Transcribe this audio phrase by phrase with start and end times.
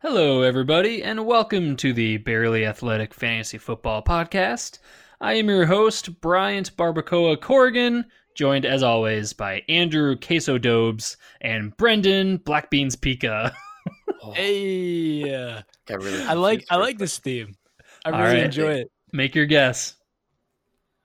[0.00, 4.78] Hello, everybody, and welcome to the Barely Athletic Fantasy Football Podcast.
[5.20, 8.04] I am your host, Bryant Barbacoa Corrigan,
[8.36, 13.52] joined as always by Andrew Queso Dobes and Brendan Blackbeans Pika.
[14.34, 15.22] Hey,
[15.86, 17.56] Got really I like I like this theme.
[18.04, 18.44] I really right.
[18.44, 18.90] enjoy it.
[19.12, 19.94] Make your guess.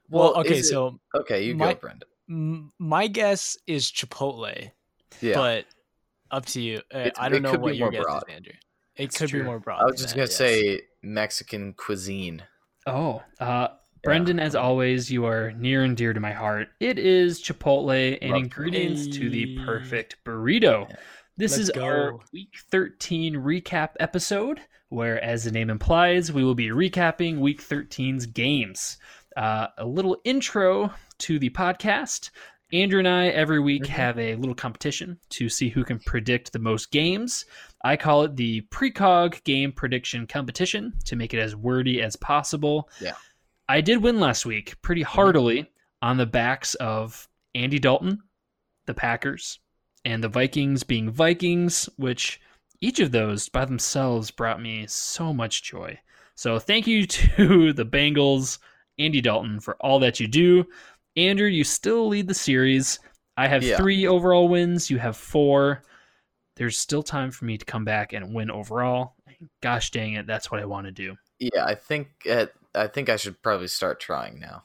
[0.10, 2.10] Well, Well, okay, it- so Okay, you my- go, Brendan.
[2.30, 4.72] m- my guess is Chipotle,
[5.22, 5.34] Yeah.
[5.36, 5.66] but
[6.32, 6.80] up to you.
[6.94, 8.24] Uh, It's- I don't know what your more guess broad.
[8.30, 8.54] is, Andrew.
[8.96, 9.40] It It's could true.
[9.42, 9.82] be more broad.
[9.82, 10.36] I was just that, gonna yes.
[10.38, 12.44] say Mexican cuisine.
[12.86, 13.70] Oh, uh,
[14.04, 16.68] Brendan, as always, you are near and dear to my heart.
[16.82, 20.90] It is Chipotle and Love ingredients to the perfect burrito.
[20.90, 20.96] Yeah.
[21.38, 24.60] This Let's is our week 13 recap episode,
[24.90, 28.98] where, as the name implies, we will be recapping week 13's games.
[29.38, 32.30] Uh, a little intro to the podcast.
[32.74, 33.88] Andrew and I every week Mhm.
[33.88, 37.46] have a little competition to see who can predict the most games.
[37.84, 42.90] I call it the precog game prediction competition to make it as wordy as possible.
[43.02, 43.16] Yeah.
[43.68, 45.16] I did win last week pretty mm-hmm.
[45.16, 45.72] heartily
[46.02, 48.22] on the backs of Andy Dalton,
[48.86, 49.60] the Packers,
[50.06, 52.42] and the Vikings being Vikings, which
[52.82, 55.98] each of those by themselves brought me so much joy.
[56.36, 58.60] So thank you to the Bengals,
[59.00, 60.66] Andy Dalton, for all that you do.
[61.16, 63.00] Andrew, you still lead the series.
[63.38, 63.78] I have Yeah.
[63.78, 64.90] three overall wins.
[64.90, 65.84] You have four.
[66.56, 69.16] There's still time for me to come back and win overall.
[69.62, 71.16] Gosh dang it, that's what I want to do.
[71.40, 74.64] Yeah, I think uh, I think I should probably start trying now.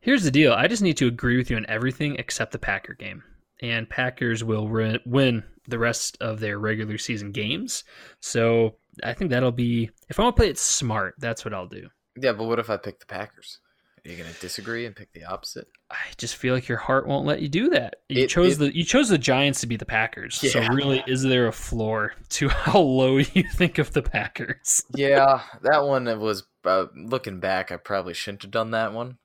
[0.00, 0.52] Here's the deal.
[0.52, 3.22] I just need to agree with you on everything except the Packer game.
[3.60, 7.84] And Packers will ri- win the rest of their regular season games.
[8.20, 11.66] So I think that'll be, if I want to play it smart, that's what I'll
[11.66, 11.88] do.
[12.16, 13.58] Yeah, but what if I pick the Packers?
[14.04, 15.66] Are you gonna disagree and pick the opposite?
[15.90, 17.96] I just feel like your heart won't let you do that.
[18.08, 20.36] You It- chose it- the you chose the Giants to be the Packers.
[20.52, 24.84] So really, is there a floor to how low you think of the Packers?
[24.94, 26.44] Yeah, that one was.
[26.64, 29.16] Uh, looking back, I probably shouldn't have done that one.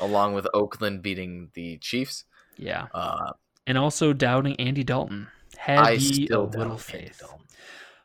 [0.00, 2.24] Along with Oakland beating the Chiefs.
[2.56, 3.32] Yeah, Uh,
[3.66, 5.28] and also doubting Andy Dalton.
[5.58, 7.20] Had I ye a little faith.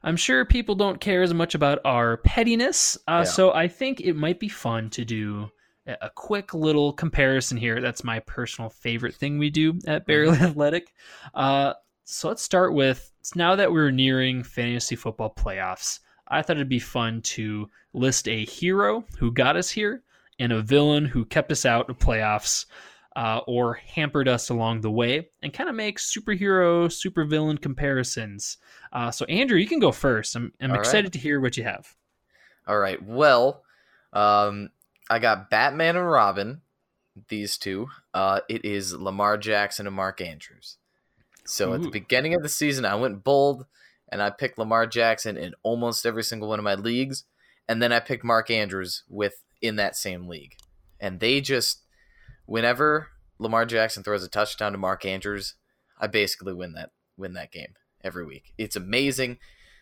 [0.06, 3.24] I'm sure people don't care as much about our pettiness, uh, Yeah.
[3.24, 5.50] so I think it might be fun to do
[5.88, 7.82] a quick little comparison here.
[7.82, 10.94] That's my personal favorite thing we do at Barely Athletic.
[11.34, 11.74] Uh,
[12.06, 16.00] so let's start with now that we're nearing fantasy football playoffs.
[16.28, 20.04] I thought it'd be fun to list a hero who got us here
[20.40, 22.66] and a villain who kept us out of playoffs
[23.16, 28.58] uh, or hampered us along the way, and kind of make superhero, supervillain comparisons.
[28.92, 30.36] Uh, so, Andrew, you can go first.
[30.36, 30.80] I'm, I'm All right.
[30.80, 31.96] excited to hear what you have.
[32.68, 33.02] All right.
[33.04, 33.64] Well,
[34.14, 34.70] um,
[35.14, 36.62] I got Batman and Robin.
[37.30, 37.90] These two.
[38.16, 40.78] Uh, it is Lamar Jackson and Mark Andrews.
[41.46, 43.68] So at the beginning of the season, I went bold
[44.10, 47.26] and I picked Lamar Jackson in almost every single one of my leagues,
[47.68, 50.56] and then I picked Mark Andrews with in that same league,
[51.00, 51.84] and they just
[52.46, 53.10] whenever
[53.40, 55.56] Lamar Jackson throws a touchdown to Mark Andrews,
[56.00, 58.54] I basically win that win that game every week.
[58.58, 59.38] It's amazing.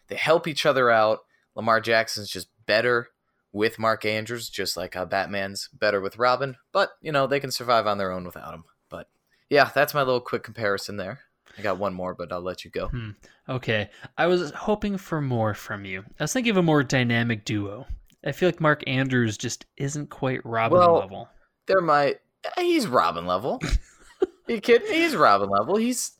[0.09, 1.19] They help each other out.
[1.55, 3.09] Lamar Jackson's just better
[3.53, 6.55] with Mark Andrews, just like how Batman's better with Robin.
[6.71, 8.63] But, you know, they can survive on their own without him.
[8.89, 9.07] But
[9.49, 11.19] yeah, that's my little quick comparison there.
[11.57, 12.87] I got one more, but I'll let you go.
[12.87, 13.09] Hmm.
[13.49, 13.89] Okay.
[14.17, 16.03] I was hoping for more from you.
[16.19, 17.87] I was thinking of a more dynamic duo.
[18.25, 21.29] I feel like Mark Andrews just isn't quite Robin Well- level.
[21.67, 22.15] They're my
[22.57, 23.61] eh, he's Robin level.
[24.47, 24.91] you kidding?
[24.91, 25.75] He's Robin level.
[25.75, 26.13] He's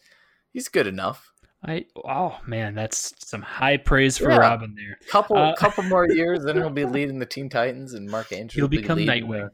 [0.54, 1.31] he's good enough.
[1.64, 4.38] I oh man, that's some high praise for Yeah.
[4.38, 4.98] Robin there.
[5.10, 8.54] Couple Uh, couple more years, then he'll be leading the Teen Titans, and Mark Andrews
[8.56, 9.50] He'll will be become leading Nightwing.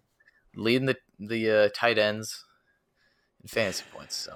[0.56, 2.44] the, leading the the uh, tight ends
[3.42, 4.16] in fantasy points.
[4.16, 4.36] So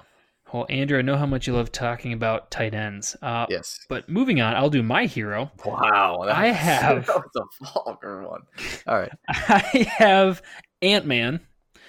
[0.52, 3.16] Well, Andrew, I know how much you love talking about tight ends.
[3.22, 5.50] Uh, yes, But moving on, I'll do my hero.
[5.64, 8.42] wow, I have- that was a vulgar one.
[8.86, 10.42] All right, I have
[10.82, 11.40] Ant Man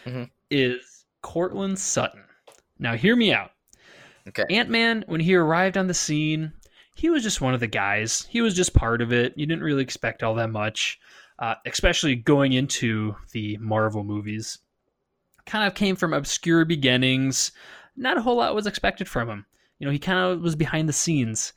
[0.05, 0.29] Mhm.
[0.50, 2.23] is Courtland Sutton.
[2.79, 3.51] Now, hear me out.
[4.28, 6.53] Okay, Ant Man, when he arrived on the scene,
[6.95, 8.25] he was just one of the guys.
[8.29, 9.33] He was just part of it.
[9.36, 11.00] You didn't really expect all that much,
[11.39, 14.59] uh, especially going into the Marvel movies.
[15.45, 17.51] Kind of came from obscure beginnings.
[17.95, 19.45] Not a whole lot was expected from him.
[19.80, 21.53] You know, he kind of was behind the scenes.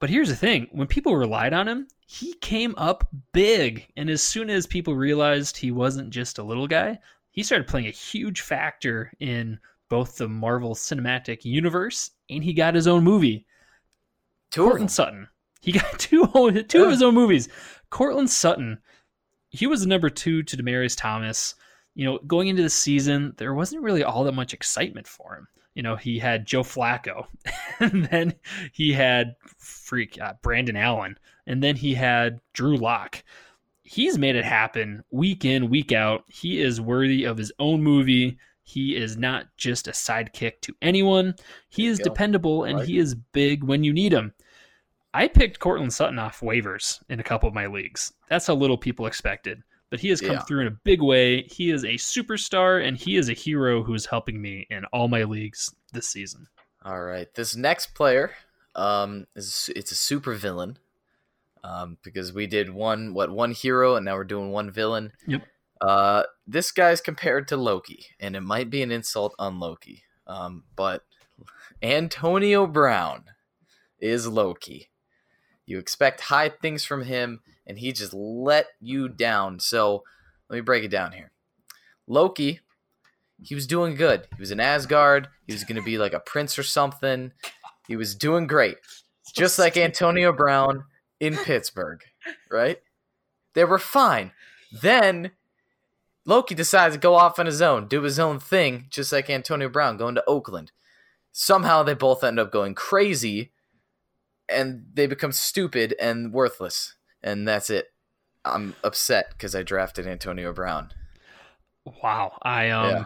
[0.00, 3.86] But here's the thing when people relied on him, he came up big.
[3.96, 6.98] And as soon as people realized he wasn't just a little guy,
[7.30, 12.74] he started playing a huge factor in both the Marvel Cinematic Universe and he got
[12.74, 13.46] his own movie.
[14.50, 14.90] two Courtland.
[14.90, 15.28] Sutton.
[15.60, 16.26] He got two
[16.68, 17.48] two of his own movies.
[17.90, 18.78] Courtland Sutton.
[19.50, 21.54] He was the number two to Demaryius Thomas.
[21.94, 25.48] You know, going into the season, there wasn't really all that much excitement for him.
[25.74, 27.26] You know, he had Joe Flacco,
[27.80, 28.34] and then
[28.72, 33.22] he had freak uh, Brandon Allen, and then he had Drew Lock.
[33.82, 36.24] He's made it happen week in, week out.
[36.28, 38.38] He is worthy of his own movie.
[38.68, 41.34] He is not just a sidekick to anyone.
[41.70, 42.86] He is dependable and Right.
[42.86, 44.34] he is big when you need him.
[45.14, 48.12] I picked Courtland Sutton off waivers in a couple of my leagues.
[48.28, 49.62] That's how little people expected.
[49.88, 50.42] But he has come Yeah.
[50.42, 51.44] through in a big way.
[51.44, 55.08] He is a superstar and he is a hero who is helping me in all
[55.08, 56.46] my leagues this season.
[56.84, 58.32] All right, this next player,
[58.74, 60.78] um, is it's a super villain,
[61.64, 65.12] um, because we did one what one hero and now we're doing one villain.
[65.26, 65.42] Yep.
[65.80, 70.64] Uh, this guy's compared to Loki, and it might be an insult on Loki, um,
[70.74, 71.04] but
[71.82, 73.24] Antonio Brown
[74.00, 74.88] is Loki.
[75.66, 79.60] You expect high things from him, and he just let you down.
[79.60, 80.04] So
[80.48, 81.32] let me break it down here.
[82.06, 82.60] Loki,
[83.42, 84.26] he was doing good.
[84.34, 85.28] He was in Asgard.
[85.46, 87.32] He was going to be like a prince or something.
[87.86, 88.78] He was doing great,
[89.36, 90.84] just like Antonio Brown
[91.20, 92.00] in Pittsburgh,
[92.50, 92.78] right?
[93.52, 94.32] They were fine.
[94.72, 95.32] Then
[96.24, 99.68] Loki decides to go off on his own, do his own thing, just like Antonio
[99.68, 100.72] Brown going to Oakland.
[101.32, 103.52] Somehow they both end up going crazy
[104.48, 106.94] and they become stupid and worthless.
[107.22, 107.88] And that's it.
[108.44, 110.92] I'm upset because I drafted Antonio Brown.
[112.02, 112.38] Wow.
[112.42, 113.04] I um Yeah.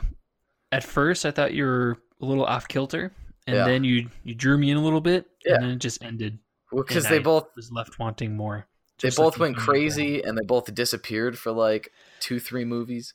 [0.72, 3.12] at first I thought you were a little off kilter
[3.46, 3.64] and Yeah.
[3.66, 5.54] then you you drew me in a little bit Yeah.
[5.54, 6.38] and then it just ended.
[6.74, 8.66] Because And they I both was left wanting more.
[9.00, 11.92] they Just like both went crazy and they both disappeared for like
[12.22, 13.14] two, three movies.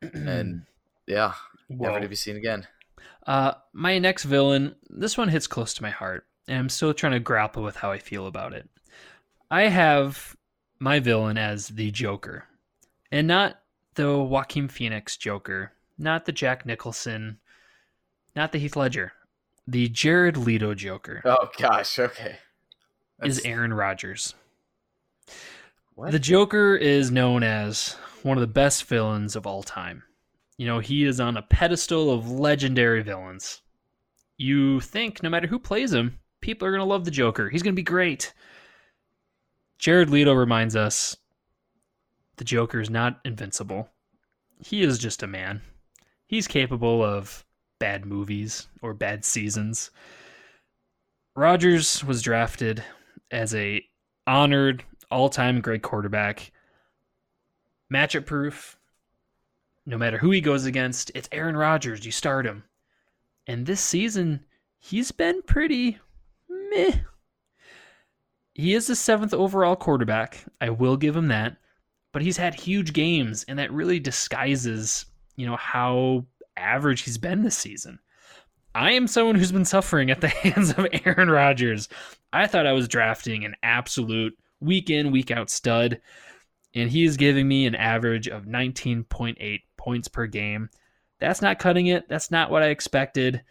[0.00, 0.62] And
[1.06, 1.34] yeah,
[1.68, 2.66] never to be seen again.
[3.26, 7.12] Uh, my next villain, this one hits close to my heart, and I'm still trying
[7.12, 8.68] to grapple with how I feel about it.
[9.50, 10.34] I have
[10.78, 12.44] my villain as the Joker,
[13.12, 13.60] and not
[13.94, 17.38] the Joaquin Phoenix Joker, not the Jack Nicholson,
[18.34, 19.12] not the Heath Ledger.
[19.66, 22.36] The Jared Leto Joker Oh gosh, okay.
[23.22, 24.34] is Aaron Rodgers.
[25.94, 26.12] what?
[26.12, 30.02] The Joker is known as one of the best villains of all time.
[30.56, 33.62] You know, he is on a pedestal of legendary villains.
[34.36, 37.48] You think no matter who plays him, people are going to love the Joker.
[37.48, 38.32] He's going to be great.
[39.78, 41.16] Jared Leto reminds us
[42.36, 43.88] the Joker is not invincible.
[44.60, 45.62] He is just a man.
[46.26, 47.44] He's capable of
[47.78, 49.90] bad movies or bad seasons.
[51.36, 52.82] Rodgers was drafted
[53.30, 53.84] as a
[54.26, 56.50] honored all-time great quarterback.
[57.92, 58.76] Matchup proof.
[59.86, 62.04] No matter who he goes against, it's Aaron Rodgers.
[62.04, 62.64] You start him.
[63.46, 64.44] And this season,
[64.78, 65.98] he's been pretty
[66.48, 66.98] meh.
[68.54, 70.44] He is the seventh overall quarterback.
[70.60, 71.56] I will give him that.
[72.12, 75.06] But he's had huge games, and that really disguises,
[75.36, 76.26] you know, how
[76.56, 77.98] average he's been this season.
[78.74, 81.88] I am someone who's been suffering at the hands of Aaron Rodgers.
[82.32, 86.00] I thought I was drafting an absolute week in, week out stud,
[86.74, 90.70] and he is giving me an average of 19.8 points per game.
[91.18, 92.08] That's not cutting it.
[92.08, 93.42] That's not what I expected.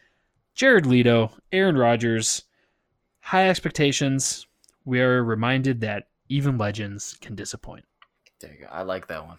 [0.56, 2.44] Jared Leto, Aaron Rodgers,
[3.20, 4.48] high expectations.
[4.86, 7.86] We are reminded that even legends can disappoint.
[8.40, 8.68] There you go.
[8.72, 9.38] I like that one.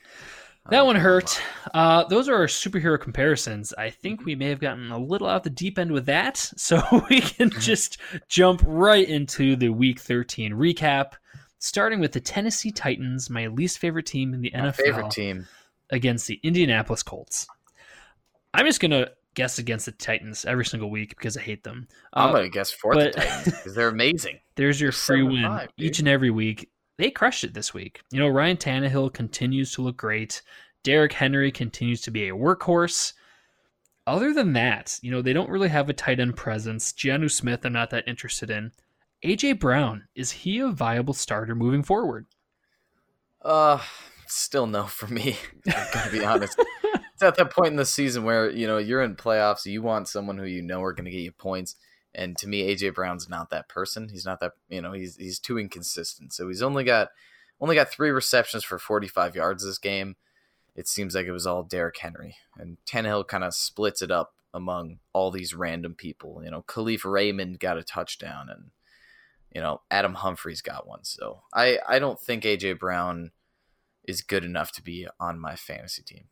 [0.66, 1.40] I That like one hurt.
[1.72, 3.72] Uh, those are our superhero comparisons.
[3.78, 6.82] I think we may have gotten a little out the deep end with that, so
[7.08, 7.98] we can just
[8.28, 11.12] jump right into the Week 13 recap,
[11.58, 15.46] starting with the Tennessee Titans, my least favorite team in the My NFL, favorite team.
[15.90, 17.46] against the Indianapolis Colts.
[18.54, 21.86] I'm just gonna guess against the Titans every single week because I hate them.
[22.12, 24.40] I'm Uh, gonna guess for but- the Titans because they're amazing.
[24.56, 26.70] there's your They're free win five, each and every week.
[26.96, 28.00] They crushed it this week.
[28.10, 30.42] You know, Ryan Tannehill continues to look great.
[30.82, 33.12] Derrick Henry continues to be a workhorse.
[34.06, 36.92] Other than that, you know, they don't really have a tight end presence.
[36.92, 38.72] Jonnu Smith, I'm not that interested in.
[39.24, 42.26] AJ Brown, is he a viable starter moving forward?
[43.42, 43.80] Uh,
[44.26, 45.36] still no for me.
[45.66, 46.58] I'm gonna be honest.
[47.14, 49.66] it's at that point in the season where you know you're in playoffs.
[49.66, 51.76] You want someone who you know are gonna get you points.
[52.14, 54.08] And to me, AJ Brown's not that person.
[54.08, 54.52] He's not that.
[54.68, 56.32] You know, he's he's too inconsistent.
[56.32, 57.08] So he's only got
[57.60, 60.16] only got three receptions for 45 yards this game.
[60.76, 64.34] It seems like it was all Derrick Henry and Tannehill kind of splits it up
[64.54, 66.40] among all these random people.
[66.44, 68.70] You know, Kalif Raymond got a touchdown and
[69.54, 71.04] you know Adam Humphries got one.
[71.04, 73.30] So I I don't think AJ Brown
[74.04, 76.24] is good enough to be on my fantasy team.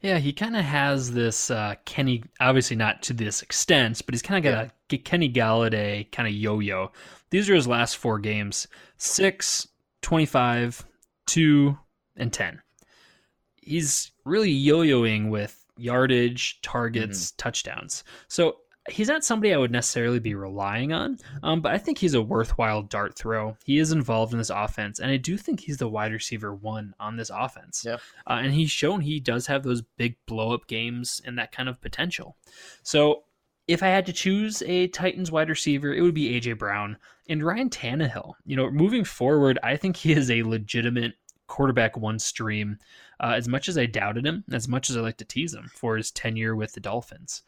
[0.00, 4.22] Yeah, he kind of has this uh, Kenny, obviously not to this extent, but he's
[4.22, 6.92] kind of got a Kenny Golladay kind of yo yo.
[7.30, 8.68] These are his last four games
[8.98, 9.66] 6,
[10.02, 10.84] 25,
[11.26, 11.78] 2,
[12.16, 12.60] and 10.
[13.62, 18.04] He's really yo yoing with yardage, targets, touchdowns.
[18.28, 18.56] So
[18.88, 22.22] he's not somebody I would necessarily be relying on, um, but I think he's a
[22.22, 23.56] worthwhile dart throw.
[23.64, 26.94] He is involved in this offense, and I do think he's the wide receiver one
[27.00, 27.84] on this offense.
[27.86, 27.96] Yeah.
[28.26, 31.68] Uh, and he's shown he does have those big blow up games and that kind
[31.68, 32.36] of potential.
[32.82, 33.24] So
[33.66, 36.98] if I had to choose a Titans wide receiver, it would be AJ Brown
[37.28, 38.34] and Ryan Tannehill.
[38.44, 41.14] You know, moving forward, I think he is a legitimate
[41.46, 42.78] quarterback one stream.
[43.20, 45.70] Uh, as much as I doubted him, as much as I like to tease him
[45.72, 47.42] for his tenure with the Dolphins,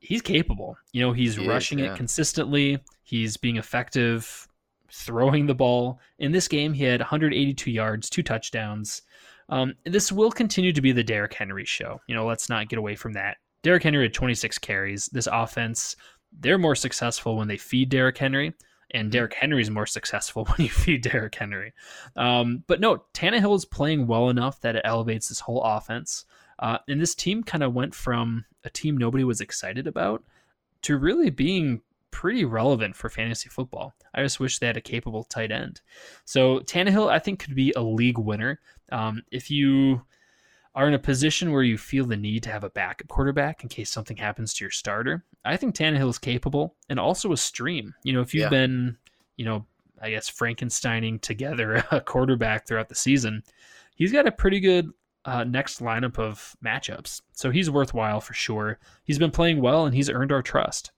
[0.00, 0.76] he's capable.
[0.92, 1.92] You know, he's He is, rushing yeah.
[1.92, 2.78] it consistently.
[3.02, 4.48] He's being effective
[4.90, 6.00] throwing the ball.
[6.18, 9.02] In this game, he had 182 yards, two touchdowns.
[9.48, 12.00] Um, this will continue to be the Derrick Henry show.
[12.06, 13.38] You know, let's not get away from that.
[13.62, 15.06] Derrick Henry had 26 carries.
[15.06, 15.96] This offense,
[16.38, 18.54] they're more successful when they feed Derrick Henry,
[18.92, 21.72] and Derrick Henry's more successful when you feed Derrick Henry.
[22.16, 26.24] Um, but no, Tannehill is playing well enough that it elevates this whole offense.
[26.58, 30.22] Uh, and this team kind of went from a team nobody was excited about
[30.82, 33.94] to really being pretty relevant for fantasy football.
[34.14, 35.80] I just wish they had a capable tight end.
[36.24, 38.60] So Tannehill, I think, could be a league winner.
[38.90, 40.02] Um, if you
[40.74, 43.68] are in a position where you feel the need to have a backup quarterback in
[43.68, 47.94] case something happens to your starter, I think Tannehill is capable and also a stream.
[48.04, 48.48] You know, if you've Yeah.
[48.48, 48.96] been,
[49.36, 49.66] you know,
[50.00, 53.42] I guess Frankensteining together a quarterback throughout the season,
[53.96, 54.90] he's got a pretty good
[55.24, 57.20] uh, next lineup of matchups.
[57.32, 58.78] So he's worthwhile for sure.
[59.04, 60.92] He's been playing well and he's earned our trust.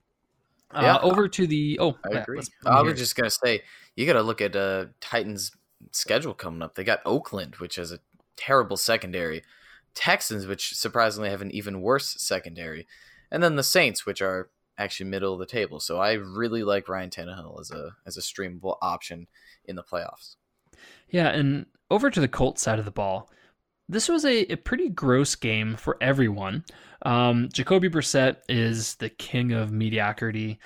[0.72, 0.98] Uh, Yeah.
[0.98, 2.36] over to the oh, I agree.
[2.38, 3.62] let's- I was just gonna say
[3.96, 5.50] you got to look at uh, Titans'
[5.90, 6.74] schedule coming up.
[6.76, 7.98] They got Oakland, which has a
[8.36, 9.42] terrible secondary,
[9.94, 12.86] Texans, which surprisingly have an even worse secondary,
[13.32, 14.48] and then the Saints, which are
[14.78, 15.80] actually middle of the table.
[15.80, 19.26] So I really like Ryan Tannehill as a as a streamable option
[19.64, 20.36] in the playoffs.
[21.10, 23.28] Yeah, and over to the Colts side of the ball.
[23.90, 26.64] This was a, a pretty gross game for everyone.
[27.02, 30.61] Um, Jacoby Brissett is the king of mediocrity.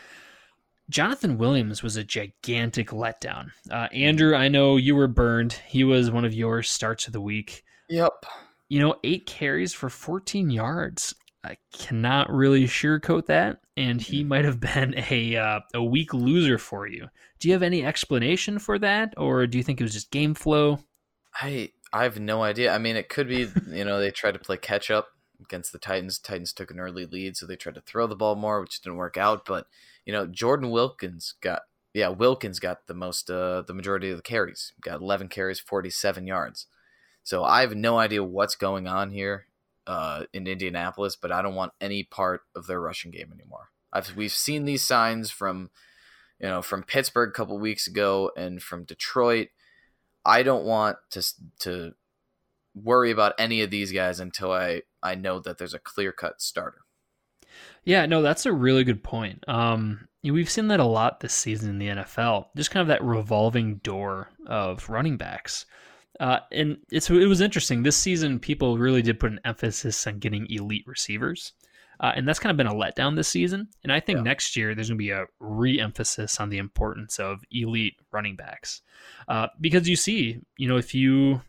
[0.91, 3.49] Jonathan Williams was a gigantic letdown.
[3.71, 5.55] Uh, Andrew, I know you were burned.
[5.67, 7.65] He was one of your starts of the week.
[7.89, 8.13] Yep.
[8.69, 11.15] You know, eight carries for 14 yards.
[11.43, 16.59] I cannot really sugarcoat that, and he might have been a uh, a weak loser
[16.59, 17.09] for you.
[17.39, 20.35] Do you have any explanation for that, or do you think it was just game
[20.35, 20.81] flow?
[21.41, 22.75] I I have no idea.
[22.75, 25.11] I mean, it could be you know they tried to play catch up
[25.41, 26.19] against the Titans.
[26.19, 28.97] Titans took an early lead, so they tried to throw the ball more, which didn't
[28.97, 29.47] work out.
[29.47, 29.69] But
[30.05, 34.23] you know, Jordan Wilkins got yeah Wilkins got the most uh, the majority of the
[34.25, 34.73] carries.
[34.81, 36.67] Got 11 carries, 47 yards.
[37.23, 39.47] So I have no idea what's going on here
[39.87, 43.71] uh, in Indianapolis, but I don't want any part of their rushing game anymore.
[43.93, 45.71] I've we've seen these signs from
[46.41, 49.51] you know from Pittsburgh a couple weeks ago and from Detroit.
[50.25, 51.23] I don't want to
[51.61, 51.93] to
[52.75, 56.41] worry about any of these guys until I I know that there's a clear cut
[56.41, 56.81] starter.
[57.85, 59.45] Yeah, no, that's a really good point.
[59.47, 62.47] Um, we've seen that a lot this season in the NFL.
[62.57, 65.67] Just kind of that revolving door of running backs.
[66.21, 68.39] Uh, and it's it was interesting this season.
[68.39, 71.53] People really did put an emphasis on getting elite receivers,
[72.01, 73.69] uh, and that's kind of been a letdown this season.
[73.83, 74.23] And I think Yeah.
[74.23, 78.83] next year there's going to be a re-emphasis on the importance of elite running backs,
[79.29, 81.41] uh, because you see, you know, if you,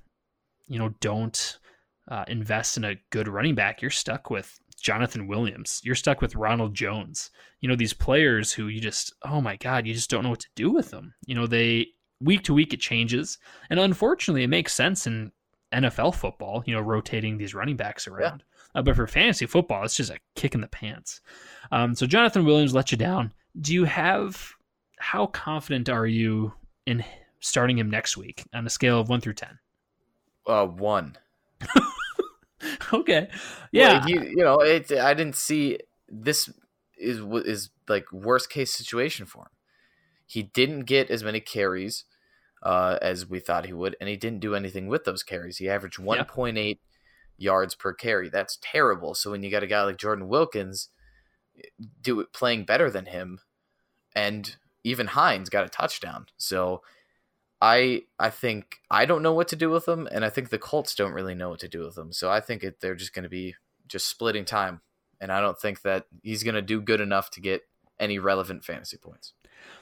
[0.68, 1.60] you know, don't
[2.08, 5.82] uh, invest in a good running back, you're stuck with Jonathan Williams.
[5.84, 7.32] You're stuck with Ronald Jones.
[7.62, 10.42] You know, these players who you just, oh my God, you just don't know what
[10.42, 11.16] to do with them.
[11.26, 11.88] You know, they,
[12.22, 13.40] week to week, it changes.
[13.70, 15.32] And unfortunately, it makes sense in
[15.74, 18.44] NFL football, you know, rotating these running backs around.
[18.76, 21.22] Uh, but for fantasy football, it's just a kick in the pants.
[21.72, 23.32] Um, so Jonathan Williams let you down.
[23.60, 24.54] Do you have,
[25.00, 26.54] how confident are you
[26.86, 27.04] in
[27.40, 29.58] starting him next week on a scale of one through 10?
[30.46, 31.16] Uh, one.
[32.94, 33.30] okay.
[33.72, 34.06] Yeah.
[34.06, 34.92] You, you know, it.
[34.92, 36.50] I didn't see this
[36.98, 39.50] is is like worst case situation for him.
[40.28, 42.04] He didn't get as many carries
[42.64, 45.58] uh, as we thought he would, and he didn't do anything with those carries.
[45.58, 46.80] He averaged one point eight
[47.38, 48.30] yards per carry.
[48.30, 49.14] That's terrible.
[49.14, 50.90] So when you got a guy like Jordan Wilkins
[52.02, 53.40] do it playing better than him,
[54.16, 56.28] and even Hines got a touchdown.
[56.38, 56.82] So
[57.62, 60.60] I I think I don't know what to do with them, and I think the
[60.60, 62.12] Colts don't really know what to do with them.
[62.14, 63.56] So I think it, they're just going to be
[63.88, 64.82] just splitting time,
[65.20, 67.62] and I don't think that he's going to do good enough to get
[68.00, 69.34] any relevant fantasy points.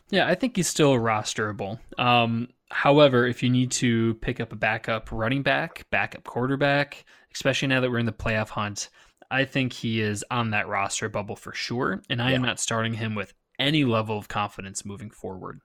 [0.09, 1.79] Yeah, I think he's still rosterable.
[1.97, 7.67] Um, however, if you need to pick up a backup running back, backup quarterback, especially
[7.69, 8.89] now that we're in the playoff hunt,
[9.31, 12.01] I think he is on that roster bubble for sure.
[12.09, 15.59] And I am not starting him with any level of confidence moving forward.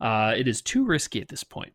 [0.00, 1.72] Uh, it is too risky at this point.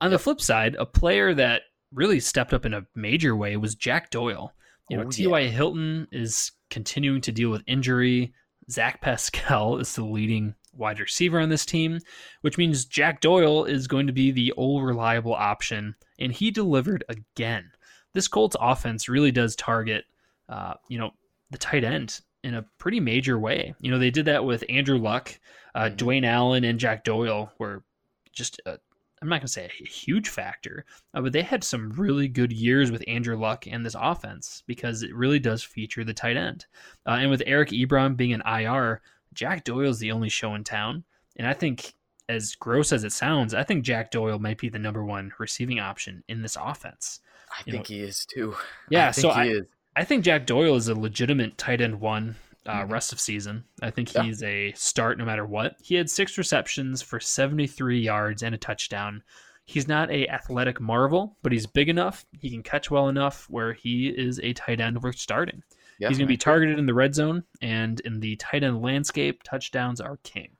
[0.00, 3.74] On the flip side, a player that really stepped up in a major way was
[3.74, 4.52] Jack Doyle.
[4.90, 5.44] You know, Oh, T.Y.
[5.44, 8.32] Hilton is continuing to deal with injury.
[8.70, 11.98] Zach Pascal is the leading wide receiver on this team,
[12.42, 17.04] which means Jack Doyle is going to be the old reliable option, and he delivered
[17.08, 17.70] again.
[18.12, 20.04] This Colts offense really does target,
[20.48, 21.10] uh, you know,
[21.50, 23.74] the tight end in a pretty major way.
[23.80, 25.38] You know, they did that with Andrew Luck,
[25.74, 25.96] uh, Mhm.
[25.96, 27.84] Dwayne Allen, and Jack Doyle were
[28.32, 28.76] just, i
[29.22, 32.52] I'm not going to say a huge factor, uh, but they had some really good
[32.52, 36.66] years with Andrew Luck and this offense because it really does feature the tight end.
[37.06, 39.00] Uh, and with Eric Ebron being an IR,
[39.36, 41.04] Jack Doyle's the only show in town.
[41.36, 41.94] And I think,
[42.28, 45.78] as gross as it sounds, I think Jack Doyle might be the number one receiving
[45.78, 47.20] option in this offense.
[47.50, 48.56] I You think he is too.
[48.90, 49.66] Yeah, I so he I, is.
[49.94, 52.34] I think Jack Doyle is a legitimate tight end one
[52.66, 52.90] uh, Mhm.
[52.90, 53.62] rest of season.
[53.80, 54.24] I think Yeah.
[54.24, 55.76] he's a start no matter what.
[55.80, 59.22] He had six receptions for 73 yards and a touchdown.
[59.66, 62.26] He's not a athletic marvel, but he's big enough.
[62.40, 65.62] He can catch well enough where he is a tight end worth starting.
[65.98, 68.82] Yeah, he's going to be targeted in the red zone and in the tight end
[68.82, 69.42] landscape.
[69.42, 70.56] Touchdowns are king.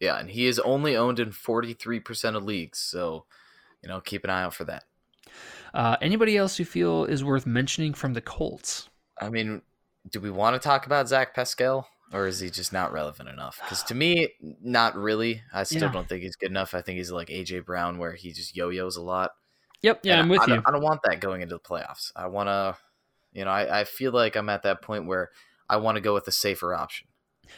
[0.00, 3.24] Yeah, and he is only owned in 43% of leagues, so
[3.82, 4.84] you know, keep an eye out for that.
[5.74, 8.88] Uh, anybody else you feel is worth mentioning from the Colts?
[9.20, 9.62] I mean,
[10.10, 13.58] do we want to talk about Zach Pascal or is he just not relevant enough?
[13.62, 14.30] Because to me,
[14.62, 15.42] not really.
[15.52, 15.92] I still Yeah.
[15.92, 16.72] don't think he's good enough.
[16.74, 19.32] I think he's like AJ Brown, where he just yo-yos a lot.
[19.82, 20.62] Yep, yeah, And I'm with I, you.
[20.66, 22.10] I don't want that going into the playoffs.
[22.16, 22.76] I want to,
[23.32, 25.30] you know, I, I feel like I'm at that point where
[25.68, 27.06] I want to go with a safer option.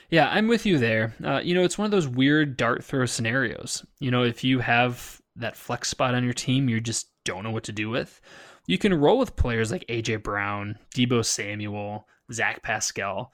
[0.08, 1.14] Yeah, I'm with you there.
[1.24, 3.84] Uh, you know, it's one of those weird dart throw scenarios.
[3.98, 7.50] You know, if you have that flex spot on your team, you just don't know
[7.50, 8.20] what to do with.
[8.66, 13.32] You can roll with players like AJ Brown, Deebo Samuel, Zach Pascal.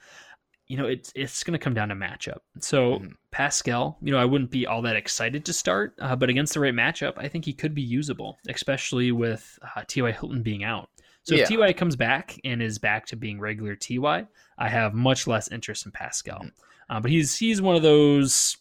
[0.67, 2.39] You know, it's it's going to come down to matchup.
[2.59, 3.13] So Mhm.
[3.31, 6.59] Pascal, you know, I wouldn't be all that excited to start, uh, but against the
[6.59, 10.11] right matchup, I think he could be usable, especially with uh, T.Y.
[10.11, 10.89] Hilton being out.
[11.27, 11.43] So Yeah.
[11.43, 15.49] if Ty comes back and is back to being regular Ty, I have much less
[15.51, 16.39] interest in Pascal.
[16.39, 16.51] Mhm.
[16.89, 18.55] Uh, but he's he's one of those,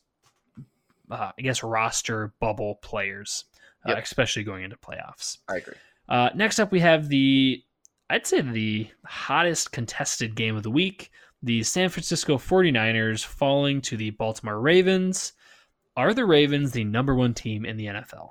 [1.08, 3.44] uh, I guess, roster bubble players,
[3.86, 4.02] uh, Yep.
[4.02, 5.38] especially going into playoffs.
[5.48, 5.74] I agree.
[6.08, 7.62] Uh, next up, we have the,
[8.10, 11.12] I'd say the hottest contested game of the week.
[11.44, 15.34] The San Francisco 49ers falling to the Baltimore Ravens.
[15.96, 18.30] Are the Ravens the number one team in the NFL?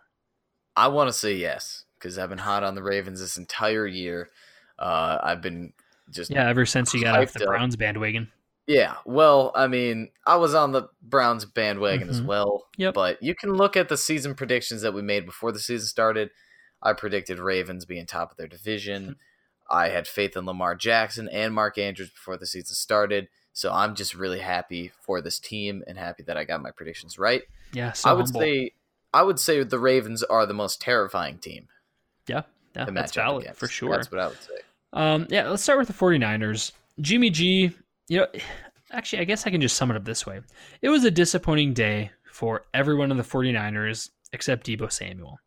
[0.75, 4.29] I want to say yes because I've been hot on the Ravens this entire year.
[4.77, 5.73] Uh, I've been
[6.11, 7.47] just Yeah, ever since you got off the up.
[7.47, 8.31] Browns bandwagon.
[8.67, 12.25] Yeah, well, I mean, I was on the Browns bandwagon as Mhm.
[12.25, 12.67] well.
[12.77, 12.93] Yep.
[12.93, 16.29] But you can look at the season predictions that we made before the season started.
[16.81, 19.15] I predicted Ravens being top of their division.
[19.69, 23.29] I had faith in Lamar Jackson and Mark Andrews before the season started.
[23.51, 27.17] So I'm just really happy for this team and happy that I got my predictions
[27.17, 27.43] right.
[27.73, 28.41] Yeah, so I would humble.
[28.41, 28.71] say
[29.11, 31.69] I would say the Ravens are the most terrifying team
[32.27, 32.41] yeah,
[32.75, 33.59] yeah that's valid against.
[33.59, 33.91] for sure.
[33.91, 34.53] That's what I would say.
[34.93, 36.71] Um, yeah, let's start with the 49ers.
[37.01, 37.71] Jimmy G,
[38.07, 38.27] you know,
[38.91, 40.39] actually, I guess I can just sum it up this way.
[40.81, 45.39] It was a disappointing day for everyone in the 49ers except Deebo Samuel.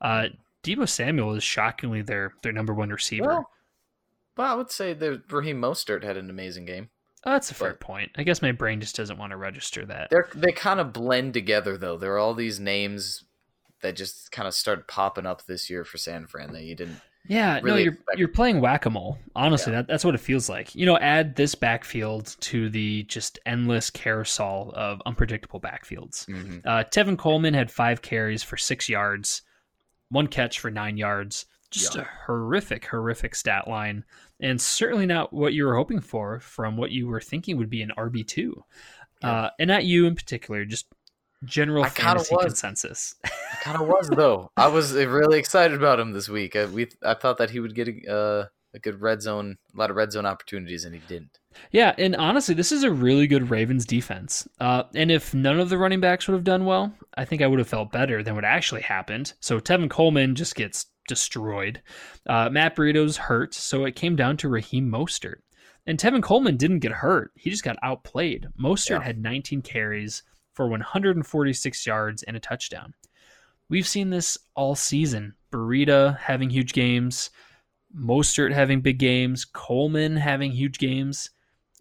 [0.00, 0.26] Uh,
[0.62, 3.26] Deebo Samuel is shockingly their their number one receiver.
[3.26, 3.50] Well,
[4.36, 6.90] well, I would say that Raheem Mostert had an amazing game.
[7.24, 8.10] Uh, that's a fair but- point.
[8.16, 10.08] I guess my brain just doesn't want to register that.
[10.10, 11.96] They're they kind of blend together though.
[11.96, 13.24] There are all these names
[13.82, 17.00] that just kind of started popping up this year for San Fran that you didn't.
[17.28, 19.18] Yeah, no, really you're expect- you're playing whack a mole.
[19.36, 19.80] Honestly, Yeah.
[19.82, 20.74] that, that's what it feels like.
[20.74, 26.26] You know, add this backfield to the just endless carousel of unpredictable backfields.
[26.64, 29.42] Uh, Tevin Coleman had five carries for six yards,
[30.08, 31.44] one catch for nine yards.
[31.70, 32.02] Just Yeah.
[32.02, 34.04] a horrific, horrific stat line,
[34.40, 37.82] and certainly not what you were hoping for from what you were thinking would be
[37.82, 38.64] an RB two,
[39.22, 40.64] uh, and not you in particular.
[40.64, 40.86] Just
[41.44, 43.14] general I fantasy consensus.
[43.24, 44.50] I kind of was though.
[44.56, 46.56] I was uh, really excited about him this week.
[46.56, 49.78] I, we I thought that he would get a, uh, a good red zone, a
[49.78, 51.38] lot of red zone opportunities, and he didn't.
[51.72, 54.46] Yeah, and honestly, this is a really good Ravens defense.
[54.60, 57.46] Uh, and if none of the running backs would have done well, I think I
[57.48, 59.32] would have felt better than what actually happened.
[59.40, 61.82] So Tevin Coleman just gets destroyed.
[62.28, 65.38] Uh, Matt Burrito's hurt, so it came down to Raheem Mostert.
[65.86, 68.46] And Tevin Coleman didn't get hurt; he just got outplayed.
[68.62, 69.02] Mostert Yeah.
[69.02, 70.22] had 19 carries
[70.60, 72.92] for 146 yards and a touchdown.
[73.70, 75.34] We've seen this all season.
[75.50, 77.30] Burrito having huge games,
[77.96, 81.30] Mostert having big games, Coleman having huge games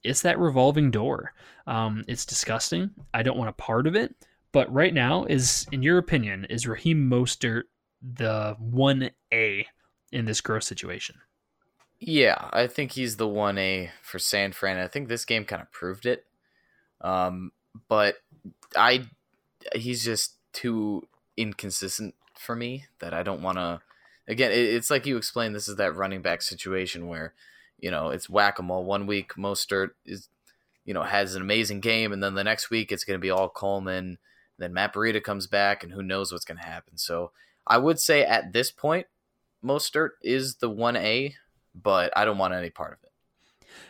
[0.03, 1.33] it's that revolving door.
[1.67, 2.91] Um, it's disgusting.
[3.13, 4.15] I don't want a part of it.
[4.51, 7.63] But right now, is in your opinion, is Raheem Mostert
[8.01, 9.67] the one A
[10.11, 11.17] in this gross situation?
[11.99, 14.77] Yeah, I think he's the one A for San Fran.
[14.77, 16.25] I think this game kind of proved it.
[17.01, 17.51] Um,
[17.87, 18.15] but
[18.75, 19.05] I,
[19.73, 23.81] he's just too inconsistent for me that I don't want to.
[24.27, 25.55] Again, it, it's like you explained.
[25.55, 27.33] This is that running back situation where,
[27.79, 28.85] you know, it's whack a mole.
[28.85, 30.29] One week Mostert is,
[30.85, 33.29] you know, has an amazing game, and then the next week it's going to be
[33.29, 34.17] all Coleman.
[34.57, 36.97] Then Matt Breida comes back, and who knows what's going to happen.
[36.97, 37.31] So
[37.65, 39.07] I would say at this point,
[39.63, 41.35] Mostert is the one A,
[41.75, 43.08] but I don't want any part of it.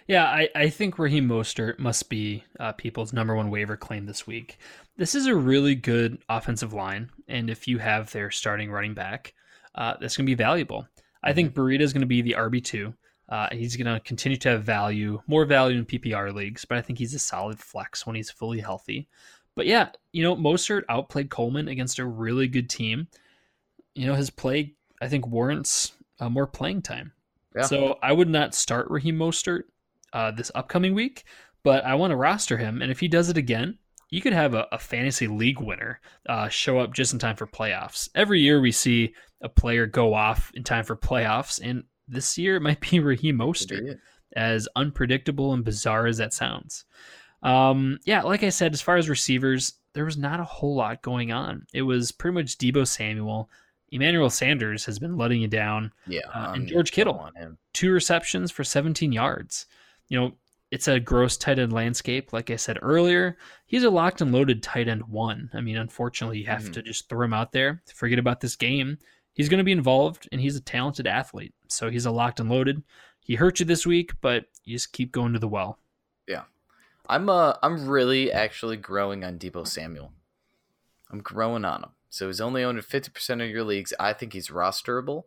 [0.07, 4.25] Yeah, I, I think Raheem Mostert must be uh, people's number one waiver claim this
[4.25, 4.57] week.
[4.97, 9.33] This is a really good offensive line, and if you have their starting running back,
[9.75, 10.87] uh, that's going to be valuable.
[11.23, 12.93] I think Breida is going to be the RB two.
[13.27, 16.81] Uh, he's going to continue to have value, more value in PPR leagues, but I
[16.81, 19.07] think he's a solid flex when he's fully healthy.
[19.55, 23.07] But yeah, you know, Mostert outplayed Coleman against a really good team.
[23.93, 27.13] You know, his play I think warrants uh, more playing time.
[27.55, 27.63] Yeah.
[27.63, 29.63] So I would not start Raheem Mostert
[30.13, 31.23] uh, this upcoming week,
[31.63, 32.81] but I want to roster him.
[32.81, 33.77] And if he does it again,
[34.09, 37.45] you could have a, a fantasy league winner uh, show up just in time for
[37.45, 38.09] playoffs.
[38.15, 42.55] Every year we see a player go off in time for playoffs, and this year
[42.55, 43.97] it might be Raheem Mostert,
[44.35, 46.85] as unpredictable and bizarre as that sounds.
[47.43, 51.01] Um, yeah, like I said, as far as receivers, there was not a whole lot
[51.01, 51.65] going on.
[51.73, 53.49] It was pretty much Deebo Samuel.
[53.91, 55.91] Emmanuel Sanders has been letting you down.
[56.07, 57.15] Yeah, Uh, and George Kittle.
[57.17, 57.57] on him.
[57.73, 59.65] two receptions for 17 yards.
[60.09, 60.31] You know,
[60.71, 62.33] it's a gross tight end landscape.
[62.33, 65.49] Like I said earlier, he's a locked and loaded tight end one.
[65.53, 66.73] I mean, unfortunately, you have Mhm.
[66.73, 68.97] to just throw him out there, forget about this game.
[69.33, 71.53] He's going to be involved, and he's a talented athlete.
[71.69, 72.83] So he's a locked and loaded.
[73.21, 75.79] He hurt you this week, but you just keep going to the well.
[76.27, 76.43] Yeah,
[77.07, 80.13] I'm uh I'm really actually growing on Deebo Samuel.
[81.11, 81.89] I'm growing on him.
[82.09, 83.93] So he's only owned in fifty percent of your leagues.
[83.99, 85.25] I think he's rosterable.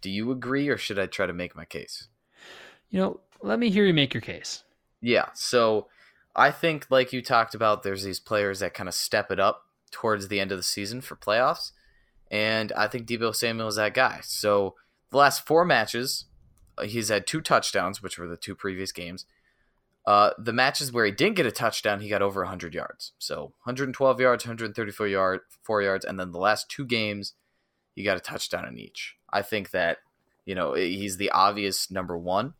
[0.00, 2.08] Do you agree, or should I try to make my case?
[2.90, 4.64] You know, let me hear you make your case.
[5.00, 5.26] Yeah.
[5.34, 5.88] So
[6.34, 9.66] I think, like you talked about, there's these players that kind of step it up
[9.90, 11.72] towards the end of the season for playoffs,
[12.30, 14.20] and I think Deebo Samuel is that guy.
[14.22, 14.74] So
[15.10, 16.24] the last four matches,
[16.78, 19.26] uh, he's had two touchdowns, which were the two previous games.
[20.06, 23.12] Uh, the matches where he didn't get a touchdown, he got over 100 yards.
[23.18, 27.34] So 112 yards, 134 yard, four yards, and then the last two games,
[27.94, 29.16] he got a touchdown in each.
[29.30, 29.98] I think that
[30.44, 32.54] you know he's the obvious number one,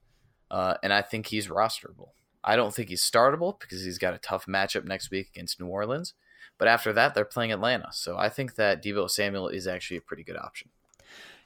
[0.55, 2.11] uh, and I think he's rosterable.
[2.45, 5.67] I don't think he's startable because he's got a tough matchup next week against New
[5.67, 6.15] Orleans.
[6.59, 10.03] But after that, they're playing Atlanta, so I think that Deebo Samuel is actually a
[10.03, 10.71] pretty good option.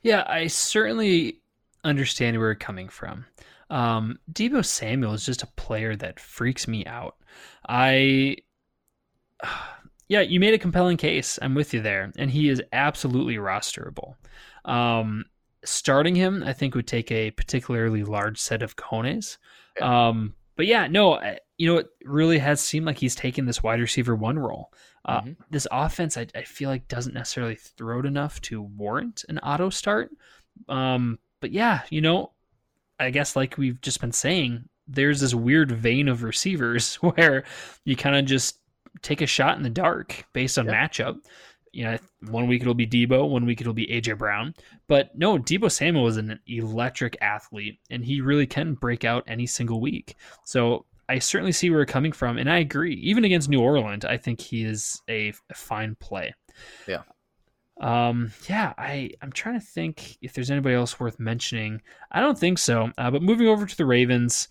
[0.02, 1.40] Yeah, I certainly
[1.84, 3.24] understand where you're coming from.
[3.70, 7.16] Um, Deebo Samuel is just a player that freaks me out.
[7.66, 8.36] I,
[10.08, 11.38] yeah, you made a compelling case.
[11.40, 14.16] I'm with you there, and he is absolutely rosterable.
[14.66, 15.24] Um,
[15.68, 19.38] starting him, I think, would take a particularly large set of cones.
[19.80, 21.20] Um, but yeah, no,
[21.56, 24.72] you know, it really has seemed like he's taken this wide receiver one role.
[25.04, 25.36] Uh, Mhm.
[25.50, 29.70] This offense, I, I feel like, doesn't necessarily throw it enough to warrant an auto
[29.70, 30.10] start.
[30.68, 32.32] Um, but yeah, you know,
[32.98, 37.44] I guess like we've just been saying, there's this weird vein of receivers where
[37.84, 38.58] you kind of just
[39.02, 40.74] take a shot in the dark based on Yep.
[40.74, 41.18] matchup.
[41.72, 44.54] You know, one week it'll be Deebo, one week it'll be AJ Brown.
[44.86, 49.46] But no, Deebo Samuel is an electric athlete, and he really can break out any
[49.46, 50.16] single week.
[50.44, 52.94] So I certainly see where you're coming from, and I agree.
[52.94, 56.34] Even against New Orleans, I think he is a, a fine play.
[56.86, 57.02] Yeah.
[57.80, 58.32] Um.
[58.48, 58.74] Yeah.
[58.76, 61.80] I I'm trying to think if there's anybody else worth mentioning.
[62.10, 62.90] I don't think so.
[62.98, 64.48] Uh, but moving over to the Ravens,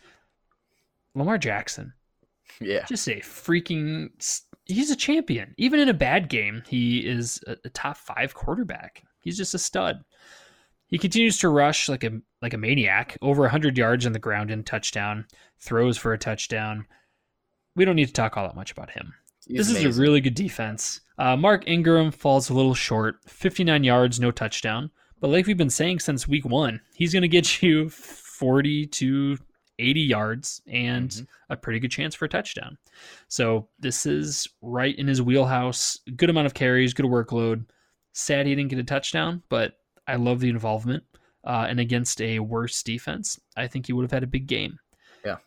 [1.14, 1.94] Lamar Jackson,
[2.62, 4.10] Yeah, just a freaking.
[4.68, 5.54] He's a champion.
[5.58, 9.04] Even in a bad game, he is a, a top five quarterback.
[9.22, 10.04] He's just a stud.
[10.88, 14.52] He continues to rush like a like a maniac, over 100 yards on the ground
[14.52, 15.26] in touchdown,
[15.60, 16.86] throws for a touchdown.
[17.76, 19.14] We don't need to talk all that much about him.
[19.48, 21.02] He's this is a really good defense.
[21.18, 24.92] Uh, Mark Ingram falls a little short, 59 yards, no touchdown.
[25.20, 29.38] But like we've been saying since week one, he's going to get you 40 to
[29.80, 31.28] 80 yards and Mhm.
[31.50, 32.78] a pretty good chance for a touchdown.
[33.28, 36.00] So this is right in his wheelhouse.
[36.16, 37.66] Good amount of carries, good workload.
[38.14, 41.04] Sad he didn't get a touchdown, but I love the involvement.
[41.44, 44.80] Uh, and against a worse defense, I think he would have had a big game.
[45.24, 45.38] Yeah.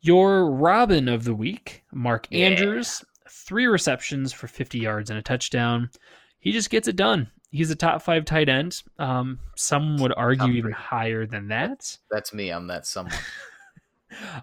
[0.00, 2.46] Your Robin of the week, Mark Yeah.
[2.46, 5.90] Andrews, three receptions for 50 yards and a touchdown.
[6.38, 7.30] He just gets it done.
[7.50, 8.82] He's a top five tight end.
[8.98, 11.98] Um, some would argue even higher than that.
[12.10, 12.50] That's me.
[12.50, 13.12] I'm that someone.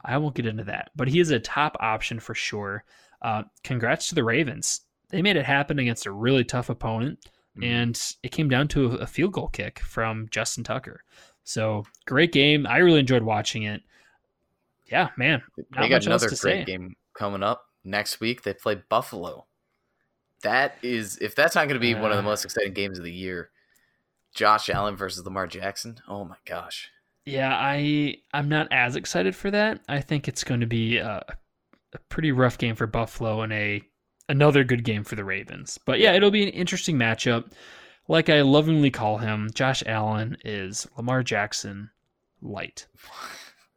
[0.06, 2.84] I won't get into that, but he is a top option for sure.
[3.22, 4.82] Uh, congrats to the Ravens.
[5.10, 7.20] They made it happen against a really tough opponent,
[7.58, 7.66] Mhm.
[7.66, 11.04] and it came down to a, field goal kick from Justin Tucker.
[11.44, 12.68] So great game.
[12.68, 13.82] I really enjoyed watching it.
[14.86, 15.42] Yeah, man.
[15.78, 16.64] They got another great say.
[16.66, 18.44] game coming up next week.
[18.44, 19.48] They play Buffalo.
[20.44, 22.26] That is, if that's not going to be one of the Uh.
[22.26, 23.50] most exciting games of the year,
[24.36, 26.00] Josh Allen versus Lamar Jackson.
[26.08, 26.92] Oh my gosh.
[27.28, 29.82] Yeah, I I'm not as excited for that.
[29.90, 31.26] I think it's going to be a
[31.94, 33.82] a pretty rough game for Buffalo and a
[34.30, 35.78] another good game for the Ravens.
[35.86, 37.52] But yeah, it'll be an interesting matchup.
[38.08, 41.90] Like I lovingly call him, Josh Allen is Lamar Jackson
[42.42, 42.88] light.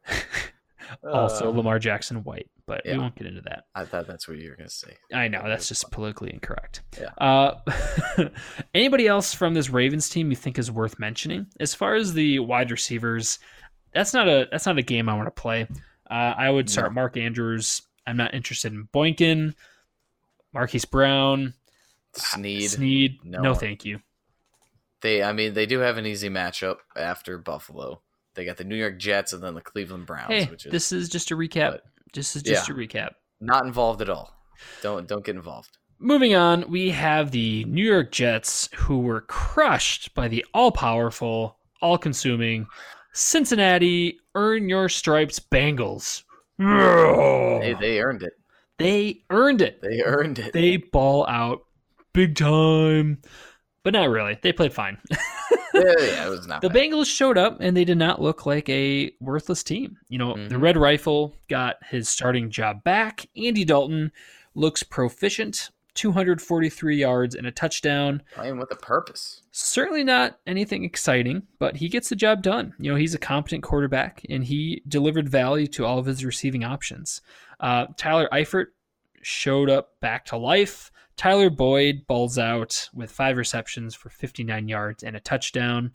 [1.03, 2.93] also Uh, Lamar Jackson white, but yeah.
[2.93, 3.65] we won't get into that.
[3.75, 4.95] I thought that's what you were gonna say.
[5.13, 6.83] I know that's just politically incorrect.
[6.97, 7.09] Yeah.
[7.17, 8.29] Uh,
[8.73, 11.47] anybody else from this Ravens team you think is worth mentioning?
[11.59, 13.39] As far as the wide receivers,
[13.93, 15.67] that's not a that's not a game I want to play.
[16.09, 17.81] Uh, I would start Mark Andrews.
[18.07, 19.53] I'm not interested in Boykin,
[20.53, 21.53] Marquise Brown,
[22.13, 22.69] Snead.
[22.69, 23.19] Snead.
[23.25, 23.41] No.
[23.41, 23.99] No, thank you.
[25.01, 28.01] They, I mean, they do have an easy matchup after Buffalo.
[28.33, 30.91] They got the New York Jets and then the Cleveland Browns, Hey, which is this
[30.91, 31.79] is just a recap.
[32.35, 32.73] Is just Yeah.
[32.75, 33.09] a recap.
[33.39, 34.33] not involved at all.
[34.81, 35.77] Don't don't get involved.
[35.99, 41.57] Moving on, we have the New York Jets who were crushed by the all powerful,
[41.81, 42.65] all consuming
[43.13, 46.23] Cincinnati Earn Your Stripes Bengals.
[46.57, 48.33] They they earned it.
[48.77, 49.81] They earned it.
[49.81, 50.53] They earned it.
[50.53, 51.61] They ball out
[52.13, 53.21] big time,
[53.83, 54.37] but not really.
[54.41, 54.97] They played fine.
[55.85, 56.77] yeah, it was not the bad.
[56.91, 59.97] Bengals showed up and they did not look like a worthless team.
[60.09, 60.61] You know, the Mhm.
[60.61, 63.27] Red Rifle got his starting job back.
[63.35, 64.11] Andy Dalton
[64.55, 68.21] looks proficient 243 yards and a touchdown.
[68.33, 69.41] Playing with a purpose.
[69.51, 72.73] Certainly not anything exciting, but he gets the job done.
[72.79, 76.63] You know, he's a competent quarterback and he delivered value to all of his receiving
[76.63, 77.21] options.
[77.59, 78.67] Uh, Tyler Eifert
[79.21, 80.90] showed up back to life.
[81.21, 85.91] Tyler Boyd balls out with five receptions for 59 yards and a touchdown.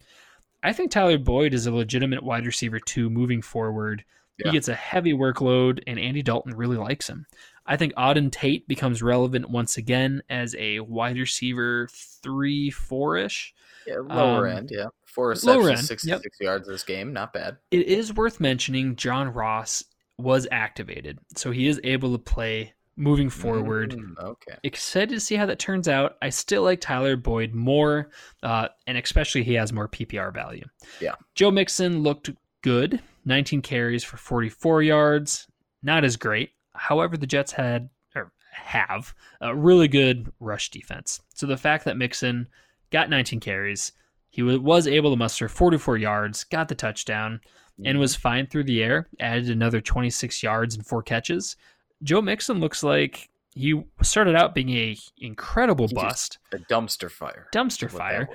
[0.63, 4.05] I think Tyler Boyd is a legitimate wide receiver too moving forward.
[4.39, 4.45] Yeah.
[4.47, 7.27] He gets a heavy workload, and Andy Dalton really likes him.
[7.67, 13.53] I think Auden Tate becomes relevant once again as a wide receiver three, four ish.
[13.85, 14.71] Yeah, lower Um, end.
[14.73, 17.13] Yeah, four receptions, end, sixty-six yards this game.
[17.13, 17.57] Not bad.
[17.73, 19.83] It is worth mentioning John Ross
[20.19, 23.93] was activated, so he is able to play moving forward.
[23.93, 24.57] Mm, okay.
[24.63, 26.17] Excited to see how that turns out.
[26.23, 28.11] I still like Tyler Boyd more,
[28.43, 30.65] uh, and especially he has more PPR value.
[31.01, 31.15] Yeah.
[31.35, 32.31] Joe Mixon looked
[32.63, 35.47] good, 19 carries for 44 yards.
[35.83, 36.51] Not as great.
[36.75, 41.21] However, the Jets had or have a really good rush defense.
[41.35, 42.49] So the fact that Mixon
[42.91, 43.93] got 19 carries,
[44.31, 47.41] he was able to muster 44 yards, got the touchdown,
[47.85, 49.09] and was fine through the air.
[49.21, 51.57] Added another 26 yards and four catches.
[52.03, 57.49] Joe Mixon looks like he started out being a incredible bust, a dumpster fire.
[57.55, 58.29] dumpster fire,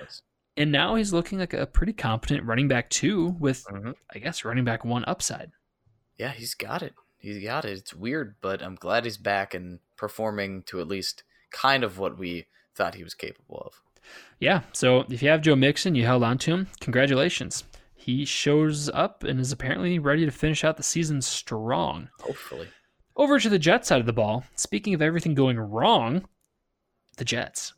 [0.58, 3.96] and now he's looking like a pretty competent running back too, with Mhm.
[4.14, 5.52] I guess running back one upside.
[6.18, 6.94] Yeah, he's got it.
[7.20, 7.78] He's got it.
[7.78, 12.18] It's weird, but I'm glad he's back and performing to at least kind of what
[12.18, 13.82] we thought he was capable of.
[14.40, 16.68] Yeah, so if you have Joe Mixon, you held on to him.
[16.80, 17.64] Congratulations.
[17.94, 22.10] He shows up and is apparently ready to finish out the season strong.
[22.22, 22.68] Hopefully.
[23.16, 24.44] Over to the Jets side of the ball.
[24.56, 26.26] Speaking of everything going wrong,
[27.18, 27.74] the Jets.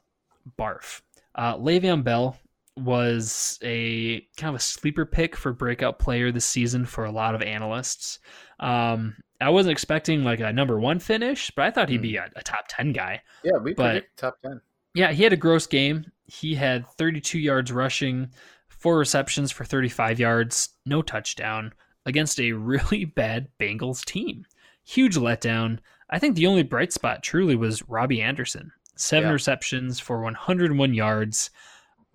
[0.59, 1.01] Barf.
[1.35, 2.37] Uh, Le'Veon Bell
[2.77, 7.35] was a kind of a sleeper pick for breakout player this season for a lot
[7.35, 8.19] of analysts.
[8.59, 12.29] Um, I wasn't expecting like a number one finish, but I thought he'd be a,
[12.35, 13.21] a top 10 guy.
[13.43, 14.61] Yeah, we But- top ten.
[14.95, 16.05] Yeah, he had a gross game.
[16.25, 18.29] He had 32 yards rushing,
[18.67, 21.73] four receptions for 35 yards, no touchdown
[22.05, 24.45] against a really bad Bengals team.
[24.83, 25.79] Huge letdown.
[26.09, 28.71] I think the only bright spot truly was Robbie Anderson.
[28.95, 29.33] Seven Yeah.
[29.33, 31.49] receptions for 101 yards,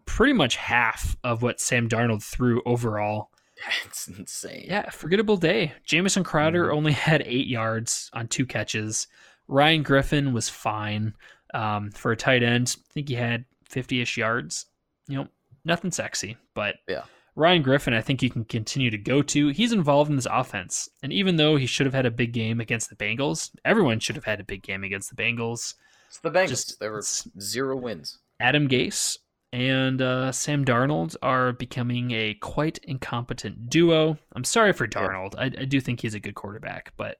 [0.06, 3.30] pretty much half of what Sam Darnold threw overall.
[3.84, 4.64] That's insane.
[4.68, 5.72] Yeah, forgettable day.
[5.84, 6.74] Jamison Crowder Mhm.
[6.74, 9.08] only had eight yards on two catches.
[9.48, 11.14] Ryan Griffin was fine
[11.54, 12.76] um, for a tight end.
[12.90, 14.66] I think he had 50 ish yards.
[15.08, 15.28] You know,
[15.64, 17.04] nothing sexy, but Yeah.
[17.38, 19.48] Ryan Griffin, I think you can continue to go to.
[19.48, 20.88] He's involved in this offense.
[21.04, 24.16] And even though he should have had a big game against the Bengals, everyone should
[24.16, 25.74] have had a big game against the Bengals.
[26.08, 26.48] It's the Bengals.
[26.48, 27.04] Just- there were
[27.40, 28.18] zero wins.
[28.40, 29.18] Adam Gase
[29.52, 34.18] and uh, Sam Darnold are becoming a quite incompetent duo.
[34.34, 35.36] I'm sorry for Darnold.
[35.38, 37.18] I, I do think he's a good quarterback, but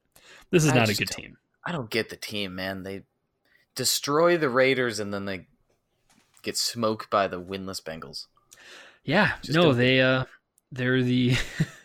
[0.51, 1.37] this is I not a good team.
[1.65, 2.83] I don't get the team, man.
[2.83, 3.03] They
[3.77, 5.47] destroy the Raiders and then they
[6.43, 8.27] get smoked by the winless Bengals.
[9.05, 10.25] Yeah, Just no, don't- they uh,
[10.73, 11.37] they're the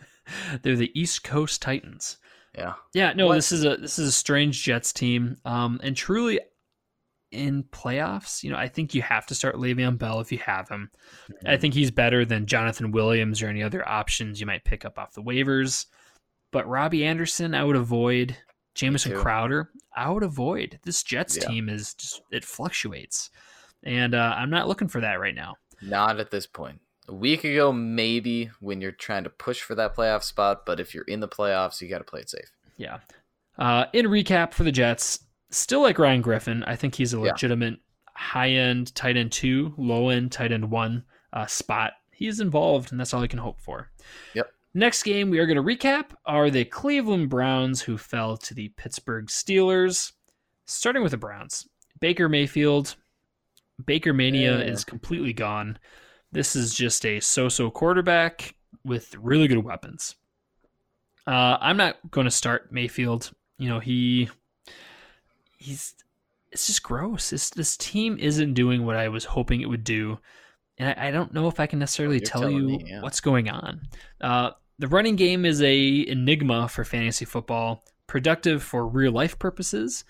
[0.61, 2.17] they're the East Coast Titans.
[2.57, 2.73] Yeah.
[2.93, 5.37] Yeah, no, What- this is a this is a strange Jets team.
[5.45, 6.39] Um, and truly,
[7.31, 10.69] in playoffs, you know, I think you have to start Le'Veon Bell if you have
[10.69, 10.91] him.
[11.31, 11.47] Mm-hmm.
[11.47, 14.99] I think he's better than Jonathan Williams or any other options you might pick up
[14.99, 15.87] off the waivers.
[16.51, 18.37] But Robbie Anderson, I would avoid.
[18.75, 19.13] Jamison.
[19.15, 20.79] Crowder, I would avoid.
[20.83, 21.47] This Jets Yeah.
[21.47, 23.29] team is just it fluctuates,
[23.83, 25.55] and uh, I'm not looking for that right now.
[25.81, 26.79] Not at this point.
[27.09, 30.93] A week ago, maybe when you're trying to push for that playoff spot, but if
[30.95, 32.49] you're in the playoffs, you got to play it safe.
[32.77, 32.99] Yeah.
[33.57, 36.63] Uh, in recap for the Jets, still like Ryan Griffin.
[36.63, 37.23] I think he's a Yeah.
[37.31, 37.79] legitimate
[38.15, 41.93] high end tight end two, low end tight end one uh, spot.
[42.11, 43.89] He's involved, and that's all I can hope for.
[44.33, 44.49] Yep.
[44.75, 48.69] Next game we are going to recap are the Cleveland Browns, who fell to the
[48.69, 50.13] Pittsburgh Steelers.
[50.65, 51.67] Starting with the Browns,
[51.99, 52.95] Baker Mayfield.
[53.85, 54.63] Baker Mania Yeah.
[54.65, 55.77] is completely gone.
[56.33, 60.15] This is just a so-so quarterback with really good weapons.
[61.27, 63.31] Uh, I'm not going to start Mayfield.
[63.57, 64.29] You know he
[65.57, 65.93] he's
[66.51, 67.29] it's just gross.
[67.29, 70.17] This this team isn't doing what I was hoping it would do,
[70.77, 73.01] and I, I don't know if I can necessarily You're tell you me, yeah.
[73.01, 73.81] what's going on.
[74.19, 80.03] Uh, the running game is a enigma for fantasy football, productive for real life purposes,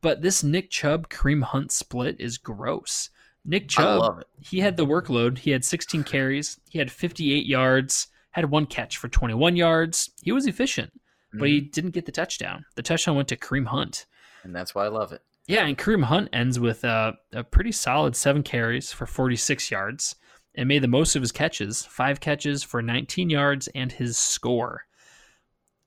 [0.00, 3.10] but this Nick Chubb Kareem Hunt split is gross.
[3.46, 5.38] Nick Chubb he had the workload.
[5.38, 6.58] He had 16 carries.
[6.68, 8.08] He had 58 yards.
[8.32, 10.10] Had one catch for 21 yards.
[10.22, 10.92] He was efficient,
[11.32, 11.72] but he Mhm.
[11.72, 12.64] didn't get the touchdown.
[12.74, 14.06] The touchdown went to Kareem Hunt.
[14.44, 15.22] and that's why I love it.
[15.48, 20.14] Yeah, and Kareem Hunt ends with uh, a pretty solid seven carries for 46 yards
[20.54, 21.84] and made the most of his catches.
[21.84, 24.86] Five catches for 19 yards and his score.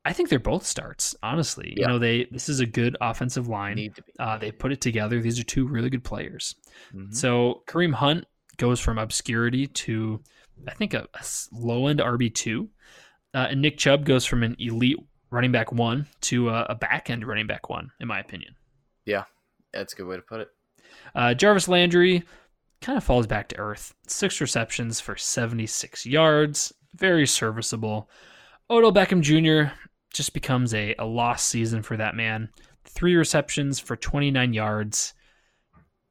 [0.06, 1.16] I think they're both starts.
[1.22, 3.76] Honestly, you know they this is a good offensive line.
[3.76, 4.12] Need to be.
[4.18, 5.22] Uh, they put it together.
[5.22, 6.56] These are two really good players.
[6.94, 7.14] Mhm.
[7.14, 8.26] So Kareem Hunt
[8.58, 10.22] goes from obscurity to,
[10.68, 11.08] I think, a,
[11.52, 12.70] low end RB two,
[13.34, 14.98] uh, and Nick Chubb goes from an elite
[15.32, 18.56] running back one to a, a back end running back one, in my opinion.
[19.06, 19.24] Yeah,
[19.72, 20.48] that's a good way to put it.
[21.16, 22.24] Uh, Jarvis Landry
[22.82, 23.94] kind of falls back to earth.
[24.08, 28.10] Six receptions for 76 yards, very serviceable.
[28.70, 29.74] Odell Beckham Jr.
[30.14, 32.50] just becomes a, a lost season for that man.
[32.86, 35.14] Three receptions for 29 yards.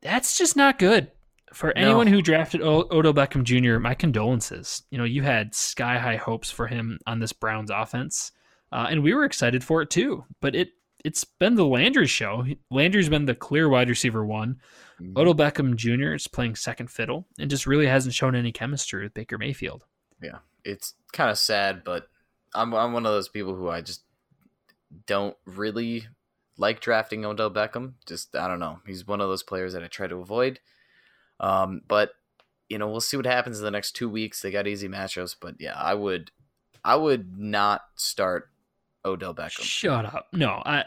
[0.02, 1.10] That's just not good.
[1.52, 1.82] For No.
[1.82, 4.82] anyone who drafted o- Odell Beckham Jr., my condolences.
[4.90, 8.32] You know, you had sky high hopes for him on this Browns offense,
[8.70, 10.24] uh, and we were excited for it too.
[10.40, 10.70] But it
[11.04, 12.44] it's been the Landry show.
[12.72, 14.60] Landry's been the clear wide receiver one.
[15.00, 15.16] Mhm.
[15.16, 16.14] Odell Beckham Jr.
[16.14, 19.84] is playing second fiddle and just really hasn't shown any chemistry with Baker Mayfield.
[20.20, 22.08] Yeah, it's kind of sad, but
[22.54, 24.02] I'm I'm one of those people who I just
[25.06, 26.08] don't really
[26.58, 27.94] like drafting Odell Beckham.
[28.06, 28.80] Just I don't know.
[28.86, 30.60] He's one of those players that I try to avoid.
[31.40, 32.10] Um, but
[32.68, 34.42] you know, we'll see what happens in the next two weeks.
[34.42, 36.30] They got easy matchups, but yeah, I would
[36.84, 38.50] I would not start
[39.04, 39.62] Odell Beckham.
[39.62, 40.26] Shut up.
[40.32, 40.84] No, I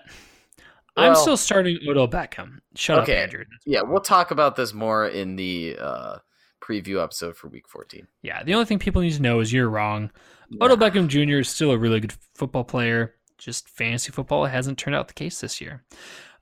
[0.97, 2.59] I'm still starting Odell Beckham.
[2.75, 3.17] Shut Okay.
[3.17, 3.45] up, Andrew.
[3.65, 6.17] Yeah, we'll talk about this more in the uh,
[6.61, 8.07] preview episode for Week 14.
[8.21, 10.11] Yeah, the only thing people need to know is you're wrong.
[10.61, 11.39] Odell Beckham Jr.
[11.39, 13.15] is still a really good football player.
[13.41, 15.83] Just fantasy football hasn't turned out the case this year.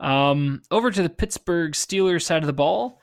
[0.01, 2.99] Um, over to the Pittsburgh Steelers side of the ball,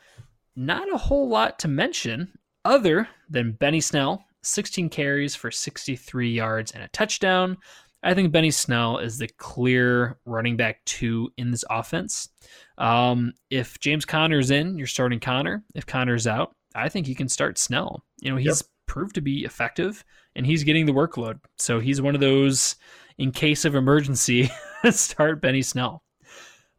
[0.55, 2.31] not a whole lot to mention
[2.63, 7.57] other than Benny Snell, 16 carries for 63 yards and a touchdown.
[8.03, 12.29] I think Benny Snell is the clear running back two in this offense.
[12.77, 15.63] Um, if James Conner's in, you're starting Conner.
[15.73, 18.03] If Conner's out, I think you can start Snell.
[18.19, 20.05] You know, he's proved to be effective
[20.35, 21.39] and he's getting the workload.
[21.57, 22.75] So he's one of those,
[23.17, 24.49] in case of emergency,
[24.91, 26.03] start Benny Snell.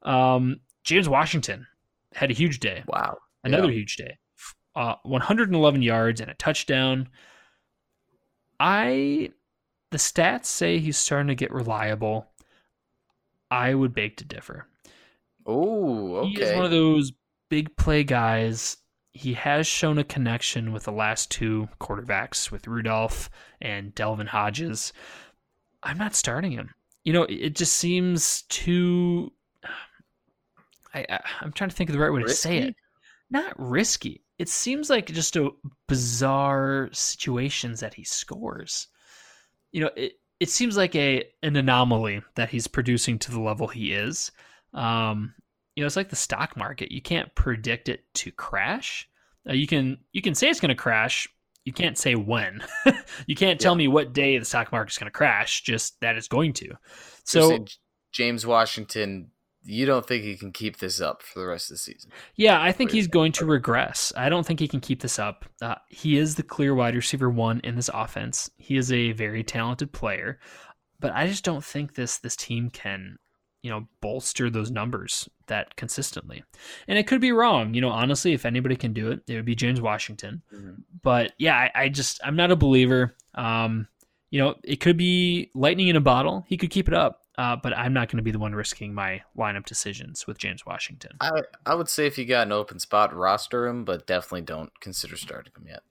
[0.03, 1.67] Um, James Washington
[2.15, 3.19] had a huge day, Wow.
[3.45, 3.79] another Yeah.
[3.79, 4.17] huge day.
[4.75, 7.09] Uh, 111 yards and a touchdown.
[8.61, 9.31] I,
[9.91, 12.27] the stats say he's starting to get reliable.
[13.51, 14.67] I would beg to differ.
[15.47, 16.29] Oh, okay.
[16.31, 17.13] He is one of those
[17.49, 18.77] big play guys.
[19.13, 24.93] He has shown a connection with the last two quarterbacks, with Rudolph and Devlin Hodges.
[25.83, 26.75] I'm not starting him.
[27.05, 29.33] You know, it just seems too.
[30.95, 32.77] I, I I'm trying to think of the right way to say it.
[33.31, 34.23] Not risky.
[34.39, 35.51] It seems like just a
[35.87, 38.89] bizarre situations that he scores.
[39.73, 43.67] You know, it it seems like a an anomaly that he's producing to the level
[43.67, 44.31] he is.
[44.75, 45.35] Um,
[45.75, 46.93] you know, it's like the stock market.
[46.93, 49.09] You can't predict it to crash.
[49.49, 51.29] Uh, you can you can say it's going to crash.
[51.65, 52.63] You can't say when.
[53.27, 53.79] you can't tell Yeah.
[53.79, 55.63] me what day the stock market is going to crash.
[55.63, 56.75] Just that it's going to.
[57.25, 57.65] So
[58.13, 59.31] James Washington,
[59.63, 62.11] you don't think he can keep this up for the rest of the season?
[62.37, 64.13] Yeah, I think he's going to regress.
[64.17, 65.45] I don't think he can keep this up.
[65.61, 68.51] Uh, he is the clear wide receiver one in this offense.
[68.57, 70.39] He is a very talented player,
[71.01, 73.19] but I just don't think this this team can,
[73.63, 76.45] you know, bolster those numbers that consistently.
[76.87, 77.75] And it could be wrong.
[77.75, 80.43] You know, honestly, if anybody can do it, it would be James Washington.
[81.03, 83.15] But yeah, I, I just I'm not a believer.
[83.35, 83.89] Um,
[84.31, 86.45] you know, it could be lightning in a bottle.
[86.49, 87.23] He could keep it up.
[87.39, 90.67] Uh, but I'm not going to be the one risking my lineup decisions with James
[90.67, 91.13] Washington.
[91.21, 94.73] I I would say if you got an open spot, roster him, but definitely don't
[94.81, 95.83] consider starting him yet.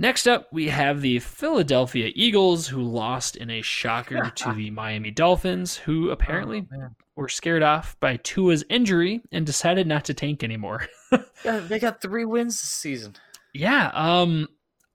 [0.00, 5.10] Next up, we have the Philadelphia Eagles, who lost in a shocker to the Miami
[5.10, 10.42] Dolphins, who apparently Oh, were scared off by Tua's injury and decided not to tank
[10.42, 10.86] anymore.
[11.44, 13.14] Yeah, they got three wins this season.
[13.52, 14.46] Yeah, um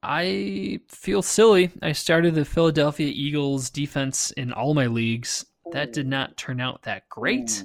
[0.01, 1.71] I feel silly.
[1.81, 5.45] I started the Philadelphia Eagles defense in all my leagues.
[5.71, 7.63] That did not turn out that great.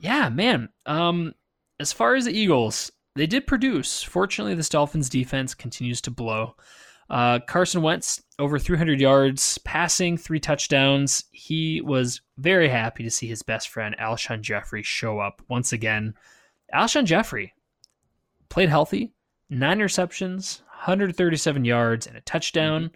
[0.00, 0.68] Yeah, man.
[0.84, 1.34] Um
[1.80, 4.02] as far as the Eagles, they did produce.
[4.02, 6.54] Fortunately, this Dolphins defense continues to blow.
[7.08, 11.24] Uh, Carson Wentz over 300 yards, passing three touchdowns.
[11.30, 16.14] He was very happy to see his best friend Alshon Jeffery show up once again.
[16.74, 17.54] Alshon Jeffery
[18.48, 19.12] played healthy,
[19.48, 22.90] nine receptions, 137 yards, and a touchdown.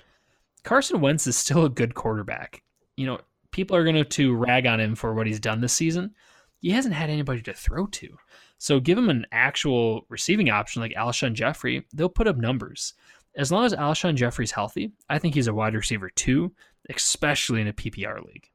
[0.64, 2.62] Carson Wentz is still a good quarterback.
[2.96, 3.20] You know,
[3.52, 6.14] people are going to rag on him for what he's done this season.
[6.60, 8.18] He hasn't had anybody to throw to.
[8.60, 12.92] So give him an actual receiving option like Alshon Jeffery, they'll put up numbers.
[13.34, 16.52] As long as Alshon Jeffery's healthy, I think he's a wide receiver too,
[16.90, 18.50] especially in a PPR league.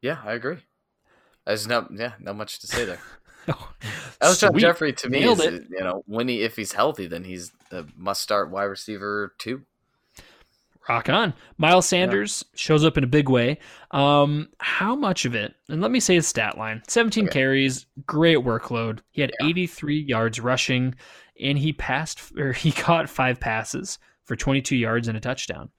[0.00, 0.58] Yeah, I agree.
[1.44, 3.00] There's not yeah, not much to say there.
[3.46, 3.74] Oh,
[4.22, 4.60] Alshon sweet.
[4.62, 5.66] Jeffery to me Nailed is it.
[5.68, 9.66] you know when he if he's healthy then he's the must start wide receiver too.
[10.88, 11.32] Rock on.
[11.56, 13.58] Miles Sanders shows up in a big way.
[13.90, 15.54] Um, how much of it?
[15.68, 17.32] And let me say his stat line 17 Okay.
[17.32, 18.98] carries, great workload.
[19.10, 19.46] He had Yeah.
[19.46, 20.94] 83 yards rushing,
[21.40, 25.70] and he passed or he caught five passes for 22 yards and a touchdown.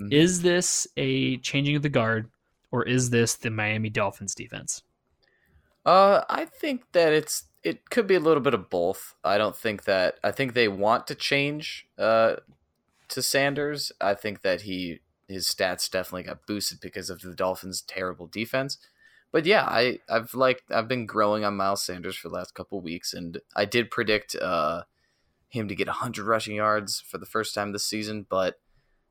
[0.00, 0.12] Mhm.
[0.12, 2.30] Is this a changing of the guard,
[2.70, 4.82] or is this the Miami Dolphins defense?
[5.86, 9.14] Uh, I think that it's it could be a little bit of both.
[9.24, 12.36] I don't think that I think they want to change uh
[13.10, 13.92] to Sanders.
[14.00, 18.78] I think that he his stats definitely got boosted because of the Dolphins' terrible defense.
[19.32, 22.80] But yeah, I I've like I've been growing on Miles Sanders for the last couple
[22.80, 24.82] weeks, and I did predict uh
[25.48, 28.60] him to get 100 rushing yards for the first time this season, but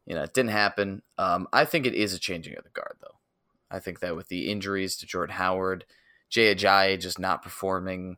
[0.05, 1.01] you know it didn't happen.
[1.17, 3.17] Um, I think it is a changing of the guard though.
[3.71, 5.85] I think that with the injuries to Jordan Howard.
[6.29, 8.17] Jay Ajayi just not performing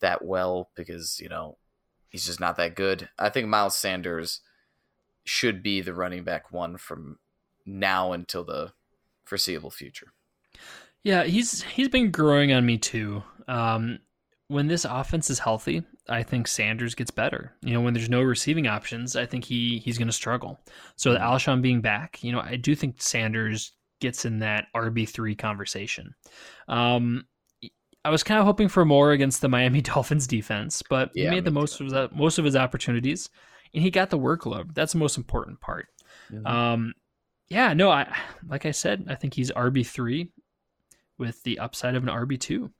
[0.00, 1.58] that well because you know
[2.08, 3.08] he's just not that good.
[3.18, 4.40] I think Miles Sanders
[5.24, 7.18] should be the running back one from
[7.64, 8.72] now until the
[9.24, 10.12] foreseeable future.
[11.04, 13.22] Yeah, he's he's been growing on me too.
[13.48, 13.98] Um,
[14.48, 17.54] when this offense is healthy, I think Sanders gets better.
[17.62, 20.60] You know, when there's no receiving options, I think he he's going to struggle.
[20.96, 25.08] So with Alshon being back, you know, I do think Sanders gets in that RB
[25.08, 26.14] three conversation.
[26.68, 27.24] Um,
[28.04, 31.44] I was kind of hoping for more against the Miami Dolphins defense, but he made
[31.44, 33.30] the most of his, most of his opportunities,
[33.74, 34.74] and he got the workload.
[34.74, 35.88] That's the most important part.
[36.44, 36.94] Um,
[37.48, 38.14] yeah, no, I
[38.48, 40.30] like I said, I think he's RB three
[41.18, 42.70] with the upside of an RB two.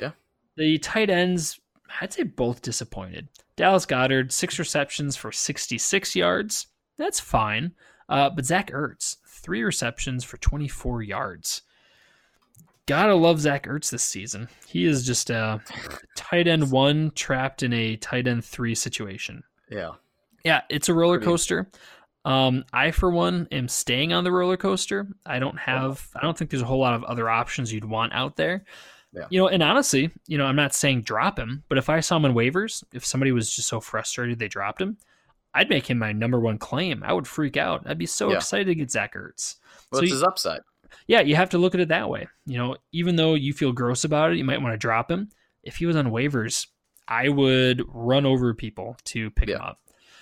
[0.00, 0.12] Yeah.
[0.56, 1.60] The tight ends,
[2.00, 3.28] I'd say both disappointed.
[3.56, 6.66] Dallas Goedert, six receptions for 66 yards.
[6.96, 7.72] That's fine.
[8.08, 11.62] Uh, but Zach Ertz, three receptions for 24 yards.
[12.86, 14.48] Gotta love Zach Ertz this season.
[14.66, 15.60] He is just a
[16.16, 19.42] tight end one trapped in a tight end three situation.
[19.70, 19.92] yeah,
[20.44, 21.70] Yeah, it's a roller coaster.
[22.24, 25.08] Um, I for one am staying on the roller coaster.
[25.24, 28.12] I don't have I don't think there's a whole lot of other options you'd want
[28.12, 28.64] out there.
[29.12, 29.26] Yeah.
[29.30, 32.16] You know, and honestly, you know, I'm not saying drop him, but if I saw
[32.16, 34.98] him in waivers, if somebody was just so frustrated they dropped him,
[35.52, 37.02] I'd make him my number one claim.
[37.02, 37.82] I would freak out.
[37.86, 38.36] I'd be so Yeah.
[38.36, 39.56] excited to get Zach Ertz.
[39.88, 40.60] what's So you- his upside?
[41.08, 42.28] Yeah, you have to look at it that way.
[42.46, 45.30] You know, even though you feel gross about it, you might want to drop him.
[45.64, 46.66] If he was on waivers,
[47.08, 49.80] I would run over people to pick him up.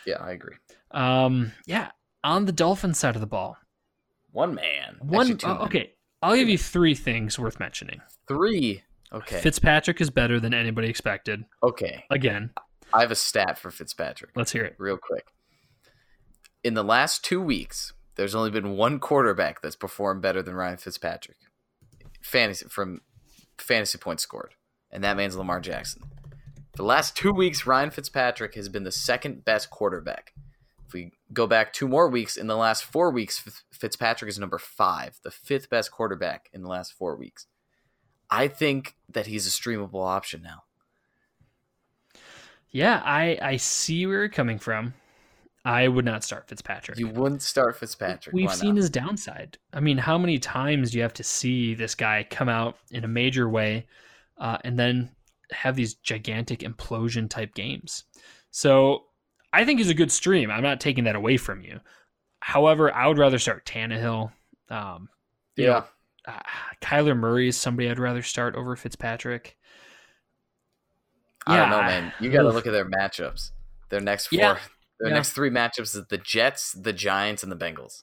[0.08, 0.54] Yeah, I agree.
[0.90, 1.90] Um, yeah,
[2.24, 3.58] on the Dolphins side of the ball,
[4.30, 4.96] One man.
[5.02, 5.32] one.
[5.32, 5.92] Actually, uh, okay,
[6.22, 8.00] I'll give you three things worth mentioning.
[8.26, 8.82] three.
[9.12, 11.44] Okay, Fitzpatrick is better than anybody expected.
[11.62, 12.04] okay.
[12.10, 12.50] Again,
[12.92, 14.30] I have a stat for Fitzpatrick.
[14.34, 14.76] let's hear it.
[14.78, 15.26] real quick.
[16.64, 20.76] In the last two weeks, there's only been one quarterback that's performed better than Ryan
[20.78, 21.36] Fitzpatrick.
[22.22, 23.00] Fantasy from
[23.58, 24.54] fantasy points scored,
[24.90, 26.02] and that man's Lamar Jackson.
[26.78, 30.32] For the last two weeks, Ryan Fitzpatrick has been the second best quarterback.
[30.86, 34.58] If we go back two more weeks, in the last four weeks, Fitzpatrick is number
[34.58, 37.48] five, the fifth best quarterback in the last four weeks.
[38.30, 40.62] I think that he's a streamable option now.
[42.70, 44.94] Yeah, I I see where you're coming from.
[45.64, 46.96] I would not start Fitzpatrick.
[46.96, 48.32] You wouldn't start Fitzpatrick.
[48.32, 49.58] We've seen his downside.
[49.72, 53.02] I mean, how many times do you have to see this guy come out in
[53.02, 53.88] a major way
[54.38, 55.10] uh, and then
[55.52, 58.04] have these gigantic implosion type games?
[58.50, 59.04] So
[59.52, 60.50] I think he's a good stream.
[60.50, 61.80] I'm not taking that away from you.
[62.40, 64.30] However, I would rather start Tannehill.
[64.70, 65.08] Um,
[65.56, 65.66] Yeah.
[65.66, 65.84] know,
[66.32, 66.40] uh,
[66.82, 69.56] Kyler Murray is somebody I'd rather start over Fitzpatrick.
[71.46, 72.12] I don't know, man.
[72.20, 73.52] You got to look at their matchups.
[73.88, 74.58] Their next four, Yeah.
[75.00, 75.14] The Yeah.
[75.14, 78.02] next three matchups is the Jets, the Giants, and the Bengals.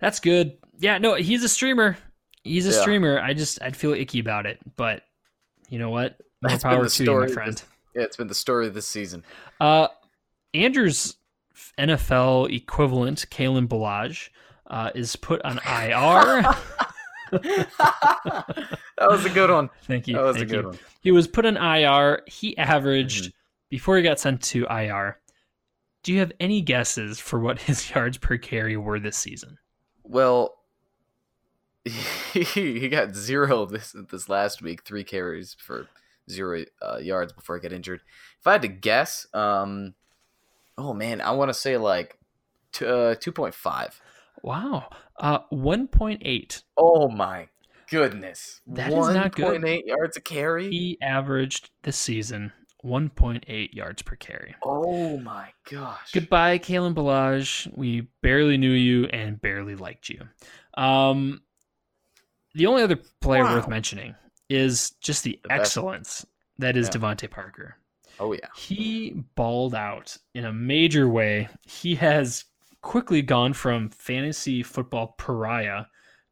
[0.00, 0.58] That's good.
[0.78, 1.96] Yeah, no, he's a streamer.
[2.44, 2.80] He's a Yeah.
[2.80, 3.18] streamer.
[3.20, 5.02] I just I'd feel icky about it, but
[5.68, 6.20] you know what?
[6.42, 7.52] More That's been power the to you, my story friend.
[7.54, 7.64] this-
[7.94, 9.24] Yeah, it's been the story of this season.
[9.60, 9.88] Uh,
[10.54, 11.16] Andrew's
[11.78, 14.28] NFL equivalent, Kalen Ballage,
[14.68, 16.54] uh, is put on IR.
[17.32, 19.70] that was a good one.
[19.84, 20.14] Thank you.
[20.16, 20.68] That was a good you.
[20.68, 20.78] one.
[21.00, 22.22] He was put on IR.
[22.26, 23.30] He averaged Mm-hmm.
[23.70, 25.18] before he got sent to IR.
[26.04, 29.58] Do you have any guesses for what his yards per carry were this season?
[30.04, 30.54] Well,
[32.32, 35.88] he got zero this this last week, three carries for
[36.30, 38.00] zero uh, yards before I got injured.
[38.40, 39.94] If I had to guess, um,
[40.76, 42.18] oh man, I want to say like
[42.72, 44.00] t- uh, two point five.
[44.42, 46.62] Wow, uh, one point eight.
[46.76, 47.48] Oh my
[47.90, 49.62] goodness, That is not good.
[49.62, 50.70] 1.8 yards a carry.
[50.70, 52.52] He averaged this season
[52.82, 54.54] one point eight yards per carry.
[54.62, 56.12] oh my gosh.
[56.12, 57.66] Goodbye, Kalen Ballage.
[57.76, 60.20] We barely knew you and barely liked you.
[60.74, 61.40] Um,
[62.54, 63.56] the only other player Wow.
[63.56, 64.14] worth mentioning
[64.48, 65.60] is just the, The best.
[65.60, 66.26] excellence
[66.58, 67.00] that is Yeah.
[67.00, 67.76] DeVante Parker.
[68.20, 68.48] Oh yeah.
[68.56, 71.48] He balled out in a major way.
[71.66, 72.44] He has
[72.82, 75.84] quickly gone from fantasy football pariah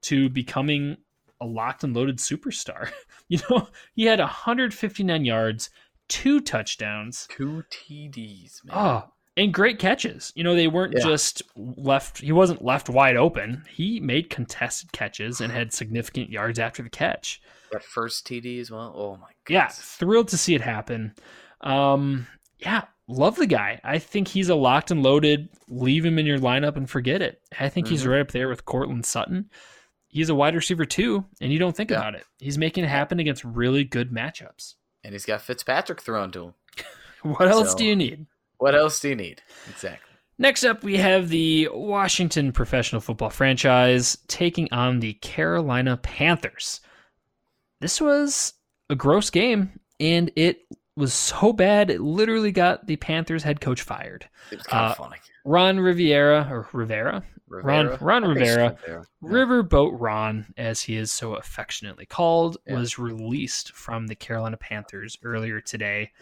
[0.02, 0.96] to becoming
[1.40, 2.90] a locked and loaded superstar.
[3.28, 5.70] You know, he had 159 yards,
[6.08, 8.76] two touchdowns, Two TDs, man.
[8.76, 10.32] Oh, and great catches.
[10.36, 11.02] You know, they weren't Yeah.
[11.04, 12.18] just left.
[12.18, 13.64] He wasn't left wide open.
[13.68, 17.42] He made contested catches and had significant yards after the catch.
[17.72, 18.92] That first TD as well.
[18.96, 19.52] Oh my god.
[19.52, 21.14] Yeah, thrilled to see it happen.
[21.60, 22.26] Um,
[22.58, 23.80] yeah, love the guy.
[23.84, 25.48] I think he's a locked and loaded.
[25.68, 27.40] Leave him in your lineup and forget it.
[27.58, 28.10] I think he's Mhm.
[28.10, 29.50] right up there with Courtland Sutton.
[30.08, 31.98] He's a wide receiver too, and you don't think Yeah.
[31.98, 32.24] about it.
[32.38, 34.74] He's making it happen against really good matchups.
[35.04, 36.54] And he's got Fitzpatrick thrown to him.
[37.22, 38.26] What else So- do you need?
[38.58, 39.42] What else do you need?
[39.68, 40.14] Exactly.
[40.38, 46.80] Next up, we have the Washington professional football franchise taking on the Carolina Panthers.
[47.80, 48.54] This was
[48.90, 50.60] a gross game, and it
[50.96, 54.28] was so bad it literally got the Panthers head coach fired.
[54.50, 55.16] It was kind Uh, of funny.
[55.44, 57.98] Ron Riviera, or Rivera, Ron- Rivera?
[58.00, 58.70] Ron it's Rivera.
[58.86, 59.06] Rivera.
[59.22, 59.28] Yeah.
[59.28, 62.74] Riverboat Ron, as he is so affectionately called, Yeah.
[62.78, 66.12] was released from the Carolina Panthers earlier today.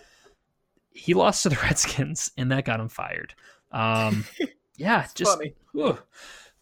[0.90, 3.34] He lost to the Redskins, and that got him fired.
[3.72, 4.24] Um,
[4.76, 5.38] yeah, just.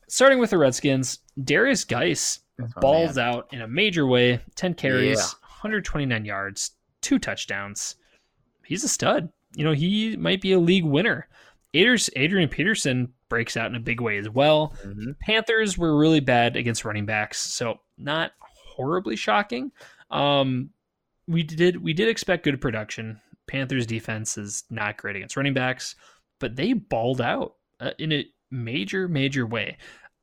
[0.09, 2.41] Starting with the Redskins, Derrius Guice
[2.81, 3.29] balls man.
[3.29, 5.25] out in a major way 10 carries, Yeah.
[5.63, 7.97] 129 yards, two touchdowns.
[8.65, 9.31] He's a stud.
[9.55, 11.29] You know, he might be a league winner.
[11.75, 14.75] Adrian Peterson breaks out in a big way as well.
[14.85, 15.19] Mhm.
[15.21, 19.73] Panthers were really bad against running backs, so not horribly shocking.
[20.11, 20.71] Um,
[21.27, 23.21] we did we did expect good production.
[23.47, 25.95] Panthers defense is not great against running backs,
[26.41, 29.79] but they balled out uh, in a major major way.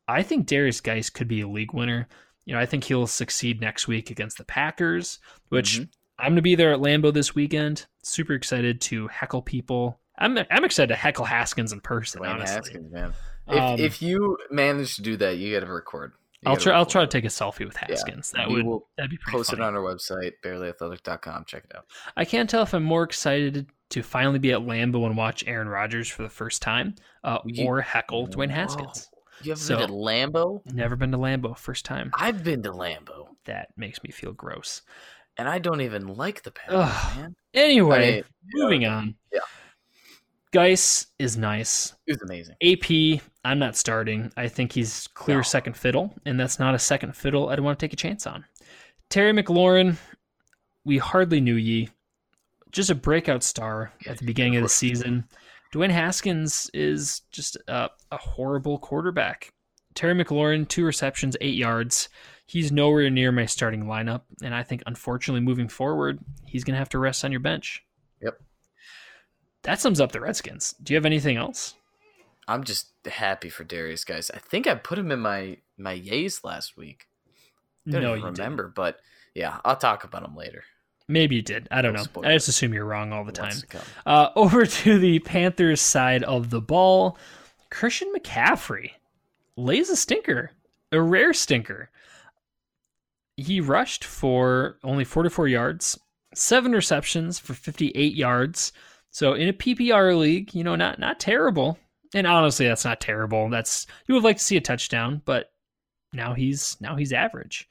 [0.08, 2.08] I think Derrius Guice could be a league winner.
[2.50, 5.20] You know, I think he'll succeed next week against the Packers,
[5.50, 5.89] which Mhm.
[6.18, 7.86] I'm going to be there at Lambeau this weekend.
[8.02, 10.00] Super excited to heckle people.
[10.18, 12.22] I'm I'm excited to heckle Haskins in person.
[12.24, 13.14] Dwayne honestly, Haskins, man.
[13.47, 16.14] If, Um, if you manage to do that, you got to record.
[16.41, 16.74] You I'll try.
[16.74, 18.32] I'll try to take a selfie with Haskins.
[18.32, 19.62] That We would will that'd be pretty Post funny.
[19.62, 21.45] it on our website, barelyathletic.com.
[21.45, 21.86] Check it out.
[22.18, 25.70] I can't tell if I'm more excited to finally be at Lambeau and watch Aaron
[25.70, 28.56] Rodgers for the first time, uh, You- or heckle Dwayne Whoa.
[29.42, 30.62] You haven't So- been to Lambeau?
[30.74, 31.58] Never been to Lambeau.
[31.58, 32.12] first time.
[32.14, 34.82] I've been to Lambeau, That makes me feel gross.
[35.38, 37.36] and I don't even like the man.
[37.54, 38.24] Anyway, I
[38.54, 38.94] moving okay.
[38.94, 39.16] on.
[39.32, 39.40] Yeah.
[40.52, 41.94] Guice is nice.
[42.08, 42.56] It was amazing.
[42.62, 44.32] AP, I'm not starting.
[44.36, 45.44] I think he's clear No.
[45.44, 48.46] second fiddle, and that's not a second fiddle I'd want to take a chance on.
[49.10, 49.98] Terry McLaurin,
[50.84, 51.90] we hardly knew ye.
[52.72, 55.26] Just a breakout star at the beginning of the season.
[55.74, 59.53] Dwayne Haskins is just a, a horrible quarterback.
[59.93, 62.09] Terry McLaurin, two receptions, eight yards.
[62.45, 66.80] He's nowhere near my starting lineup, and I think unfortunately moving forward, he's going to
[66.80, 67.84] have to rest on your bench.
[68.22, 68.41] Yep.
[69.63, 70.74] That sums up the Redskins.
[70.82, 71.76] Do you have anything else?
[72.47, 74.32] I'm just happy for Derrius, guys.
[74.32, 77.05] I think I put him in my my yays last week.
[77.88, 78.39] Don't no, you didn't.
[78.39, 78.99] remember, but
[79.36, 80.63] yeah, I'll talk about him later.
[81.10, 81.68] Maybe you did.
[81.72, 82.03] I don't No know.
[82.03, 82.30] spoilers.
[82.30, 83.51] I just assume you're wrong all the time.
[83.72, 83.82] To.
[84.05, 87.18] Uh, over to the Panthers side of the ball,
[87.72, 88.91] Christian McCaffrey
[89.57, 90.51] lays a stinker,
[90.91, 91.89] a rare stinker.
[93.38, 95.99] He rushed for only 44 yards,
[96.36, 98.72] seven receptions for 58 yards.
[99.10, 101.80] So in a PPR league, you know, not not terrible.
[102.14, 103.49] And honestly, that's not terrible.
[103.49, 105.51] That's you would like to see a touchdown, but
[106.14, 107.68] now he's now he's average.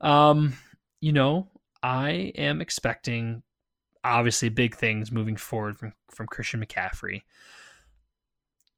[0.00, 0.54] Um,
[1.00, 1.48] you know,
[1.82, 3.42] I am expecting
[4.04, 7.22] obviously big things moving forward from from Christian McCaffrey.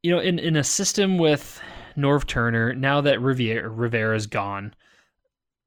[0.03, 1.61] you know, in, in a system with
[1.97, 4.75] Norv Turner, now that Riviera, Rivera's gone,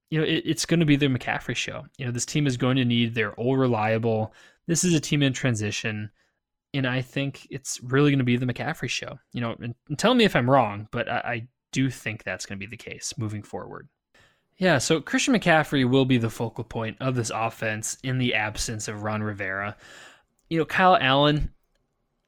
[0.09, 1.85] you know, it, it's going to be the McCaffrey show.
[1.97, 4.33] You know, this team is going to need their old reliable.
[4.67, 6.09] This is a team in transition.
[6.73, 9.19] And I think it's really going to be the McCaffrey show.
[9.33, 12.45] You know, and, and tell me if I'm wrong, but I, I do think that's
[12.45, 13.87] going to be the case moving forward.
[14.63, 18.87] Yeah, so Christian McCaffrey will be the focal point of this offense in the absence
[18.87, 19.75] of Ron Rivera.
[20.49, 21.51] You know, Kyle Allen,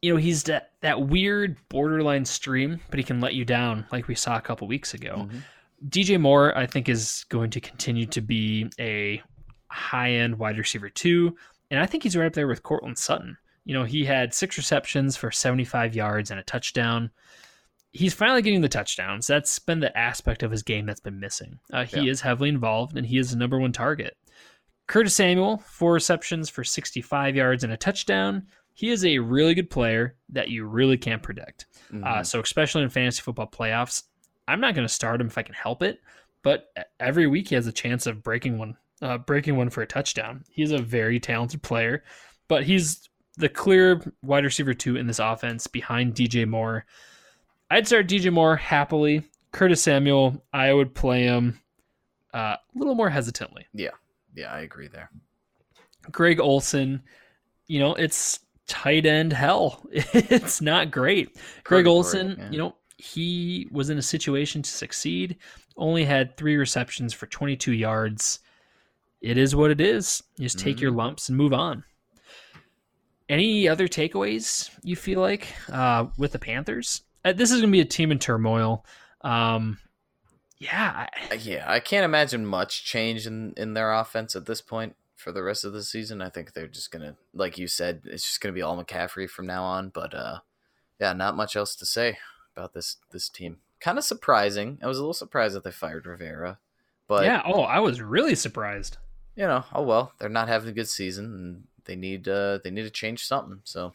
[0.01, 4.09] you know, he's that, that weird borderline stream, but he can let you down like
[4.09, 5.29] we saw a couple weeks ago.
[5.31, 5.43] Mhm.
[5.87, 9.23] DJ Moore, I think, is going to continue to be a
[9.69, 11.37] high end wide receiver too.
[11.71, 13.37] And I think he's right up there with Courtland Sutton.
[13.63, 17.11] You know, he had six receptions for 75 yards and a touchdown.
[17.95, 19.25] He's finally getting the touchdowns.
[19.27, 21.59] That's been the aspect of his game that's been missing.
[21.71, 22.11] Uh, he Yeah.
[22.11, 24.17] is heavily involved and he is the number one target.
[24.87, 28.47] Curtis Samuel, four receptions for 65 yards and a touchdown.
[28.73, 31.65] He is a really good player that you really can't predict.
[31.91, 32.25] Uh, Mhm.
[32.25, 34.03] so, especially in fantasy football playoffs,
[34.47, 36.01] I'm not going to start him if I can help it.
[36.43, 36.67] But
[36.99, 40.43] every week he has a chance of breaking one, uh, breaking one for a touchdown.
[40.49, 42.03] He's a very talented player,
[42.47, 46.85] but he's the clear wide receiver two in this offense behind DJ Moore.
[47.75, 49.21] I'd start DJ Moore happily.
[49.51, 51.59] Curtis Samuel, I would play him
[52.33, 53.65] uh, a little more hesitantly.
[53.73, 53.89] yeah,
[54.33, 55.09] Yeah, I agree there.
[56.11, 57.01] Greg Olsen,
[57.67, 59.83] you know, it's tight end hell.
[59.91, 61.37] It's not great.
[61.65, 65.35] Greg Olsen, you know, he was in a situation to succeed,
[65.75, 68.39] only had three receptions for 22 yards.
[69.21, 70.23] It is what it is.
[70.37, 70.99] You just take your Mm-hmm.
[70.99, 71.83] lumps and move on.
[73.27, 77.01] Any other takeaways you feel like uh, with the Panthers?
[77.25, 78.85] Uh, this is going to be a team in turmoil.
[79.21, 79.79] Um,
[80.59, 84.95] yeah, I- Yeah, I can't imagine much change in in their offense at this point
[85.15, 86.21] for the rest of the season.
[86.21, 89.47] I think they're just gonna, like you said, it's just gonna be all McCaffrey from
[89.47, 89.89] now on.
[89.89, 90.39] But uh,
[90.99, 92.17] yeah, not much else to say
[92.55, 93.57] about this this team.
[93.81, 94.77] Kind of surprising.
[94.81, 96.59] I was a little surprised that they fired Rivera,
[97.07, 97.41] but yeah.
[97.45, 98.97] Oh, I was really surprised.
[99.35, 102.71] you know, oh well, they're not having a good season, and they need uh they
[102.71, 103.59] need to change something.
[103.65, 103.93] So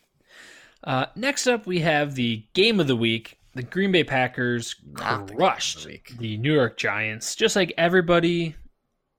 [0.84, 3.38] Uh, next up, we have the game of the week.
[3.54, 5.86] The Green Bay Packers Not the the crushed
[6.18, 8.54] the New York Giants, just like everybody.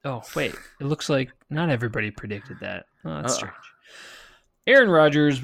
[0.06, 2.86] Oh wait, it looks like not everybody predicted that.
[3.06, 3.38] Oh, that's Uh-uh.
[3.38, 3.54] strange.
[4.68, 5.44] Aaron Rodgers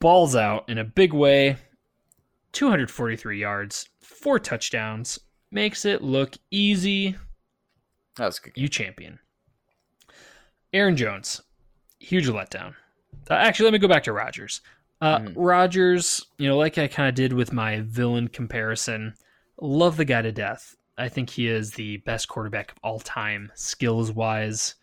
[0.00, 1.56] balls out in a big way.
[2.52, 5.18] 243 yards, four touchdowns,
[5.50, 7.16] makes it look easy.
[8.16, 8.54] that was a good.
[8.54, 8.62] Game.
[8.62, 9.18] You champion.
[10.72, 11.42] Aaron Jones,
[12.00, 12.74] huge letdown.
[13.30, 14.60] Uh, actually, let me go back to Rodgers.
[15.00, 15.32] Uh, Mhm.
[15.36, 19.14] Rodgers, you know, like I kind of did with my villain comparison,
[19.60, 20.74] love the guy to death.
[20.98, 24.74] I think he is the best quarterback of all time, skills wise.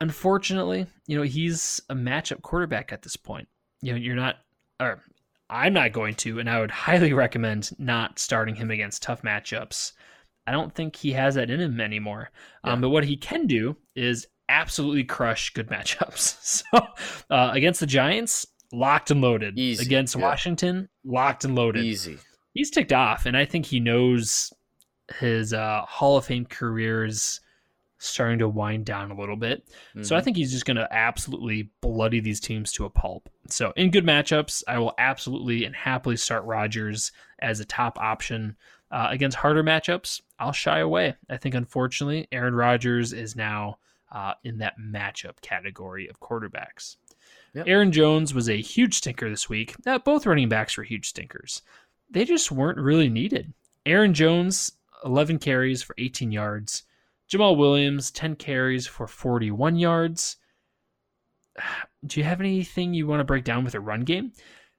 [0.00, 3.48] Unfortunately, you know, he's a matchup quarterback at this point.
[3.82, 4.36] You know, you're not,
[4.80, 5.02] or
[5.48, 9.92] I'm not going to, and I would highly recommend not starting him against tough matchups.
[10.46, 12.30] I don't think he has that in him anymore.
[12.64, 16.36] Um, but what he can do is absolutely crush good matchups.
[16.72, 16.86] So
[17.30, 19.58] uh, against the Giants, locked and loaded.
[19.58, 20.22] Easy, Against yeah.
[20.22, 21.84] Washington, locked and loaded.
[21.84, 22.18] Easy.
[22.54, 24.52] He's ticked off, and I think he knows
[25.18, 27.40] his uh, Hall of Fame career is
[27.98, 29.64] starting to wind down a little bit.
[30.02, 30.24] So I Mhm.
[30.24, 33.28] think he's just going to absolutely bloody these teams to a pulp.
[33.46, 38.56] So in good matchups, I will absolutely and happily start Rodgers as a top option.
[38.90, 41.14] Uh, against harder matchups, I'll shy away.
[41.30, 43.78] I think unfortunately, Aaron Rodgers is now
[44.10, 46.96] uh, in that matchup category of quarterbacks.
[47.54, 47.64] Yep.
[47.68, 49.74] Aaron Jones was a huge stinker this week.
[49.86, 51.62] Uh, both running backs were huge stinkers.
[52.10, 53.52] They just weren't really needed.
[53.84, 54.72] Aaron Jones,
[55.04, 56.84] 11 carries for 18 yards.
[57.30, 60.36] Jamaal Williams, 10 carries for 41 yards.
[62.06, 64.32] Do you have anything you want to break down with a run game?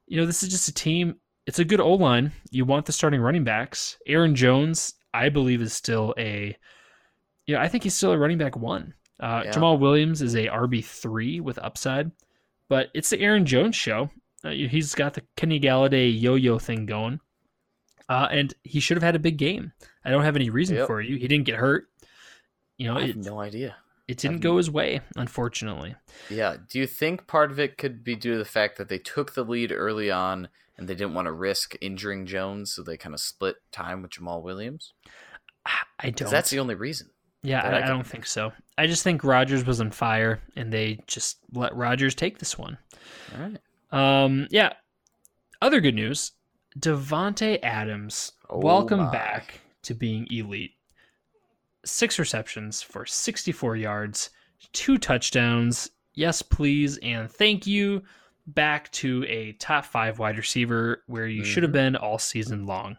[0.08, 1.16] You know, this is just a team.
[1.46, 2.32] It's a good O line.
[2.52, 3.98] You want the starting running backs.
[4.08, 6.58] Aaron Jones, I believe, is still a.
[7.46, 8.94] Yeah, I think he's still a running back one.
[9.20, 9.52] Uh, Yeah.
[9.52, 12.12] Jamaal Williams is a RB three with upside,
[12.70, 14.10] but it's the Aaron Jones show.
[14.44, 17.20] Uh, he's got the Kenny Golladay yo-yo thing going,
[18.10, 19.72] uh, and he should have had a big game.
[20.04, 20.88] I don't have any reason Yep.
[20.88, 21.16] for you.
[21.18, 21.88] He didn't get hurt.
[22.78, 23.76] You know, I have it, no idea.
[24.08, 25.96] it didn't I've- go his way, unfortunately.
[26.30, 26.58] Yeah.
[26.70, 29.34] Do you think part of it could be due to the fact that they took
[29.34, 33.14] the lead early on and they didn't want to risk injuring Jones, so they kind
[33.16, 34.94] of split time with Jamaal Williams?
[36.00, 36.30] I don't.
[36.30, 37.12] that's the only reason.
[37.44, 38.52] Yeah, I, I I don't think so.
[38.78, 42.78] I just think Rodgers was on fire, and they just let Rodgers take this one.
[43.36, 44.24] All right.
[44.24, 44.74] Um, yeah.
[45.62, 46.32] Other good news:
[46.80, 49.12] Davante Adams, Oh welcome my.
[49.12, 50.72] back to being elite.
[51.86, 54.30] Six receptions for 64 yards,
[54.72, 55.90] two touchdowns.
[56.14, 58.04] Yes, please, and thank you.
[58.46, 61.74] back to a top five wide receiver where you should have Mhm.
[61.74, 62.98] been all season long.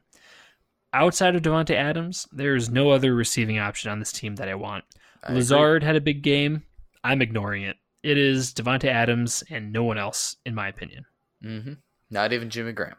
[0.95, 4.84] Outside of Davante Adams, there's no other receiving option on this team that I want.
[5.22, 5.36] I agree.
[5.38, 6.62] Lazard had a big game.
[7.03, 7.76] I'm ignoring it.
[8.05, 11.05] It is Davante Adams and no one else, in my opinion.
[11.42, 11.78] Mhm.
[12.11, 12.97] Not even Jimmy Graham.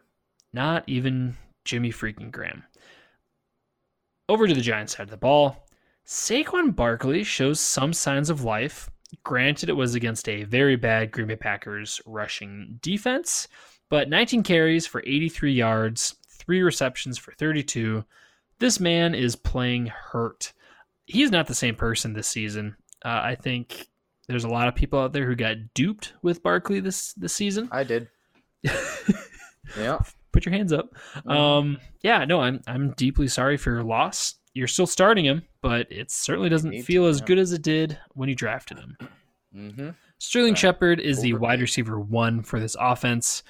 [0.52, 2.64] Not even Jimmy freaking Graham.
[4.28, 5.66] Over to the Giants side of the ball.
[6.06, 8.90] Saquon Barkley shows some signs of life.
[9.24, 13.48] Granted, it was against a very bad Green Bay Packers rushing defense,
[13.90, 16.16] but 19 carries for 83 yards,
[16.46, 18.04] three receptions for 32.
[18.60, 20.54] This man is playing hurt.
[21.06, 22.76] He's not the same person this season.
[23.04, 23.90] Uh, I think
[24.28, 27.70] there's a lot of people out there who got duped with Barkley this this season.
[27.72, 28.08] I did.
[29.78, 30.00] Yeah.
[30.32, 30.94] Put your hands up.
[31.26, 34.36] Um, yeah, no, I'm I'm deeply sorry for your loss.
[34.54, 37.26] You're still starting him, but it certainly doesn't Need to, feel as yeah.
[37.26, 38.98] good as it did when you drafted him.
[39.56, 39.90] Mm-hmm.
[40.18, 40.58] Sterling Right.
[40.58, 43.44] Shepard is the wide receiver one for this offense.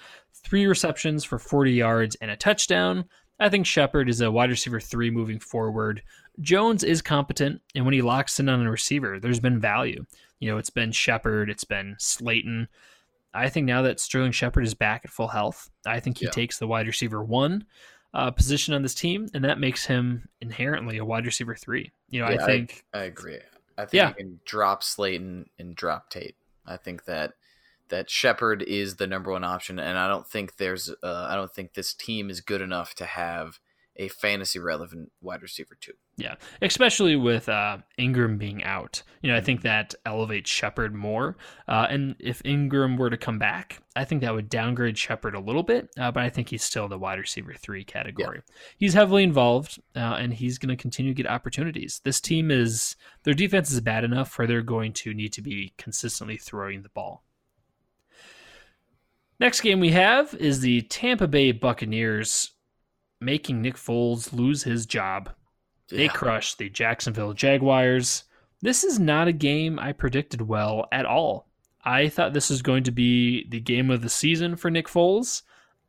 [0.45, 3.05] Three receptions for 40 yards and a touchdown.
[3.39, 6.01] I think Shepard is a wide receiver three moving forward.
[6.39, 10.05] Jones is competent, and when he locks in on a receiver, there's been value.
[10.39, 12.67] You know, it's been Shepard, it's been Slayton.
[13.33, 16.31] I think now that Sterling Shepard is back at full health, I think he Yeah.
[16.31, 17.65] takes the wide receiver one
[18.13, 21.91] uh, position on this team, and that makes him inherently a wide receiver three.
[22.09, 23.39] You know, Yeah, I think I agree.
[23.77, 24.07] I think Yeah.
[24.09, 26.37] you can drop Slayton and drop Tate.
[26.65, 27.33] I think that
[27.89, 31.53] that Shepard is the number one option, and I don't think there's uh, I don't
[31.53, 33.59] think this team is good enough to have
[33.97, 35.93] a fantasy relevant wide receiver too.
[36.17, 39.03] Yeah, especially with uh, Ingram being out.
[39.21, 41.35] You know, I think that elevates Shepard more.
[41.67, 45.39] Uh, and if Ingram were to come back, I think that would downgrade Shepard a
[45.39, 45.89] little bit.
[45.97, 48.41] Uh, but I think he's still the wide receiver three category.
[48.77, 52.01] He's heavily involved, uh, and he's going to continue to get opportunities.
[52.03, 55.73] This team is their defense is bad enough where they're going to need to be
[55.77, 57.24] consistently throwing the ball.
[59.39, 62.51] Next game we have is the Tampa Bay Buccaneers
[63.19, 65.31] making Nick Foles lose his job.
[65.89, 66.11] They Yeah.
[66.13, 68.23] crushed the Jacksonville Jaguars.
[68.61, 71.49] This is not a game I predicted well at all.
[71.83, 75.43] I thought this was going to be the game of the season for Nick Foles,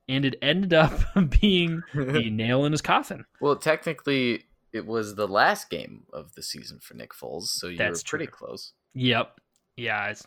[0.08, 0.92] and it ended up
[1.40, 3.24] being the nail in his coffin.
[3.40, 7.78] well, technically, it was the last game of the season for Nick Foles, so you
[7.78, 8.34] That's were pretty true.
[8.48, 8.72] close.
[8.94, 9.40] Yep.
[9.76, 10.26] Yeah, it's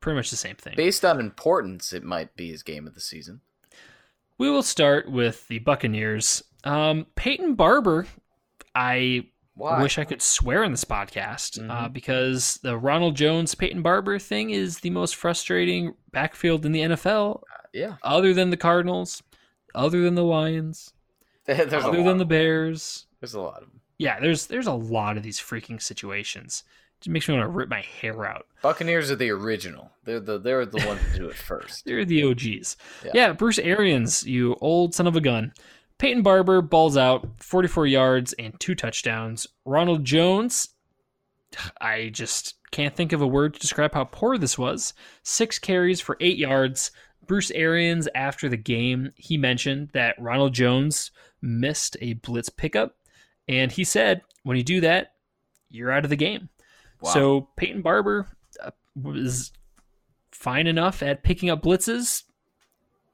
[0.00, 0.74] pretty much the same thing.
[0.76, 3.40] Based on importance, it might be his game of the season.
[4.38, 6.42] We will start with the Buccaneers.
[6.64, 8.06] Um, Peyton Barber,
[8.74, 9.82] I Why?
[9.82, 11.92] wish I could swear on this podcast uh, Mhm.
[11.92, 17.42] because the Ronald Jones Peyton Barber thing is the most frustrating backfield in the NFL,
[17.72, 19.22] yeah, other than the Cardinals,
[19.74, 20.92] other than the Lions,
[21.48, 23.06] other than the Bears.
[23.20, 23.80] There's a lot of them.
[23.98, 26.64] Yeah, there's there's a lot of these freaking situations.
[26.98, 28.46] It just makes me want to rip my hair out.
[28.62, 29.90] Buccaneers are the original.
[30.04, 31.84] They're the they're the ones to do it first.
[31.86, 32.76] They're the OGs.
[33.04, 33.10] Yeah.
[33.14, 33.32] Yeah.
[33.32, 35.52] Bruce Arians, you old son of a gun.
[35.98, 39.46] Peyton Barber balls out 44 yards and two touchdowns.
[39.64, 40.68] Ronald Jones,
[41.80, 44.92] I just can't think of a word to describe how poor this was.
[45.22, 46.90] Six carries for eight yards.
[47.26, 51.10] Bruce Arians, after the game, he mentioned that Ronald Jones
[51.42, 52.96] missed a blitz pickup.
[53.48, 55.14] And he said, when you do that,
[55.68, 56.48] you're out of the game.
[57.00, 57.10] Wow.
[57.10, 58.26] So Peyton Barber
[58.62, 58.70] uh,
[59.00, 59.52] was
[60.30, 62.24] fine enough at picking up blitzes,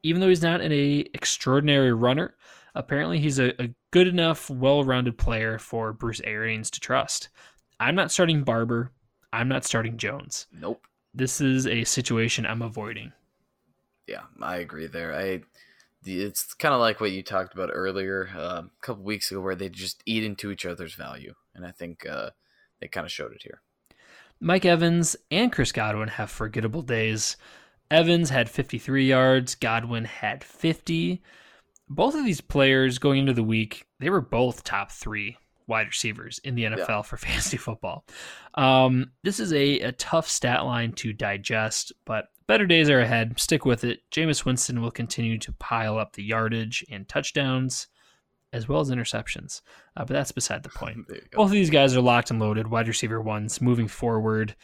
[0.02, 2.34] even though he's not an a extraordinary runner.
[2.74, 7.28] Apparently, he's a, a good enough, well-rounded player for Bruce Arians to trust.
[7.78, 8.92] I'm not starting Barber.
[9.32, 10.46] I'm not starting Jones.
[10.52, 10.86] nope.
[11.14, 13.12] This is a situation I'm avoiding.
[14.06, 15.14] Yeah, I agree there.
[15.14, 15.42] I
[16.04, 19.54] it's kind of like what you talked about earlier uh, a couple weeks ago, where
[19.54, 22.30] they just eat into each other's value, and I think uh,
[22.80, 23.60] they kind of showed it here.
[24.44, 27.36] Mike Evans and Chris Godwin have forgettable days.
[27.92, 31.22] Evans had 53 yards, Godwin had 50.
[31.88, 35.36] Both of these players going into the week, they were both top three
[35.68, 38.04] wide receivers in the NFL for fantasy football.
[38.54, 43.38] Um, this is a, a tough stat line to digest, but better days are ahead.
[43.38, 44.00] Stick with it.
[44.10, 47.86] Jameis Winston will continue to pile up the yardage and touchdowns
[48.52, 49.62] as well as interceptions.
[49.96, 51.06] Uh, but that's beside the point.
[51.08, 51.38] There you go.
[51.38, 54.54] Both of these guys are locked and loaded, wide receiver ones, moving forward.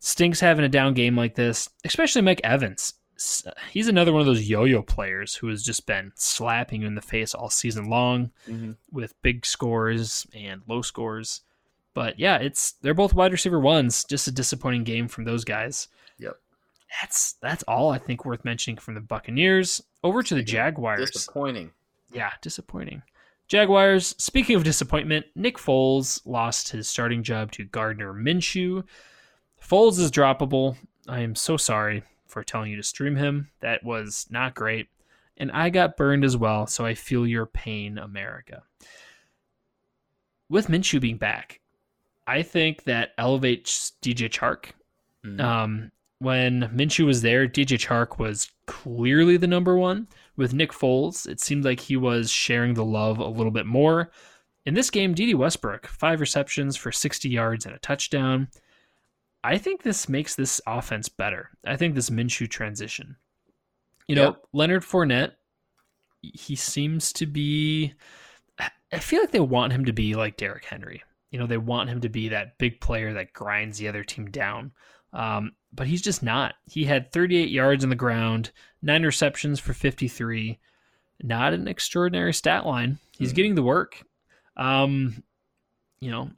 [0.00, 2.94] Stinks having a down game like this, especially Mike Evans.
[3.72, 7.02] He's another one of those yo-yo players who has just been slapping you in the
[7.02, 8.76] face all season long Mhm.
[8.92, 11.40] with big scores and low scores.
[11.94, 14.04] But yeah, it's they're both wide receiver ones.
[14.04, 15.88] Just a disappointing game from those guys.
[16.20, 16.38] Yep.
[17.02, 19.82] That's that's all I think worth mentioning from the Buccaneers.
[20.04, 21.10] Over to the Jaguars.
[21.10, 21.72] Disappointing.
[22.12, 23.02] Yeah, disappointing.
[23.48, 28.84] Jaguars, speaking of disappointment, Nick Foles lost his starting job to Gardner Minshew.
[29.62, 30.76] Foles is droppable.
[31.08, 32.02] I am so sorry.
[32.26, 33.48] for telling you to stream him.
[33.60, 34.88] That was not great.
[35.38, 38.64] And I got burned as well, so I feel your pain, America.
[40.50, 41.60] With Minshew being back,
[42.26, 44.72] I think that elevates DJ Chark.
[45.24, 45.40] Mhm.
[45.40, 50.06] Um, when Minshew was there, DJ Chark was clearly the number one.
[50.38, 54.12] With Nick Foles, it seemed like he was sharing the love a little bit more.
[54.64, 58.48] In this game, Dede Westbrook, five receptions for 60 yards and a touchdown.
[59.42, 61.50] I think this makes this offense better.
[61.66, 63.16] I think this Minshew transition.
[64.06, 64.42] You know, Yep.
[64.52, 65.32] Leonard Fournette,
[66.22, 67.94] he seems to be.
[68.92, 71.02] I feel like they want him to be like Derrick Henry.
[71.32, 74.30] You know, they want him to be that big player that grinds the other team
[74.30, 74.72] down.
[75.12, 76.54] Um, but he's just not.
[76.66, 78.50] He had 38 yards on the ground,
[78.82, 80.58] nine receptions for 53.
[81.22, 82.98] Not an extraordinary stat line.
[83.16, 83.36] He's Mhm.
[83.36, 84.02] getting the work.
[84.56, 85.22] Um,
[86.00, 86.30] you know,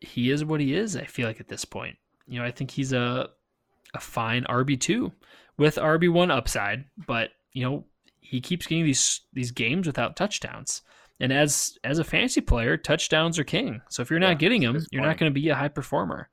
[0.00, 0.96] he is what he is.
[0.96, 1.96] I feel like at this point,
[2.26, 3.30] you know, I think he's a
[3.94, 5.12] a fine RB two
[5.56, 7.86] with RB one upside, but you know,
[8.20, 10.82] he keeps getting these these games without touchdowns.
[11.18, 13.80] And as as a fantasy player, touchdowns are king.
[13.88, 16.28] So if you're not Yeah, getting them, you're not going to be a high performer.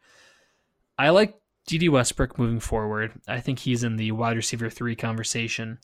[0.97, 1.35] I like
[1.65, 3.13] Dede Westbrook moving forward.
[3.27, 5.79] I think he's in the wide receiver three conversation.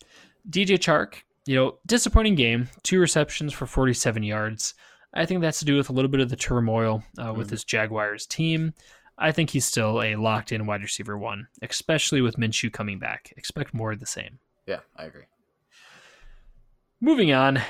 [0.50, 4.74] DJ Chark, you know, disappointing game, two receptions for 47 yards.
[5.14, 7.52] I think that's to do with a little bit of the turmoil uh, with Mhm.
[7.52, 8.74] this Jaguars team.
[9.18, 13.34] I think he's still a locked in wide receiver one, especially with Minshew coming back.
[13.36, 14.40] Expect more of the same.
[14.66, 15.24] Yeah, I agree.
[17.02, 17.62] Moving on,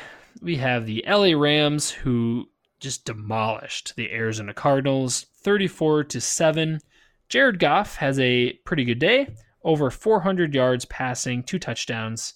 [0.42, 2.50] we have the LA Rams who
[2.80, 6.80] just demolished the Arizona Cardinals 34 to 7.
[7.30, 12.34] Jared Goff has a pretty good day, over 400 yards passing, two touchdowns.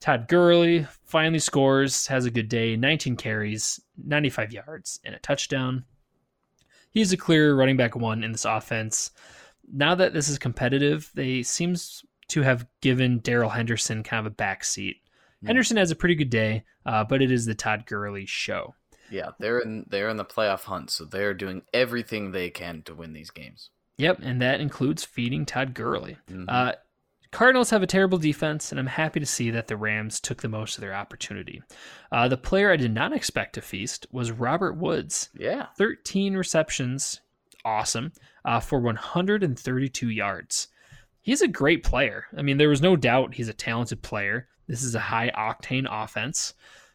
[0.00, 5.84] Todd Gurley finally scores, has a good day, 19 carries, 95 yards, and a touchdown.
[6.90, 9.10] He's a clear running back one in this offense.
[9.70, 14.36] Now that this is competitive, they seems to have given Darrell Henderson kind of a
[14.36, 15.00] backseat.
[15.40, 15.46] Hmm.
[15.48, 18.74] Henderson has a pretty good day, uh, but it is the Todd Gurley show.
[19.10, 22.94] Yeah, they're in they're in the playoff hunt, so they're doing everything they can to
[22.94, 23.70] win these games.
[23.98, 26.16] Yep, and that includes feeding Todd Gurley.
[26.30, 26.46] Mhm.
[26.48, 26.72] Uh,
[27.30, 30.48] Cardinals have a terrible defense, and I'm happy to see that the Rams took the
[30.48, 31.62] most of their opportunity.
[32.10, 35.28] Uh, the player I did not expect to feast was Robert Woods.
[35.34, 37.20] yeah, 13 receptions,
[37.66, 38.12] awesome,
[38.46, 40.68] uh, for 132 yards.
[41.20, 42.24] He's a great player.
[42.34, 44.48] I mean, there was no doubt he's a talented player.
[44.66, 46.54] This is a high octane offense,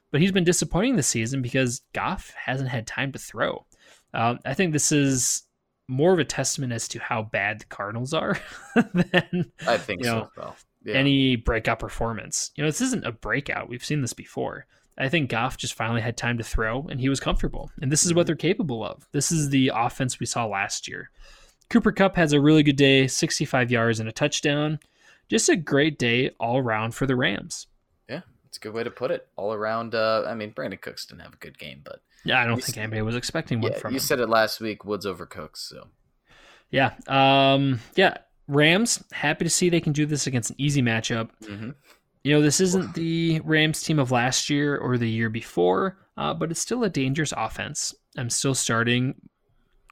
[0.10, 3.68] but he's been disappointing this season because Goff hasn't had time to throw.
[4.16, 5.44] Um, I think this is
[5.88, 8.40] more of a testament as to how bad the Cardinals are
[8.76, 10.16] than I think You so.
[10.16, 10.96] know, as well, yeah.
[10.96, 12.52] any breakout performance.
[12.56, 13.70] You know, this isn't a breakout.
[13.70, 14.66] We've seen this before.
[14.98, 17.72] I think Goff just finally had time to throw and he was comfortable.
[17.82, 18.28] And this is what mm-hmm.
[18.28, 19.08] they're capable of.
[19.12, 21.10] This is the offense we saw last year.
[21.70, 24.80] Cooper Kupp has a really good day, 65 yards and a touchdown.
[25.30, 27.68] Just a great day all around for the Rams.
[28.54, 29.28] It's a good way to put it.
[29.36, 29.96] All around.
[29.96, 32.70] Uh, I mean, Brandin Cooks didn't have a good game, but Yeah, I don't think
[32.70, 34.02] s- anybody was expecting one yeah, from you him.
[34.02, 34.86] said it last week.
[34.86, 35.88] Woods over Cooks, so
[36.70, 36.92] yeah.
[37.08, 38.18] Um, yeah.
[38.48, 41.30] Rams, happy to see they can do this against an easy matchup.
[41.44, 41.72] hmm
[42.24, 46.36] You know, this isn't the Rams team of last year or the year before, uh,
[46.36, 47.96] but it's still a dangerous offense.
[48.18, 49.16] I'm still starting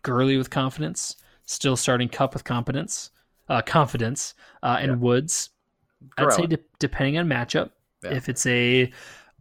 [0.04, 1.16] Gurley with confidence,
[1.48, 3.10] still starting Kupp with competence,
[3.50, 4.98] uh, confidence, uh, and Yeah.
[4.98, 5.50] Woods.
[6.18, 7.72] I'd say de- depending on matchup,
[8.04, 8.14] Yeah.
[8.14, 8.92] if it's a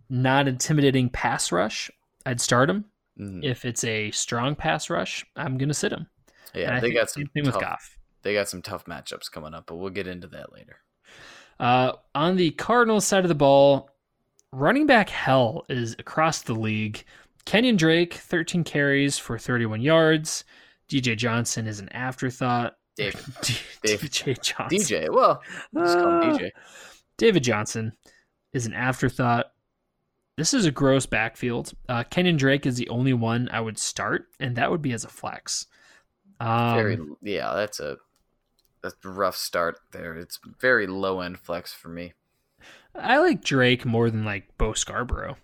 [0.09, 1.91] not intimidating pass rush,
[2.27, 2.85] I'd start him.
[3.19, 3.45] Mhm.
[3.45, 6.07] If it's a strong pass rush, I'm gonna sit him.
[6.55, 7.99] yeah, I they got the same some thing with tough, Goff.
[8.23, 10.77] They got some tough matchups coming up, but we'll get into that later.
[11.59, 13.91] Uh, on the Cardinals side of the ball,
[14.53, 17.05] running back hell is across the league.
[17.47, 20.45] Kenyan Drake, 13 carries for 31 yards.
[20.89, 22.77] DJ Johnson is an afterthought.
[22.97, 23.55] Dave, D-
[23.85, 24.01] Dave.
[24.01, 24.79] DJ Johnson.
[24.79, 25.43] DJ, well,
[25.75, 26.37] just call him.
[26.39, 26.51] DJ.
[27.17, 27.93] David Johnson
[28.53, 29.53] is an afterthought.
[30.37, 31.73] This is a gross backfield.
[31.89, 35.05] Uh, Kenyan Drake is the only one I would start, and that would be as
[35.05, 35.67] a flex.
[36.39, 37.99] Um, Very, yeah, that's a
[38.83, 40.17] that's a rough start there.
[40.17, 42.15] It's very low end flex for me.
[42.95, 45.37] I like Drake more than like Bo Scarborough.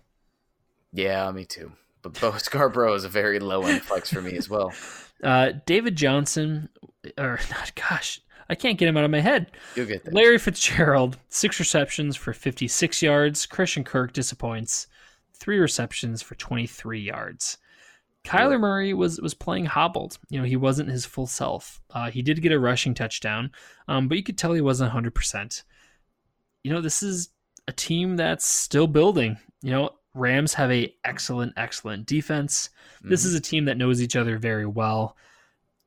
[0.91, 1.73] Yeah, me too.
[2.01, 4.73] But Bo Scarborough is a very low end flex for me as well.
[5.23, 6.69] Uh, David Johnson,
[7.17, 9.51] or not, gosh, I can't get him out of my head.
[9.75, 10.13] You'll get there.
[10.13, 13.45] Larry Fitzgerald, six receptions for 56 yards.
[13.45, 14.87] Christian Kirk disappoints,
[15.33, 17.57] three receptions for 23 yards.
[18.25, 20.17] Kyler Murray was was playing hobbled.
[20.29, 21.81] You know, he wasn't his full self.
[21.91, 23.51] Uh, he did get a rushing touchdown,
[23.87, 25.63] um, but you could tell he wasn't 100%.
[26.63, 27.29] You know, this is
[27.67, 29.37] a team that's still building.
[29.61, 32.69] You know, Rams have a excellent, excellent defense.
[33.01, 33.27] This Mhm.
[33.27, 35.15] is a team that knows each other very well.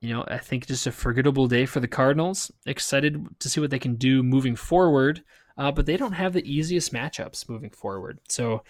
[0.01, 2.51] You know, I think just a forgettable day for the Cardinals.
[2.65, 5.23] Excited to see what they can do moving forward,
[5.57, 8.17] uh, but they don't have the easiest matchups moving forward.
[8.27, 8.63] So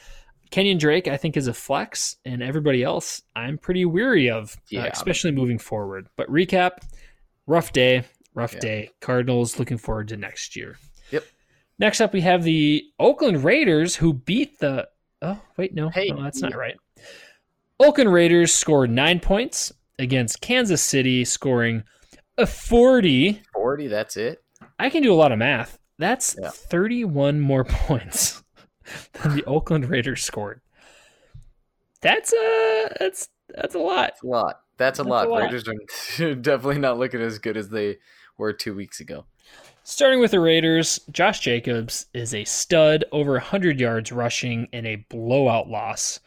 [0.51, 4.89] Kenyan Drake, I think, is a flex, and everybody else, I'm pretty weary of, uh,
[4.91, 6.09] especially moving forward.
[6.17, 6.79] But recap:
[7.47, 8.03] rough day,
[8.33, 8.59] rough Yeah.
[8.59, 8.89] day.
[8.99, 10.77] Cardinals looking forward to next year.
[11.11, 11.23] Yep.
[11.79, 14.89] Next up, we have the Oakland Raiders, who beat the.
[15.21, 16.75] Oh wait, no, Hey, no, that's not right.
[17.79, 19.71] Oakland Raiders scored nine points
[20.01, 21.83] against Kansas City, scoring
[22.37, 23.41] a 40.
[23.53, 24.43] 40, that's it.
[24.79, 25.77] I can do a lot of math.
[25.97, 26.49] That's Yeah.
[26.49, 28.43] 31 more points
[29.13, 30.61] than the Oakland Raiders scored.
[32.01, 34.11] That's a that's that's a lot.
[34.13, 34.55] That's a lot.
[34.77, 35.27] That's a That's lot.
[35.27, 35.41] a lot.
[35.43, 37.97] Raiders are definitely not looking as good as they
[38.37, 39.25] were two weeks ago.
[39.83, 44.95] Starting with the Raiders, Josh Jacobs is a stud, over 100 yards rushing in a
[45.09, 46.19] blowout loss.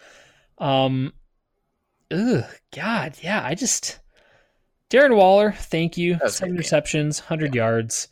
[0.58, 1.12] Um,
[2.10, 2.44] ugh,
[2.74, 3.98] God, yeah, I just
[4.90, 8.08] Darren Waller, thank you, That's seven receptions, 100 yards.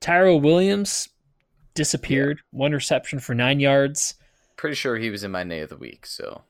[0.00, 1.08] Tyrell Williams
[1.74, 4.14] disappeared, one reception for nine yards.
[4.56, 6.42] Pretty sure he was in my nay of the week, so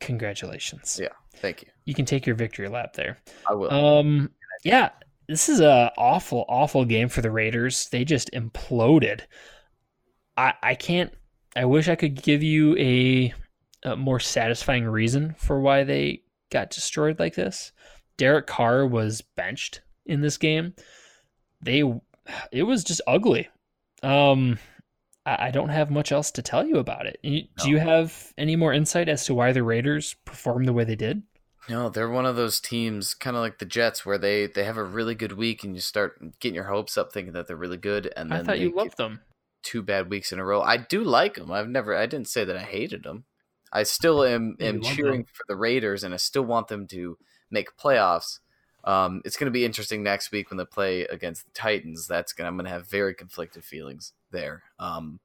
[0.00, 0.98] Congratulations.
[1.00, 1.08] Yeah.
[1.36, 1.68] thank you.
[1.84, 3.18] You can take your victory lap there.
[3.48, 3.70] I will.
[3.72, 4.30] Um,
[4.64, 4.90] yeah,
[5.28, 7.88] this is a awful, awful game for the Raiders.
[7.88, 9.20] They just imploded.
[10.36, 11.12] I I can't.
[11.56, 13.32] I wish I could give you a,
[13.84, 17.72] a more satisfying reason for why they got destroyed like this.
[18.16, 20.74] Derek Carr was benched in this game.
[21.60, 21.82] They,
[22.52, 23.48] it was just ugly.
[24.02, 24.58] Um,
[25.26, 27.18] I, I don't have much else to tell you about it.
[27.22, 30.84] You- Do you have any more insight as to why the Raiders performed the way
[30.84, 31.22] they did?
[31.68, 34.76] No, they're one of those teams, kind of like the Jets, where they they have
[34.76, 37.78] a really good week and you start getting your hopes up, thinking that they're really
[37.78, 39.20] good, and then I thought you loved them.
[39.62, 40.60] two bad weeks in a row.
[40.60, 41.50] I do like them.
[41.50, 41.96] I've never.
[41.96, 43.24] I didn't say that I hated them.
[43.74, 45.26] I still am am cheering them.
[45.32, 47.18] for the Raiders, and I still want them to
[47.50, 48.38] make playoffs.
[48.84, 52.06] Um, it's going to be interesting next week when they play against the Titans.
[52.06, 52.46] That's going.
[52.46, 54.62] I'm going to have very conflicted feelings there.
[54.78, 55.20] Um,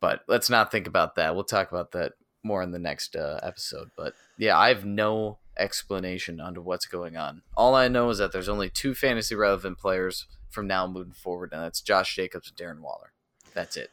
[0.00, 1.34] but let's not think about that.
[1.34, 2.12] We'll talk about that
[2.42, 3.90] more in the next uh, episode.
[3.96, 7.42] But yeah, I have no explanation onto what's going on.
[7.56, 11.52] All I know is that there's only two fantasy relevant players from now moving forward,
[11.52, 13.12] and that's Josh Jacobs and Darren Waller.
[13.54, 13.90] That's it.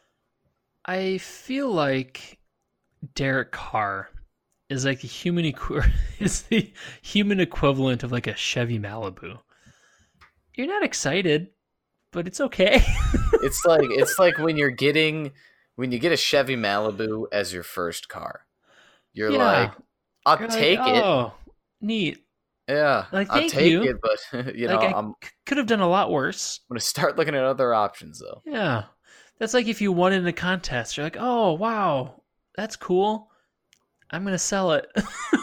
[0.84, 2.38] I feel like
[3.14, 4.08] Derek Carr
[4.68, 9.38] is like the human equi- is the human equivalent of like a Chevy Malibu.
[10.56, 11.48] You're not excited,
[12.12, 12.82] but it's okay.
[13.42, 15.32] It's like it's like when you're getting
[15.76, 18.40] when you get a Chevy Malibu as your first car.
[19.12, 19.38] You're Yeah.
[19.38, 19.72] like,
[20.24, 21.04] I'll You're like, take it.
[21.04, 21.34] Oh,
[21.80, 22.24] neat.
[22.68, 23.82] Yeah, like, I'll take you.
[23.84, 26.60] it, but you know, like I I'm c- could have done a lot worse.
[26.68, 28.42] I'm gonna start looking at other options though.
[28.44, 28.84] Yeah,
[29.38, 30.96] that's like if you won in a contest.
[30.96, 32.22] You're like, oh wow,
[32.56, 33.30] that's cool.
[34.10, 34.86] I'm gonna sell it.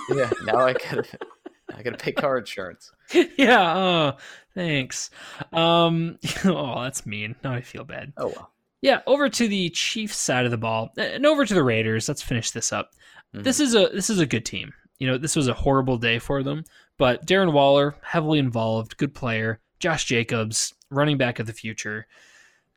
[0.09, 1.03] Yeah, now I gotta
[1.75, 2.91] I gotta pay car insurance.
[3.37, 3.77] yeah.
[3.77, 4.17] Oh,
[4.55, 5.09] thanks.
[5.51, 6.17] Um.
[6.45, 7.35] Oh, that's mean.
[7.43, 8.13] Now I feel bad.
[8.17, 8.51] Oh well.
[8.81, 12.07] Yeah, over to the Chiefs side of the ball, and over to the Raiders.
[12.07, 12.91] Let's finish this up.
[13.33, 13.43] Mhm.
[13.43, 14.73] This is a this is a good team.
[14.99, 16.63] You know, this was a horrible day for them,
[16.97, 19.59] but Darren Waller heavily involved, good player.
[19.79, 22.07] Josh Jacobs, running back of the future.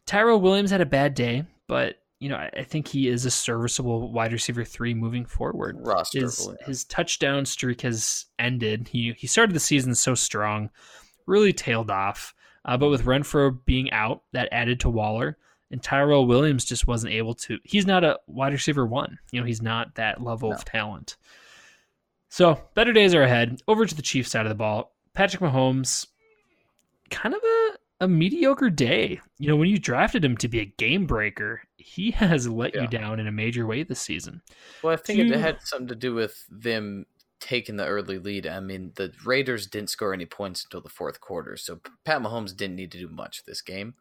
[0.06, 4.10] Tyrell Williams had a bad day, but you know, I, think he is a serviceable
[4.10, 5.76] wide receiver three moving forward.
[5.80, 6.20] roster.
[6.20, 8.88] His his touchdown streak has ended.
[8.88, 10.70] He he started the season so strong,
[11.26, 12.34] really tailed off.
[12.64, 15.36] Uh, but with Renfrow being out, that added to Waller,
[15.70, 17.58] and Tyrell Williams just wasn't able to.
[17.64, 19.18] He's not a wide receiver one.
[19.30, 21.16] You know, he's not that level of talent.
[22.28, 23.60] So better days are ahead.
[23.68, 24.94] Over to the Chiefs side of the ball.
[25.12, 26.06] Patrick Mahomes,
[27.10, 29.20] kind of a a mediocre day.
[29.38, 32.88] You know, when you drafted him to be a game breaker, he has let you
[32.88, 34.42] down in a major way this season.
[34.82, 37.06] Well, I think Do it had something to do with them
[37.38, 38.44] taking the early lead.
[38.44, 42.56] I mean, the Raiders didn't score any points until the fourth quarter, so Pat Mahomes
[42.56, 43.94] didn't need to do much this game.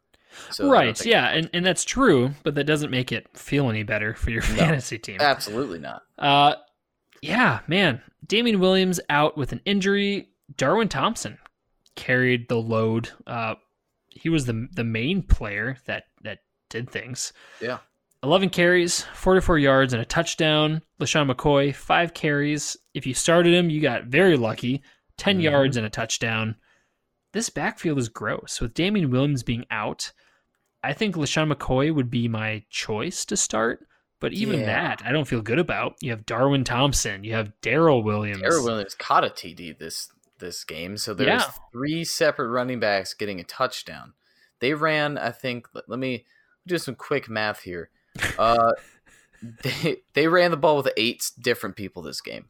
[0.50, 4.14] So right, yeah, and, and that's true, but that doesn't make it feel any better
[4.14, 5.18] for your fantasy team.
[5.20, 6.02] absolutely not.
[6.18, 6.56] Uh,
[7.22, 8.02] yeah, man.
[8.26, 10.30] Damien Williams out with an injury.
[10.56, 11.38] Darwin Thompson
[11.94, 13.10] carried the load.
[13.28, 13.54] Uh,
[14.10, 16.40] he was the the main player that that
[16.76, 17.32] did things.
[17.60, 17.78] Yeah.
[18.22, 20.82] 11 carries, 44 yards, and a touchdown.
[21.00, 22.76] LeSean McCoy, five carries.
[22.94, 24.82] If you started him, you got very lucky.
[25.16, 25.42] 10 Mhm.
[25.42, 26.56] yards and a touchdown.
[27.32, 28.60] This backfield is gross.
[28.60, 30.12] With Damien Williams being out,
[30.82, 33.86] I think LeSean McCoy would be my choice to start.
[34.18, 34.66] But even Yeah.
[34.66, 35.96] that, I don't feel good about.
[36.00, 37.22] You have Darwin Thompson.
[37.22, 38.40] You have Darrel Williams.
[38.40, 40.08] Darrel Williams caught a TD this
[40.38, 41.50] this game, so there's Yeah.
[41.72, 44.12] three separate running backs getting a touchdown.
[44.60, 45.66] They ran, I think.
[45.74, 46.26] Let, let me
[46.66, 47.90] do some quick math here.
[48.38, 48.72] Uh,
[49.62, 52.46] they they ran the ball with eight different people this game.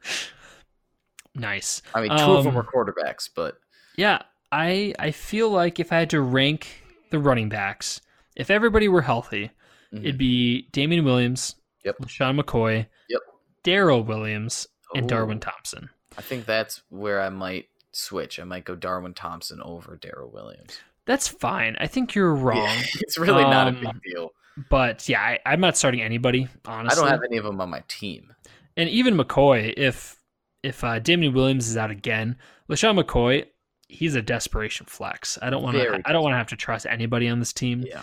[1.35, 1.83] Nice.
[1.95, 3.59] I mean, two of them Um, were quarterbacks, but
[3.97, 8.01] Yeah, I I feel like if I had to rank the running backs,
[8.37, 9.51] if everybody were healthy,
[9.93, 10.01] Mhm.
[10.01, 11.99] it'd be Damien Williams, Yep.
[12.03, 13.21] LeSean McCoy, Yep.
[13.65, 15.09] Darrel Williams, and Oh.
[15.09, 15.91] Darwin Thompson.
[16.17, 18.39] I think that's where I might switch.
[18.41, 20.79] I might go Darwin Thompson over Darrel Williams.
[21.07, 21.77] That's fine.
[21.81, 24.31] I think you're wrong, Yeah, it's really not a Um, big deal.
[24.71, 26.49] but yeah, I, I'm not starting anybody.
[26.65, 28.33] Honestly, I don't have any of them on my team.
[28.77, 30.21] and even McCoy, if
[30.63, 32.37] if uh, Damien Williams is out again,
[32.69, 33.45] LeSean McCoy,
[33.89, 35.39] he's a desperation flex.
[35.41, 36.01] I don't want to.
[36.05, 37.85] I don't want to have to trust anybody on this team.
[37.87, 38.03] Yeah.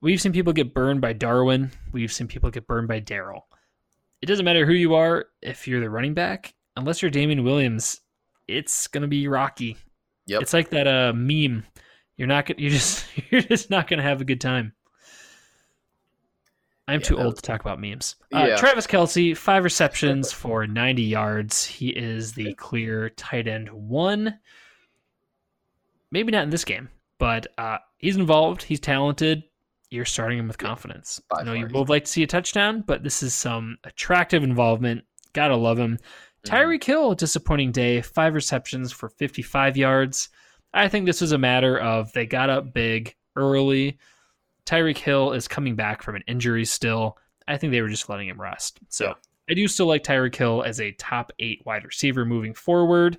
[0.00, 1.70] We've seen people get burned by Darwin.
[1.92, 3.46] We've seen people get burned by Darrel.
[4.20, 5.26] It doesn't matter who you are.
[5.42, 8.00] If you're the running back, unless you're Damien Williams,
[8.48, 9.76] it's gonna be rocky.
[10.26, 10.42] Yep.
[10.42, 11.64] It's like that uh, meme.
[12.16, 12.60] You're not gonna.
[12.60, 13.06] You're just.
[13.30, 14.72] You're just not gonna have a good time.
[16.88, 18.16] I'm Yeah, too old to talk about memes.
[18.34, 18.56] Uh, Yeah.
[18.56, 21.64] Travis Kelce, five receptions for 90 yards.
[21.64, 24.38] He is the clear tight end one.
[26.10, 26.88] Maybe not in this game,
[27.18, 28.62] but uh, he's involved.
[28.62, 29.44] He's talented.
[29.90, 31.20] You're starting him with confidence.
[31.30, 31.72] by I know you far.
[31.72, 35.04] both like to see a touchdown, but this is some attractive involvement.
[35.34, 35.98] Gotta love him.
[36.44, 36.54] Mm-hmm.
[36.54, 40.30] Tyreek Hill, disappointing day, five receptions for 55 yards.
[40.74, 43.98] I think this was a matter of they got up big early.
[44.66, 47.18] Tyreek Hill is coming back from an injury still.
[47.48, 48.78] I think they were just letting him rest.
[48.88, 49.12] So Yeah.
[49.50, 53.18] I do still like Tyreek Hill as a top eight wide receiver moving forward.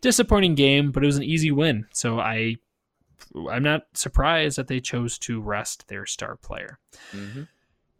[0.00, 1.86] Disappointing game, but it was an easy win.
[1.92, 2.56] So I
[3.50, 6.78] I'm not surprised that they chose to rest their star player.
[7.10, 7.42] hmm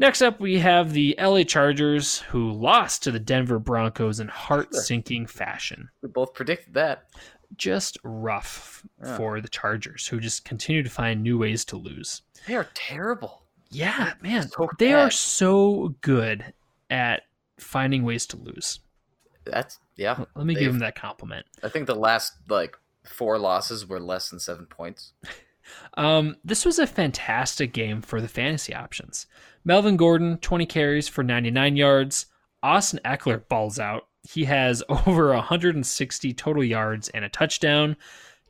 [0.00, 4.72] Next up, we have the LA Chargers, who lost to the Denver Broncos in heart
[4.72, 5.88] sinking fashion.
[6.02, 7.08] We both predicted that.
[7.56, 9.16] Just rough Yeah.
[9.16, 12.22] for the Chargers, who just continue to find new ways to lose.
[12.46, 13.42] They are terrible.
[13.70, 14.48] Yeah, man.
[14.48, 16.52] So they are so good
[16.90, 17.22] at
[17.58, 18.80] finding ways to lose.
[19.44, 20.24] That's yeah.
[20.34, 21.46] Let me give them that compliment.
[21.62, 25.12] I think the last like four losses were less than seven points.
[25.98, 29.26] Um, this was a fantastic game for the fantasy options.
[29.66, 32.24] Melvin Gordon, 20 carries for 99 yards.
[32.62, 34.07] Austin Ekeler balls out.
[34.22, 37.96] He has over 160 total yards and a touchdown.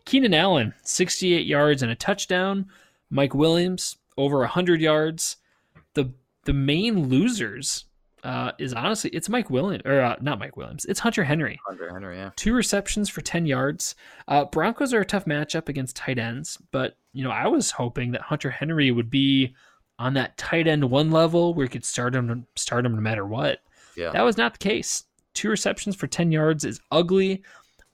[0.04, 2.66] Keenan Allen, 68 yards and a touchdown.
[3.10, 5.36] Mike Williams, over 100 yards.
[5.94, 6.12] The
[6.44, 7.84] the main losers
[8.24, 10.84] uh, is honestly it's Mike Williams or uh, not Mike Williams.
[10.86, 12.30] It's Hunter Henry Hunter Henry, yeah.
[12.36, 13.94] two receptions for 10 yards.
[14.26, 18.12] Uh, Broncos are a tough matchup against tight ends, but you know I was hoping
[18.12, 19.54] that Hunter Henry would be
[19.98, 23.26] on that tight end one level where you could start him start him no matter
[23.26, 23.60] what.
[23.96, 24.10] Yeah.
[24.10, 25.04] That was not the case.
[25.38, 27.44] Two receptions for 10 yards is ugly.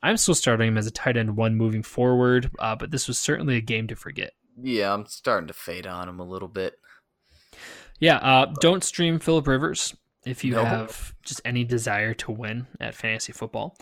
[0.03, 3.18] I'm still starting him as a tight end one moving forward, uh, but this was
[3.18, 4.32] certainly a game to forget.
[4.62, 6.78] Yeah, I'm starting to fade on him a little bit.
[8.01, 10.64] Yeah, uh, don't stream Philip Rivers if you No.
[10.64, 13.76] have just any desire to win at fantasy football.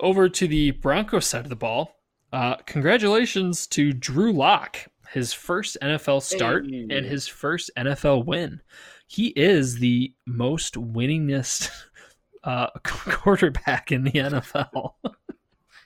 [0.00, 1.94] Over to the Broncos side of the ball.
[2.32, 4.78] Uh, congratulations to Drew Lock,
[5.10, 6.86] his first NFL start Hey.
[6.88, 8.62] and his first NFL win.
[9.06, 11.68] He is the most winningest
[12.44, 14.92] uh, quarterback in the NFL.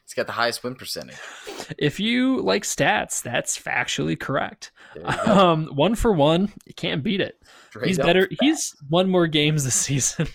[0.07, 1.17] He's got the highest win percentage.
[1.79, 4.71] if you like stats, that's factually correct.
[4.95, 5.33] There you go.
[5.33, 7.43] Um, one for one, you can't beat it.
[7.71, 8.29] Straight he's better.
[8.41, 10.29] He's won more games this season.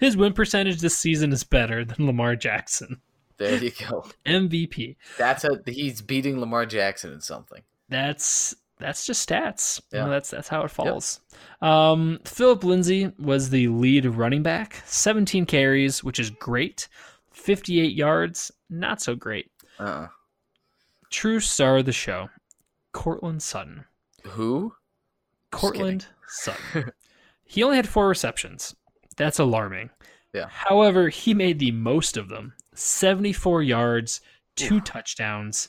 [0.00, 3.00] His win percentage this season is better than Lamar Jackson.
[3.38, 4.06] There you go.
[4.24, 4.96] MVP.
[5.18, 7.62] That's a he's beating Lamar Jackson in something.
[7.88, 9.80] That's that's just stats.
[9.92, 10.06] Yeah.
[10.08, 11.20] that's that's how it falls.
[11.62, 14.82] Um, Phillip Lindsay was the lead running back.
[14.86, 16.88] 17 carries, which is great.
[17.32, 19.50] 58 yards, not so great.
[19.78, 20.08] Uh-uh.
[21.10, 22.28] True star of the show,
[22.92, 23.84] Courtland Sutton.
[24.24, 24.74] Who?
[25.52, 26.90] Courtland Sutton.
[27.44, 28.74] he only had four receptions.
[29.16, 29.90] That's alarming.
[30.34, 30.46] Yeah.
[30.50, 34.20] However, he made the most of them 74 yards,
[34.56, 35.68] two touchdowns.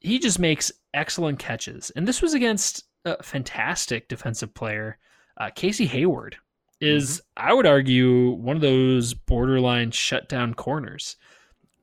[0.00, 1.90] He just makes excellent catches.
[1.90, 4.98] And this was against a fantastic defensive player.
[5.36, 6.36] Uh, Casey Hayward
[6.80, 11.16] is, I would argue, one of those borderline shutdown corners.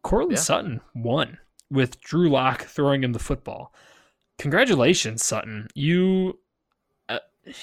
[0.03, 0.43] Courtland Yeah.
[0.43, 1.37] Sutton won
[1.71, 3.73] with Drew Lock throwing him the football.
[4.37, 5.67] Congratulations, Sutton.
[5.73, 6.39] You
[7.09, 7.19] uh,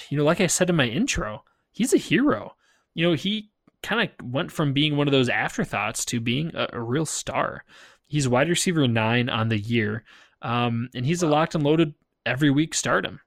[0.09, 2.55] you know, like I said in my intro, he's a hero.
[2.93, 3.51] You know, he
[3.81, 7.63] kind of went from being one of those afterthoughts to being a, a real star.
[8.07, 10.03] He's wide receiver nine on the year,
[10.43, 11.93] um, and he's a locked and loaded
[12.25, 13.19] every week stardom.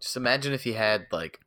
[0.00, 1.38] Just imagine if he had like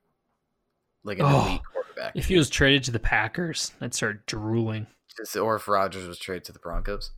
[1.03, 1.45] like an Oh.
[1.47, 2.15] elite quarterback.
[2.15, 4.87] If he was traded to the Packers, I'd start drooling.
[5.17, 7.11] Just- or if Rodgers was traded to the Broncos.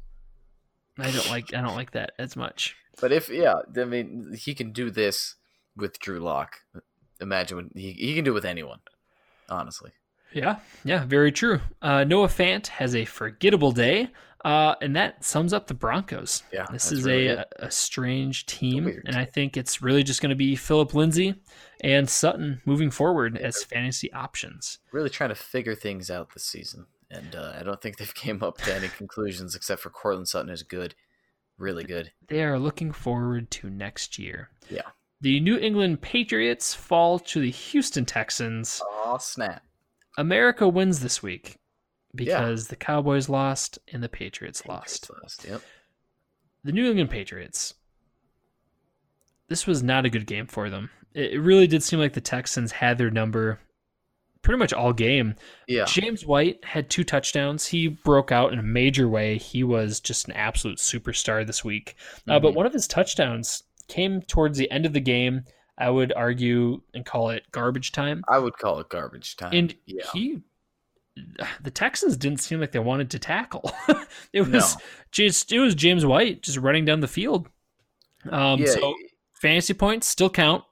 [0.98, 2.76] I don't like I don't like that as much.
[3.00, 5.36] But if yeah, I mean he can do this
[5.76, 6.58] with Drew Lock.
[7.22, 8.80] Imagine when he he can do it with anyone.
[9.50, 9.92] Honestly.
[10.34, 11.60] Yeah, yeah, very true.
[11.82, 14.10] Uh, Noah Fant has a forgettable day.
[14.46, 16.44] Uh, and that sums up the Broncos.
[16.54, 19.04] Yeah, This is really a, a strange team, Weird.
[19.06, 21.36] and I think it's really just going to be Phillip Lindsay
[21.82, 24.80] and Sutton moving forward as fantasy options.
[24.94, 28.42] really trying to figure things out this season, and uh, I don't think they've came
[28.42, 30.96] up to any conclusions except for Courtland Sutton is good,
[31.58, 32.12] really good.
[32.30, 34.52] They are looking forward to next year.
[34.70, 34.84] Yeah.
[35.20, 38.82] The New England Patriots fall to the Houston Texans.
[38.90, 39.64] Oh snap!
[40.18, 41.58] America wins this week
[42.18, 42.40] Yeah.
[42.40, 45.04] because the Cowboys lost and the Patriots lost.
[45.04, 45.46] Patriots lost.
[45.46, 45.62] Yep.
[46.64, 47.76] The New England Patriots.
[49.48, 50.90] This was not a good game for them.
[51.14, 53.60] It really did seem like the Texans had their number
[54.42, 55.36] pretty much all game.
[55.68, 55.86] Yeah.
[55.86, 57.68] James White had two touchdowns.
[57.68, 59.38] He broke out in a major way.
[59.38, 61.96] He was just an absolute superstar this week.
[62.28, 62.56] Uh, but Mhm.
[62.56, 65.44] one of his touchdowns came towards the end of the game.
[65.78, 68.24] I would argue and call it garbage time.
[68.30, 69.52] I would call it garbage time.
[69.54, 70.04] And yeah.
[70.14, 70.42] he,
[71.62, 73.72] the Texans didn't seem like they wanted to tackle.
[74.34, 74.82] it was No.
[75.12, 77.48] just it was James White just running down the field.
[78.30, 78.68] Um, yeah.
[78.72, 78.94] so
[79.42, 80.64] fantasy points still count.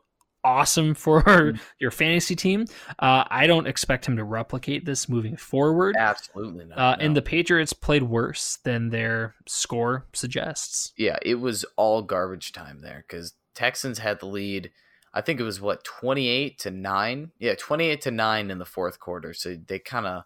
[0.44, 1.58] Awesome for Mm-hmm.
[1.80, 2.66] your fantasy team.
[3.00, 5.96] Uh, I don't expect him to replicate this moving forward.
[5.98, 6.78] absolutely not.
[6.78, 7.04] Uh, no.
[7.06, 10.94] And the Patriots played worse than their score suggests.
[10.98, 14.72] yeah, it was all garbage time there because Texans had the lead.
[15.14, 17.32] I think it was what twenty eight to nine.
[17.40, 19.34] Yeah, twenty eight to nine in the fourth quarter.
[19.34, 20.24] So they kind of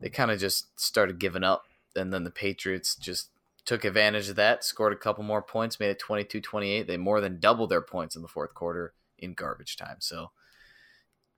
[0.00, 1.64] they kind of just started giving up,
[1.94, 3.30] and then the Patriots just
[3.64, 6.86] took advantage of that, scored a couple more points, made it 22-28.
[6.86, 9.96] They more than doubled their points in the fourth quarter in garbage time.
[9.98, 10.30] So,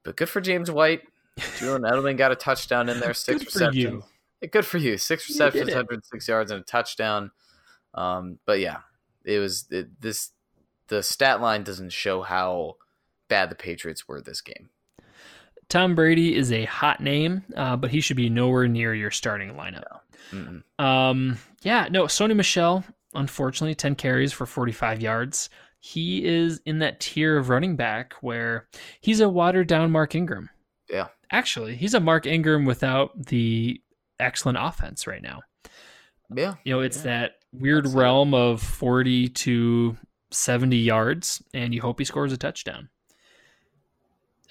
[0.04, 1.02] but good for James White.
[1.58, 4.04] Julian Edelman got a touchdown in there, six Good for receptions.
[4.42, 4.48] you.
[4.48, 4.98] Good for you.
[4.98, 5.74] Six receptions, it.
[5.74, 7.30] 106 yards, and a touchdown.
[7.94, 8.78] Um, but yeah,
[9.24, 10.30] it was it, this.
[10.88, 12.76] The stat line doesn't show how
[13.28, 14.70] bad the Patriots were this game.
[15.68, 19.54] Tom Brady is a hot name, uh, but he should be nowhere near your starting
[19.54, 20.00] lineup.
[20.32, 20.62] Mm-mm.
[20.82, 22.84] Um, yeah, no, Sony Michel,
[23.14, 25.50] unfortunately, 10 carries for 45 yards.
[25.80, 28.66] He is in that tier of running back where
[29.00, 30.50] he's a watered down Mark Ingram.
[30.90, 31.08] Yeah.
[31.30, 33.80] Actually, he's a Mark Ingram without the
[34.18, 35.40] excellent offense right now.
[36.34, 37.02] Yeah, You know, it's Yeah.
[37.04, 38.02] that weird Absolutely.
[38.04, 39.96] realm of 40 to
[40.30, 42.88] 70 yards, and you hope he scores a touchdown.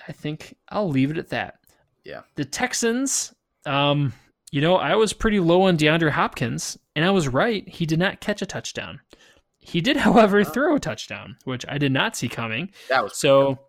[0.07, 1.59] I think I'll leave it at that.
[2.03, 2.21] Yeah.
[2.35, 3.34] The Texans,
[3.65, 4.13] um,
[4.51, 7.67] you know, I was pretty low on DeAndre Hopkins, and I was right.
[7.67, 9.01] He did not catch a touchdown.
[9.59, 12.71] He did, however, throw a touchdown, which I did not see coming.
[12.89, 13.59] that was So,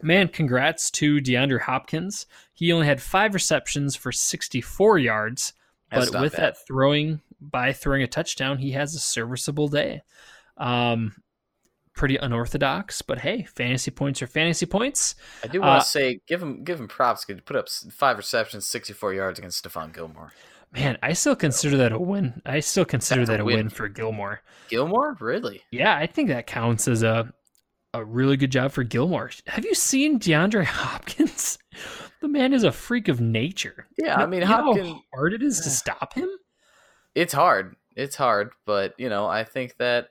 [0.00, 2.26] man, congrats to DeAndre Hopkins.
[2.52, 5.52] He only had five receptions for 64 yards,
[5.90, 6.40] but with bad.
[6.40, 10.02] that throwing by throwing a touchdown, he has a serviceable day.
[10.56, 11.16] Um,
[11.94, 15.14] pretty unorthodox, but hey, fantasy points are fantasy points.
[15.42, 17.24] I do want uh, to say give him give him props.
[17.24, 20.32] Could put up five receptions, 64 yards against Stephon Gilmore.
[20.72, 22.42] Man, I still consider that a win.
[22.44, 23.56] I still consider That's that a win.
[23.56, 23.68] win.
[23.68, 24.42] for Gilmore.
[24.68, 25.62] Gilmore, really?
[25.70, 27.32] Yeah, I think that counts as a
[27.92, 29.30] a really good job for Gilmore.
[29.46, 31.58] Have you seen DeAndre Hopkins?
[32.20, 33.86] The man is a freak of nature.
[33.96, 34.88] Yeah, I mean You know Hopkins.
[34.88, 36.28] how hard it is to stop him.
[37.14, 37.76] It's hard.
[37.94, 40.08] It's hard, but you know, I think that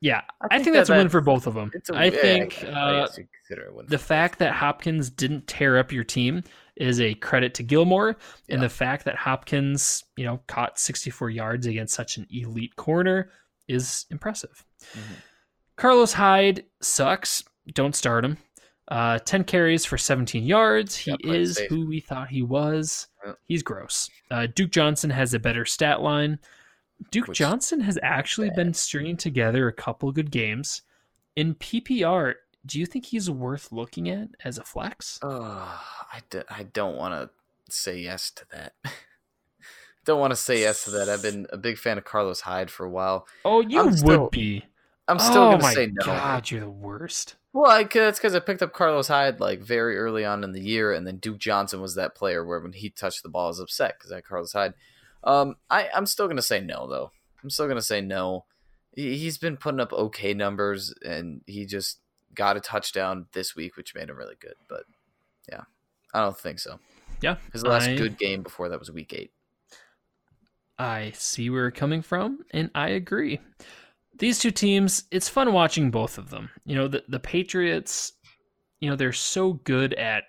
[0.00, 1.72] Yeah, I I think, think that's that a win for both of them.
[1.90, 4.52] A, I yeah, think I uh, guess you consider it a win the fact that
[4.52, 6.44] Hopkins didn't tear up your team
[6.76, 8.16] is a credit to Gilmore,
[8.48, 13.30] and the fact that Hopkins, you know, caught 64 yards against such an elite corner
[13.66, 14.64] is impressive.
[14.94, 15.00] Mhm.
[15.76, 17.42] Carlos Hyde sucks.
[17.74, 18.38] Don't start him.
[18.86, 20.96] Uh, 10 carries for 17 yards.
[20.96, 21.68] He Yeah, is safe.
[21.68, 23.08] who we thought he was.
[23.26, 23.32] Yeah.
[23.46, 24.08] He's gross.
[24.30, 26.38] Uh, Duke Johnson has a better stat line.
[27.10, 30.82] Duke Which- Johnson has actually been stringing together a couple good games.
[31.36, 32.34] In PPR,
[32.66, 35.18] do you think he's worth looking at as a flex?
[35.22, 35.80] Oh,
[36.12, 37.30] I, d- I don't want to
[37.72, 38.72] say yes to that.
[40.04, 41.08] don't want to say yes to that.
[41.08, 43.26] I've been a big fan of Carlos Hyde for a while.
[43.44, 44.64] Oh, you I'm would still- be.
[45.06, 46.04] I'm still oh gonna say no.
[46.04, 47.36] god, you're the worst.
[47.54, 50.60] Well, I, that's because I picked up Carlos Hyde like very early on in the
[50.60, 53.48] year, and then Duke Johnson was that player where when he touched the ball, I
[53.48, 54.74] was upset because I had Carlos Hyde.
[55.24, 57.10] Um, I, I'm still gonna say no though.
[57.42, 58.44] I'm still gonna say no.
[58.94, 61.98] He, he's been putting up okay numbers, and he just
[62.34, 64.54] got a touchdown this week, which made him really good.
[64.68, 64.84] But
[65.50, 65.62] yeah,
[66.14, 66.78] I don't think so.
[67.20, 69.32] Yeah, His last I- good game before that was week eight.
[70.78, 73.40] I see where you're coming from, and I agree.
[74.18, 76.50] These two teams, it's fun watching both of them.
[76.64, 78.12] You know, the, the Patriots,
[78.80, 80.24] you know, they're so good at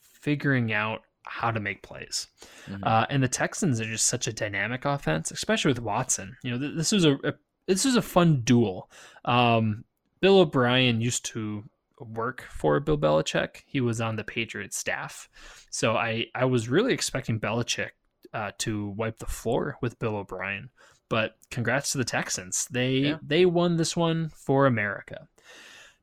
[0.00, 2.26] figuring out how to make plays.
[2.68, 2.80] Mhm.
[2.82, 6.36] Uh, and the Texans are just such a dynamic offense, especially with Watson.
[6.42, 7.32] You know, th- this was a, a
[7.66, 8.90] this was a fun duel.
[9.24, 9.84] Um,
[10.20, 11.64] Bill O'Brien used to
[12.00, 13.62] work for Bill Belichick.
[13.66, 15.28] He was on the Patriots staff,
[15.70, 17.90] so I I was really expecting Belichick
[18.34, 20.70] uh, to wipe the floor with Bill O'Brien.
[21.08, 22.66] But congrats to the Texans.
[22.70, 23.18] They Yeah.
[23.22, 25.28] they won this one for America.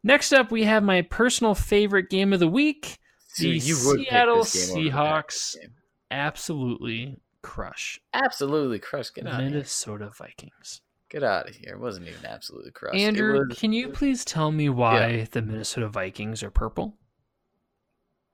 [0.04, 3.00] Next up, we have my personal favorite game of the week.
[3.32, 5.74] See, you would pick Seattle this game Seahawks game.
[6.12, 9.12] absolutely crush Absolutely crush.
[9.12, 9.50] Get the out of here.
[9.52, 10.82] Minnesota Vikings.
[11.10, 11.74] Get out of here.
[11.74, 12.96] It wasn't even absolutely crush.
[12.96, 16.98] Andrew, was- can you please tell me why the Minnesota Vikings are purple?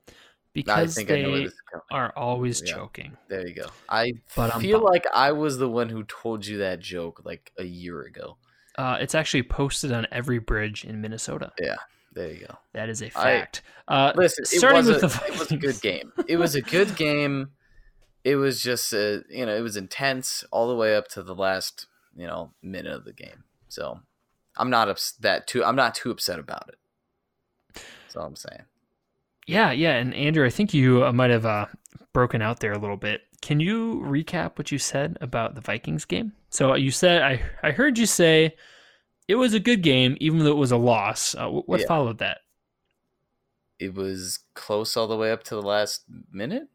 [0.09, 0.13] I
[0.53, 1.83] Because think I they this is going.
[1.91, 2.75] are always Yeah.
[2.75, 3.17] choking.
[3.27, 3.69] There you go.
[3.89, 7.51] I But I'm feel like I was the one who told you that joke like
[7.57, 8.37] a year ago.
[8.77, 11.51] Uh, it's actually posted on every bridge in Minnesota.
[12.15, 12.55] There you go.
[12.73, 13.61] That is a fact.
[13.89, 16.13] uh, Listen, it starting was, with a, the it was a good game.
[16.27, 17.49] It was a good game.
[18.23, 21.35] It was just, uh, you know, it was intense all the way up to the
[21.35, 23.43] last, you know, minute of the game.
[23.67, 23.99] So
[24.57, 25.63] I'm not ups- that too.
[25.63, 27.81] I'm not too upset about it.
[28.03, 28.63] That's all I'm saying.
[29.45, 29.95] Yeah, yeah.
[29.95, 31.65] And Andrew, I think you uh, might have uh,
[32.13, 33.21] broken out there a little bit.
[33.41, 36.31] Can you recap what you said about the Vikings game?
[36.49, 38.55] So you said I I heard you say
[39.27, 41.35] it was a good game, even though it was a loss.
[41.35, 41.87] Uh, what Yeah.
[41.87, 42.39] followed that?
[43.79, 46.67] It was close all the way up to the last minute.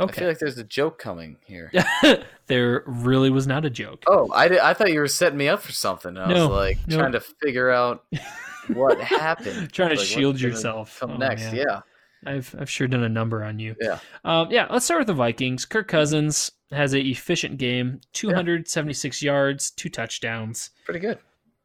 [0.00, 0.10] Okay.
[0.12, 1.70] I feel like there's a joke coming here.
[2.46, 4.02] there really was not a joke.
[4.08, 6.16] Oh, I, did, I thought you were setting me up for something.
[6.16, 6.96] I No, was like no.
[6.98, 8.04] trying to figure out
[8.68, 9.72] what happened.
[9.72, 10.98] Trying to Like, shield yourself.
[10.98, 11.56] Come Oh, next, man.
[11.56, 11.80] yeah.
[12.24, 13.76] I've I've sure done a number on you.
[13.80, 13.98] Yeah.
[14.24, 14.66] Um, yeah.
[14.70, 15.64] Let's start with the Vikings.
[15.66, 20.70] Kirk Cousins has a efficient game, 276 yards, two touchdowns.
[20.84, 21.18] Pretty good.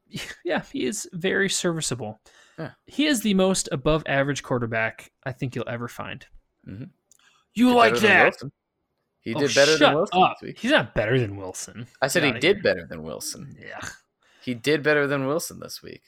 [0.46, 2.20] Yeah, he is very serviceable.
[2.58, 2.72] Yeah.
[2.86, 6.26] He is the most above average quarterback I think you'll ever find.
[6.68, 6.90] Mhm.
[7.54, 8.24] You Did like that?
[8.24, 8.52] Wilson.
[9.22, 10.38] He Oh, did better than Wilson up.
[10.56, 11.88] He's not better than Wilson.
[12.02, 12.64] I said Get he did here.
[12.64, 13.56] better than Wilson.
[13.60, 13.82] Yeah.
[14.42, 16.02] He did better than Wilson this week.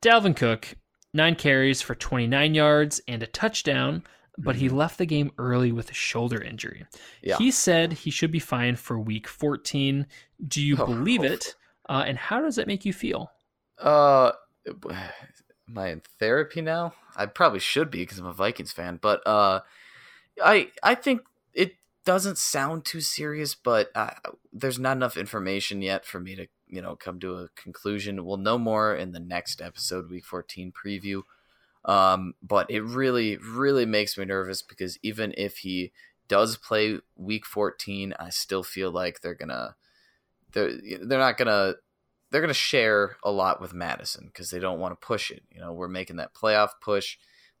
[0.00, 0.74] Dalvin Cook,
[1.12, 4.02] nine carries for 29 yards and a touchdown,
[4.38, 4.72] but he Mhm.
[4.72, 6.86] left the game early with a shoulder injury.
[7.22, 7.36] Yeah.
[7.36, 10.06] He said he should be fine for week 14.
[10.48, 11.54] Do you Oh, believe it?
[11.90, 13.30] Uh, and how does that make you feel?
[13.82, 14.32] Uh,
[14.68, 16.94] am I in therapy now?
[17.16, 18.98] I probably should be because I'm a Vikings fan.
[19.00, 19.60] But uh,
[20.42, 21.22] I I think
[21.52, 24.10] it doesn't sound too serious, but uh,
[24.52, 28.24] there's not enough information yet for me to you know come to a conclusion.
[28.24, 31.22] We'll know more in the next episode, Week 14 preview.
[31.84, 35.92] Um, but it really really makes me nervous because even if he
[36.28, 39.74] does play Week 14, I still feel like they're gonna
[40.52, 40.72] they're
[41.02, 41.74] they're not gonna
[42.32, 45.42] they're going to share a lot with Mattison because they don't want to push it.
[45.50, 47.18] You know, we're making that playoff push.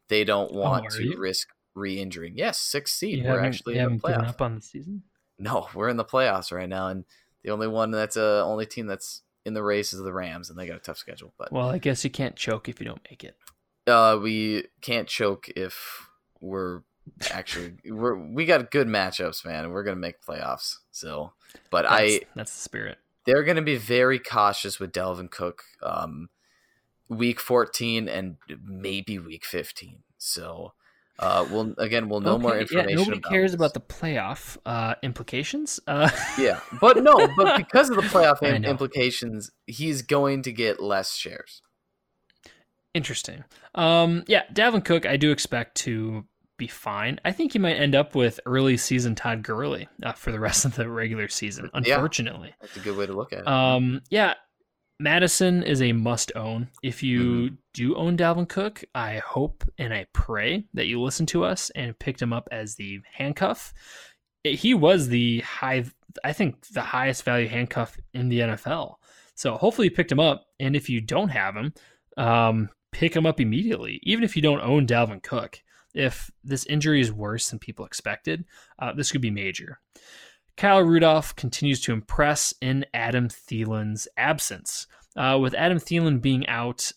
[0.08, 1.18] They don't want Oh, to you?
[1.18, 2.34] risk re-injuring.
[2.36, 3.24] Yes, sixth seed.
[3.24, 5.02] We're actually in the given up on the season?
[5.38, 7.04] No, we're in the playoffs right now, and
[7.44, 10.58] the only one that's uh only team that's in the race is the Rams, and
[10.58, 11.32] they got a tough schedule.
[11.38, 13.36] But Well, I guess you can't choke if you don't make it.
[13.86, 16.08] uh, we can't choke if
[16.40, 16.82] we're
[17.30, 19.70] actually we're we got good matchups, man.
[19.70, 20.76] We're gonna make playoffs.
[20.90, 21.32] So,
[21.70, 22.98] but That's, I that's the spirit.
[23.24, 26.28] They're going to be very cautious with Dalvin Cook um,
[27.08, 30.02] week 14 and maybe week 15.
[30.18, 30.72] So
[31.18, 32.88] uh, we'll again we'll know more information.
[32.90, 33.56] Yeah, nobody about cares this.
[33.56, 35.78] about the playoff uh, implications.
[35.86, 38.70] Uh, yeah, but no, but because of the playoff I im- know.
[38.70, 41.62] implications, he's going to get less shares.
[42.94, 43.44] Interesting.
[43.74, 46.24] Um, yeah, Dalvin Cook, I do expect to
[46.62, 47.18] be fine.
[47.24, 50.64] I think you might end up with early season Todd Gurley uh, for the rest
[50.64, 51.70] of the regular season.
[51.84, 51.94] Yeah.
[51.96, 53.48] Unfortunately, That's a good way to look at it.
[53.48, 54.34] um, yeah,
[55.00, 56.68] Mattison is a must own.
[56.82, 57.54] If you Mm-hmm.
[57.74, 61.98] do own Dalvin Cook, I hope and I pray that you listen to us and
[61.98, 63.72] picked him up as the handcuff.
[64.44, 65.84] He was the high,
[66.24, 68.96] I think, the highest value handcuff in the NFL.
[69.34, 70.46] So hopefully you picked him up.
[70.60, 71.72] And if you don't have him,
[72.16, 75.60] um, pick him up immediately, even if you don't own Dalvin Cook.
[75.94, 78.44] If this injury is worse than people expected,
[78.78, 79.80] uh, this could be major.
[80.56, 84.86] Kyle Rudolph continues to impress in Adam Thielen's absence.
[85.16, 86.92] Uh, with Adam Thielen being out,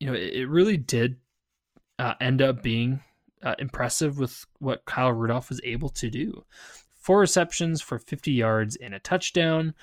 [0.00, 1.16] you know, it, really did
[1.98, 3.00] uh, end up being
[3.42, 6.44] uh, impressive with what Kyle Rudolph was able to do.
[7.00, 9.74] Four receptions for 50 yards and a touchdown.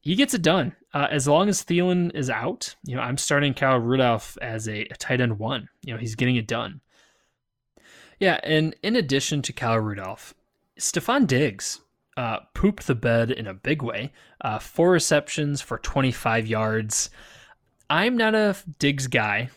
[0.00, 0.74] He gets it done.
[0.94, 4.82] Uh, as long as Thielen is out, you know, I'm starting Kyle Rudolph as a,
[4.82, 5.68] a tight end one.
[5.84, 6.80] You know, he's getting it done.
[8.22, 10.32] Yeah, and in addition to Kyle Rudolph,
[10.78, 11.80] Stefon Diggs
[12.16, 14.12] uh, pooped the bed in a big way.
[14.40, 17.10] Uh, four receptions for 25 yards.
[17.90, 19.50] I'm not a Diggs guy.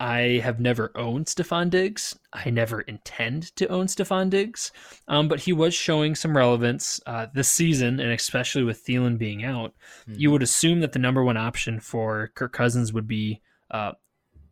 [0.00, 2.18] I have never owned Stefon Diggs.
[2.32, 4.72] I never intend to own Stefon Diggs,
[5.06, 9.44] um, but he was showing some relevance uh, this season, and especially with Thielen being
[9.44, 9.74] out.
[10.08, 13.92] You would assume that the number one option for Kirk Cousins would be uh,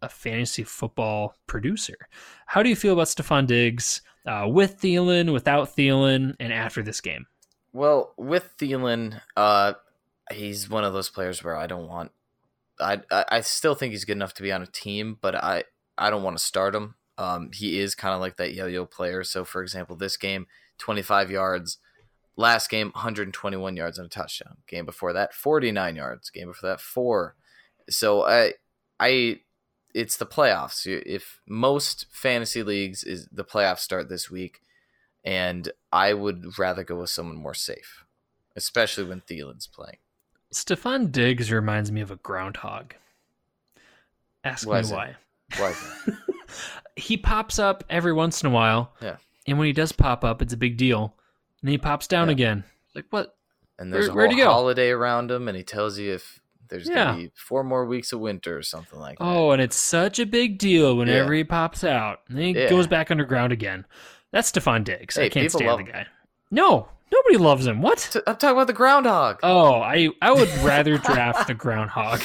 [0.02, 2.08] a fantasy football producer.
[2.46, 7.00] How do you feel about Stefon Diggs uh, with Thielen, without Thielen, and after this
[7.00, 7.26] game?
[7.72, 9.74] Well, with Thielen, uh,
[10.32, 12.12] he's one of those players where I don't want.
[12.80, 15.64] I, I I still think he's good enough to be on a team, but I
[15.96, 16.94] I don't want to start him.
[17.18, 19.24] Um, he is kind of like that yo-yo player.
[19.24, 20.46] So, for example, this game,
[20.78, 21.78] 25 yards.
[22.38, 24.58] Last game, 121 yards and a touchdown.
[24.66, 26.28] Game before that, 49 yards.
[26.28, 27.34] Game before that, four.
[27.88, 28.54] So I
[29.00, 29.40] I
[29.96, 30.86] it's the playoffs.
[30.86, 34.60] If most fantasy leagues is the playoffs start this week,
[35.24, 38.04] and I would rather go with someone more safe,
[38.54, 39.96] especially when Thielen's playing.
[40.52, 42.94] Stefon Diggs reminds me of a groundhog.
[44.44, 44.94] Ask Why me is it?
[44.94, 45.16] why.
[45.58, 45.74] Why
[46.96, 48.92] he pops up every once in a while.
[49.00, 49.16] Yeah.
[49.46, 51.14] And when he does pop up, it's a big deal.
[51.62, 52.32] And he pops down Yeah.
[52.32, 52.64] again.
[52.94, 53.36] Like what?
[53.78, 56.94] And there's Where- a whole holiday around him, and he tells you if there's Yeah.
[57.06, 59.24] gonna be four more weeks of winter or something like that.
[59.24, 61.38] Oh, and it's such a big deal whenever Yeah.
[61.38, 62.20] he pops out.
[62.28, 62.68] And then he Yeah.
[62.70, 63.84] goes back underground again.
[64.32, 65.16] That's Stefon Diggs.
[65.18, 65.86] I can't stand the him.
[65.92, 66.06] guy.
[66.50, 67.80] No, nobody loves him.
[67.82, 68.14] What?
[68.26, 69.40] I'm talking about the groundhog.
[69.42, 72.22] Oh, I I would rather draft the groundhog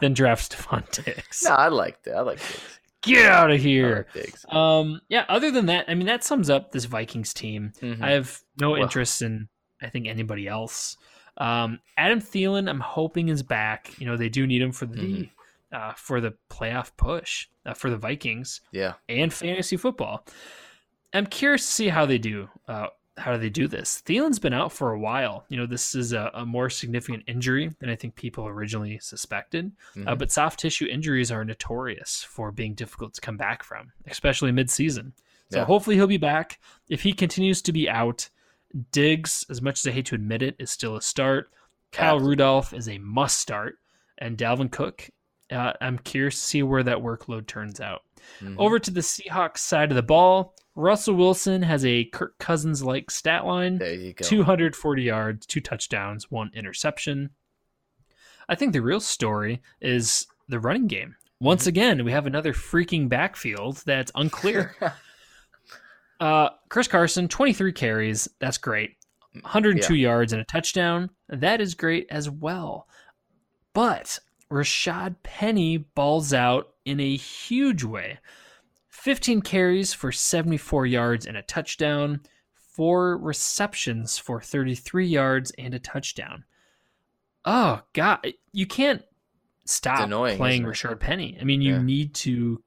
[0.00, 1.42] than draft Stefon Diggs.
[1.44, 2.16] no, I like that.
[2.16, 2.78] I like Diggs.
[3.02, 4.06] Get out of here.
[4.14, 4.54] like.
[4.54, 5.24] Um, yeah.
[5.28, 7.72] Other than that, I mean, that sums up this Vikings team.
[7.82, 8.00] Mhm.
[8.00, 9.48] I have no Well- interest in,
[9.82, 10.96] I think, anybody else.
[11.38, 13.98] Um, Adam Thielen, I'm hoping is back.
[13.98, 15.30] You know, they do need him for the Mhm.
[15.72, 18.94] uh, for the playoff push uh, for the Vikings yeah.
[19.08, 20.26] and fantasy football.
[21.14, 22.48] I'm curious to see how they do.
[22.68, 22.88] Uh,
[23.18, 24.02] how do they do this?
[24.06, 25.44] Thielen's been out for a while.
[25.48, 29.72] You know, this is a, a more significant injury than I think people originally suspected.
[29.94, 30.18] Uh, Mhm.
[30.18, 35.12] but soft tissue injuries are notorious for being difficult to come back from, especially mid-season.
[35.50, 35.64] So Yeah.
[35.66, 36.58] hopefully he'll be back.
[36.88, 38.30] If he continues to be out,
[38.90, 41.50] Diggs, as much as I hate to admit it, is still a start.
[41.92, 42.28] Kyle Absolutely.
[42.30, 43.78] Rudolph is a must start,
[44.18, 45.10] and Dalvin Cook.
[45.50, 48.02] Uh, I'm curious to see where that workload turns out.
[48.40, 48.56] Mhm.
[48.58, 53.10] Over to the Seahawks side of the ball, Russell Wilson has a Kirk Cousins like
[53.10, 53.76] stat line.
[53.76, 54.24] there you go.
[54.24, 57.30] 240 yards, two touchdowns, one interception.
[58.48, 61.16] I think the real story is the running game.
[61.40, 61.68] Once Mhm.
[61.68, 64.74] again, we have another freaking backfield that's unclear.
[66.20, 68.28] uh, Chris Carson, 23 carries.
[68.38, 68.96] That's great.
[69.40, 71.10] 102 yards and a touchdown.
[71.28, 72.86] That is great as well.
[73.72, 74.18] But
[74.50, 78.18] Rashad Penny balls out in a huge way.
[78.90, 82.20] 15 carries for 74 yards and a touchdown,
[82.54, 86.44] four receptions for 33 yards and a touchdown.
[87.44, 88.34] Oh, God.
[88.52, 89.02] You can't
[89.64, 91.36] stop annoying, playing Rashad Penny.
[91.40, 91.82] I mean, you Yeah.
[91.82, 92.62] need to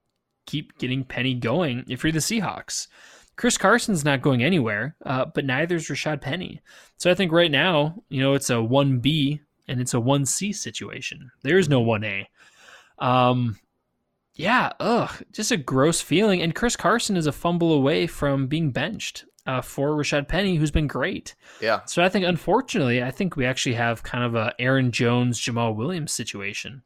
[0.46, 2.88] keep getting Penny going if you're the Seahawks.
[3.36, 6.62] Chris Carson's not going anywhere, uh, but neither is Rashad Penny.
[6.98, 11.32] So I think right now, you know, it's a 1B and it's a 1C situation.
[11.42, 12.26] There is no 1A.
[13.00, 13.58] Um,
[14.36, 16.42] yeah, ugh, just a gross feeling.
[16.42, 20.72] And Chris Carson is a fumble away from being benched uh, for Rashad Penny, who's
[20.72, 21.36] been great.
[21.62, 21.82] yeah.
[21.86, 25.76] So I think, unfortunately, I think we actually have kind of a Aaron Jones, Jamaal
[25.76, 26.82] Williams situation,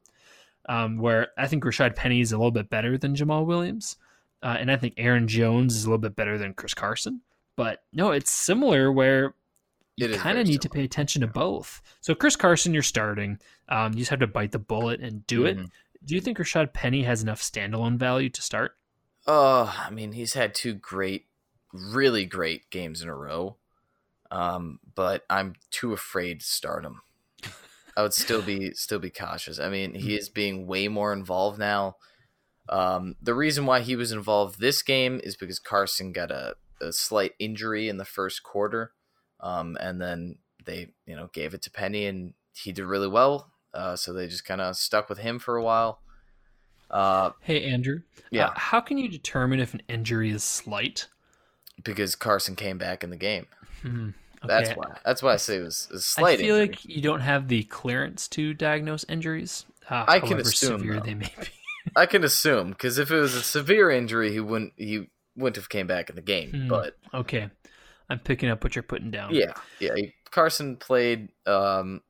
[0.67, 3.97] um, where I think Rashad Penny is a little bit better than Jamaal Williams,
[4.43, 7.21] uh, and I think Aaron Jones is a little bit better than Chris Carson.
[7.55, 9.33] But no, it's similar where
[9.97, 11.81] you kind of need to pay attention to both.
[11.99, 13.39] So Chris Carson, you're starting.
[13.67, 15.57] Um, you just have to bite the bullet and do it.
[15.57, 15.69] Mhm.
[16.05, 18.77] Do you think Rashad Penny has enough standalone value to start?
[19.27, 21.27] Oh, I mean, he's had two great,
[21.73, 23.57] really great games in a row.
[24.31, 27.01] Um, but I'm too afraid to start him.
[27.97, 29.59] I would still be still be cautious.
[29.59, 31.97] I mean, he is being way more involved now.
[32.69, 36.93] Um, the reason why he was involved this game is because Carson got a, a
[36.93, 38.91] slight injury in the first quarter,
[39.39, 43.51] um, and then they you know gave it to Penny, and he did really well.
[43.73, 46.01] Uh, so they just kind of stuck with him for a while.
[46.91, 48.01] Uh, Hey, Andrew.
[48.31, 51.07] yeah, uh, how can you determine if an injury is slight?
[51.83, 53.47] because Carson came back in the game.
[53.83, 54.09] Hmm,
[54.45, 54.97] That's why.
[55.05, 56.67] That's why I say it was a I slight I feel injury.
[56.75, 59.65] like you don't have the clearance to diagnose injuries.
[59.89, 60.99] Uh, I can assume, severe though.
[61.01, 61.47] they may be.
[61.95, 64.73] I can assume because if it was a severe injury, he wouldn't.
[64.77, 66.51] He wouldn't have came back in the game.
[66.51, 66.67] Hmm.
[66.67, 67.49] But Okay,
[68.09, 69.33] I'm picking up what you're putting down.
[69.33, 69.95] yeah, yeah.
[69.95, 72.01] He, Carson played um,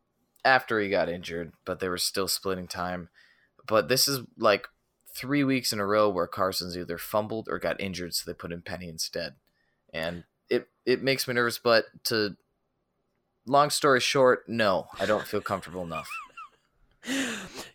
[0.43, 3.09] after he got injured, but they were still splitting time.
[3.67, 4.67] But this is like
[5.13, 8.51] three weeks in a row where Carson's either fumbled or got injured, so they put
[8.51, 9.35] in Penny instead,
[9.93, 11.59] and it it makes me nervous.
[11.59, 12.35] But to
[13.45, 16.09] long story short, no, I don't feel comfortable enough.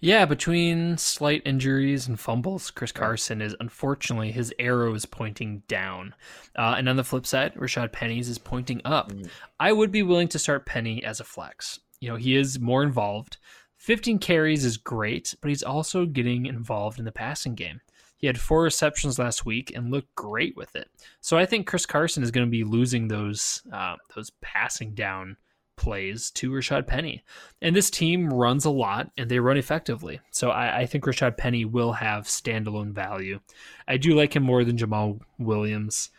[0.01, 6.15] Yeah, between slight injuries and fumbles, Chris Carson is unfortunately his arrow is pointing down,
[6.57, 9.11] uh, and on the flip side, Rashad Penny's is pointing up.
[9.11, 9.31] Mm.
[9.59, 11.81] I would be willing to start Penny as a flex.
[12.01, 13.39] You know, he is more involved.
[13.79, 17.81] 15 carries is great, but he's also getting involved in the passing game.
[18.19, 20.89] He had four receptions last week and looked great with it.
[21.21, 25.37] So I think Chris Carson is going to be losing those uh, those passing down
[25.77, 27.23] plays to Rashad Penny.
[27.63, 30.21] And this team runs a lot and they run effectively.
[30.31, 33.41] So I, I think Rashad Penny will have standalone value.
[33.89, 36.11] I do like him more than Jamaal Williams.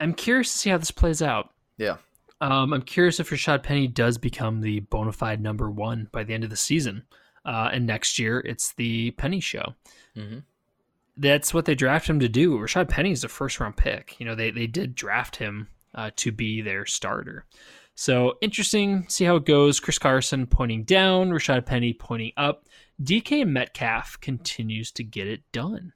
[0.00, 1.50] I'm curious to see how this plays out.
[1.78, 1.96] Yeah.
[2.40, 6.34] Um, I'm curious if Rashad Penny does become the bona fide number one by the
[6.34, 7.04] end of the season.
[7.44, 9.74] Uh, and next year, it's the Penny show.
[10.16, 10.42] Mhm.
[11.16, 12.58] That's what they draft him to do.
[12.58, 14.16] Rashad Penny is a first round pick.
[14.20, 17.46] You know, they, they did draft him uh, to be their starter.
[17.96, 19.80] So interesting, see how it goes.
[19.80, 22.66] Chris Carson pointing down, Rashad Penny pointing up.
[23.02, 25.94] DK Metcalf continues to get it done.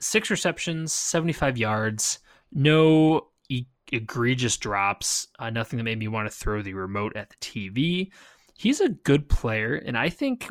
[0.00, 2.18] Six receptions, 75 yards,
[2.50, 7.28] no e- egregious drops, uh, nothing that made me want to throw the remote at
[7.28, 8.10] the TV.
[8.54, 10.50] He's a good player, and I think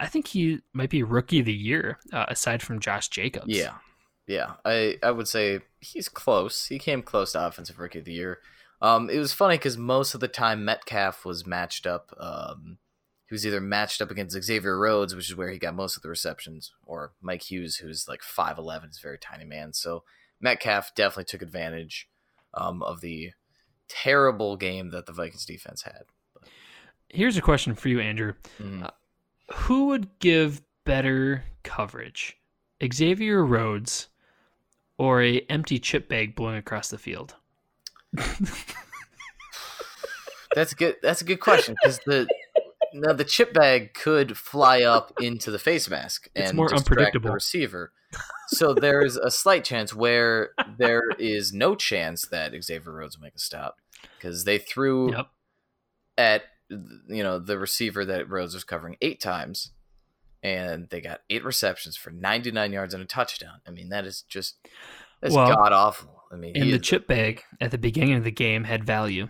[0.00, 3.46] I think he might be rookie of the year uh, aside from Josh Jacobs.
[3.48, 3.74] Yeah,
[4.26, 4.54] yeah.
[4.64, 6.66] I I would say he's close.
[6.66, 8.40] He came close to offensive rookie of the year.
[8.82, 12.14] Um, it was funny because most of the time Metcalf was matched up.
[12.18, 12.78] Um,
[13.28, 16.02] he was either matched up against Xavier Rhodes, which is where he got most of
[16.02, 19.72] the receptions, or Mike Hughes, who's like five eleven, is a very tiny man.
[19.72, 20.04] So
[20.40, 22.08] Metcalf definitely took advantage
[22.54, 23.32] um, of the
[23.88, 26.04] terrible game that the Vikings defense had.
[27.08, 28.34] Here's a question for you, Andrew.
[28.58, 28.90] Mhm.
[29.54, 32.36] Who would give better coverage,
[32.92, 34.08] Xavier Rhodes
[34.98, 37.36] or a empty chip bag blowing across the field?
[40.54, 40.96] That's good.
[41.02, 42.26] That's a good question because the
[42.94, 46.88] now the chip bag could fly up into the face mask It's and more distract
[46.90, 47.28] unpredictable.
[47.28, 47.92] the receiver.
[48.48, 53.34] So there's a slight chance where there is no chance that Xavier Rhodes will make
[53.34, 53.80] a stop
[54.16, 55.26] because they threw Yep.
[56.16, 59.72] at you know the receiver that Rhodes was covering eight times,
[60.42, 63.60] and they got eight receptions for 99 yards and a touchdown.
[63.66, 64.56] I mean that is just
[65.20, 66.15] that's Well, god awful.
[66.32, 69.28] I mean And the chip bag at the beginning of the game had value.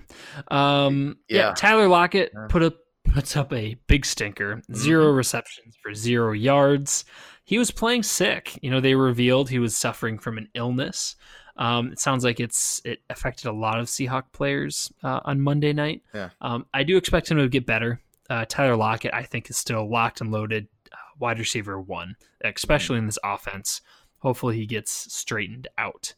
[0.49, 1.49] Um, yeah.
[1.49, 1.55] Yeah.
[1.55, 2.47] Tyler Lockett Yeah.
[2.49, 2.75] put up
[3.13, 4.57] puts up a big stinker.
[4.57, 4.75] Mm-hmm.
[4.75, 7.05] 0 receptions for zero yards.
[7.45, 8.59] He was playing sick.
[8.63, 11.15] You know, they revealed he was suffering from an illness.
[11.57, 15.73] Um, it sounds like it's it affected a lot of Seahawk players uh, on Monday
[15.73, 16.03] night.
[16.13, 16.31] Yeah.
[16.41, 18.01] Um, I do expect him to get better.
[18.29, 22.99] Uh, Tyler Lockett, I think, is still locked and loaded uh, wide receiver one, especially
[22.99, 23.81] in this offense.
[24.19, 26.15] Hopefully, he gets straightened out.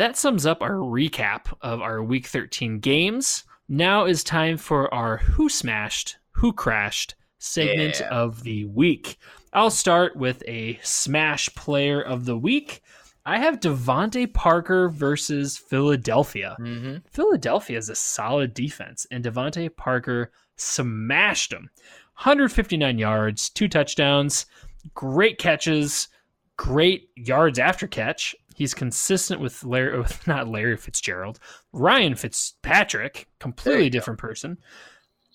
[0.00, 3.44] That sums up our recap of our Week 13 games.
[3.68, 8.08] Now is time for our Who Smashed, Who Crashed segment Yeah.
[8.08, 9.18] of the week.
[9.52, 12.80] I'll start with a Smash Player of the Week.
[13.26, 16.56] I have DeVante Parker versus Philadelphia.
[16.58, 17.02] Mhm.
[17.12, 21.68] Philadelphia is a solid defense, and DeVante Parker smashed them.
[22.14, 24.46] 159 yards, two touchdowns,
[24.94, 26.08] great catches,
[26.56, 28.34] great yards after catch.
[28.60, 31.38] He's consistent with Larry, with not Larry Fitzgerald,
[31.72, 33.92] Ryan Fitzpatrick, completely you go.
[33.98, 34.58] different person,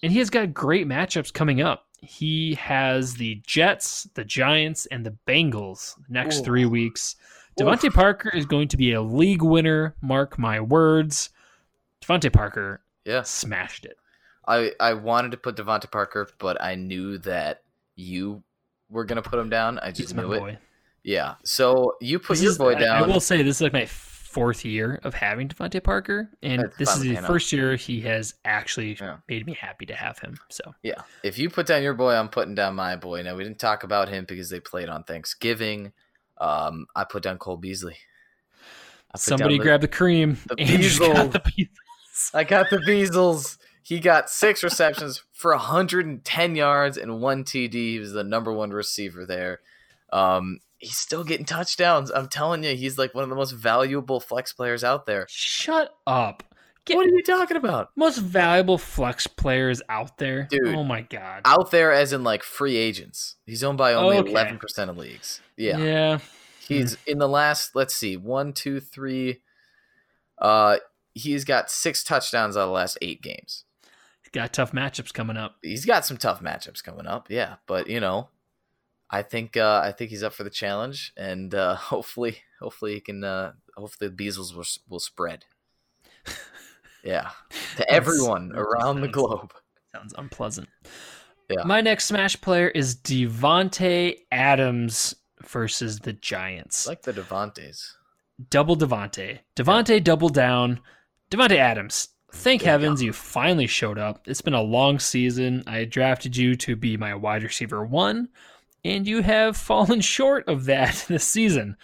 [0.03, 1.87] and he has got great matchups coming up.
[2.01, 6.43] He has the Jets, the Giants, and the Bengals next Ooh.
[6.43, 7.15] three weeks.
[7.59, 9.95] DeVante Parker is going to be a league winner.
[10.03, 11.31] Mark my words.
[12.03, 13.23] DeVante Parker Yeah.
[13.23, 13.97] smashed it.
[14.47, 17.63] I I wanted to put DeVante Parker, but I knew that
[17.95, 18.43] you
[18.91, 19.79] were gonna put him down.
[19.79, 20.39] I He's just my knew it.
[20.41, 20.57] boy.
[21.05, 21.35] Yeah.
[21.43, 23.03] So you put This your is- boy down.
[23.03, 26.77] I will say this is like my fourth year of having DeVante Parker, and That's
[26.77, 29.17] this is the first year he has actually Yeah.
[29.29, 30.35] made me happy to have him.
[30.49, 31.03] So yeah.
[31.23, 33.21] If you put down your boy, I'm putting down my boy.
[33.21, 35.93] Now we didn't talk about him because they played on Thanksgiving.
[36.39, 37.97] Um, I put down Cole Beasley.
[39.15, 40.37] Somebody the- grab the cream.
[40.47, 40.55] the
[40.99, 41.69] got the Beazles.
[42.33, 43.57] I got the Beasles.
[43.83, 47.73] He got six receptions for 110 yards and one TD.
[47.73, 49.61] He was the number one receiver there.
[50.11, 52.11] Um, he's still getting touchdowns.
[52.11, 55.25] I'm telling you, he's like one of the most valuable flex players out there.
[55.29, 56.43] Shut up.
[56.85, 57.89] Get What are you talking about?
[57.95, 60.47] most valuable flex players out there.
[60.51, 60.67] Dude.
[60.75, 61.41] Oh my god.
[61.43, 63.37] Out there, as in like free agents.
[63.45, 64.31] He's owned by only Okay.
[64.31, 65.41] 11% of leagues.
[65.57, 65.77] Yeah.
[65.79, 66.19] Yeah.
[66.67, 69.41] He's in the last, let's see, one, two, three.
[70.39, 70.77] Uh,
[71.13, 73.65] he's got six touchdowns out of the last eight games.
[74.21, 75.55] He's got tough matchups coming up.
[75.61, 77.55] He's got some tough matchups coming up, yeah.
[77.67, 78.29] But you know,
[79.09, 83.01] I think uh, I think he's up for the challenge, and uh, hopefully, hopefully he
[83.01, 83.23] can.
[83.23, 85.45] Uh, hopefully, the Beasles will will spread.
[87.03, 87.29] Yeah,
[87.77, 89.53] to everyone around the globe.
[89.93, 90.67] Sounds unpleasant.
[91.49, 91.63] Yeah.
[91.63, 95.15] My next Smash player is Davante Adams
[95.47, 96.87] versus the Giants.
[96.87, 97.91] Like the Devontaes.
[98.49, 99.39] double Devonte.
[99.55, 100.79] Devonte double down.
[101.29, 102.09] Davante Adams.
[102.31, 104.27] Thank you heavens you finally showed up.
[104.27, 105.63] It's been a long season.
[105.67, 108.27] I drafted you to be my wide receiver one,
[108.85, 111.75] and you have fallen short of that this season.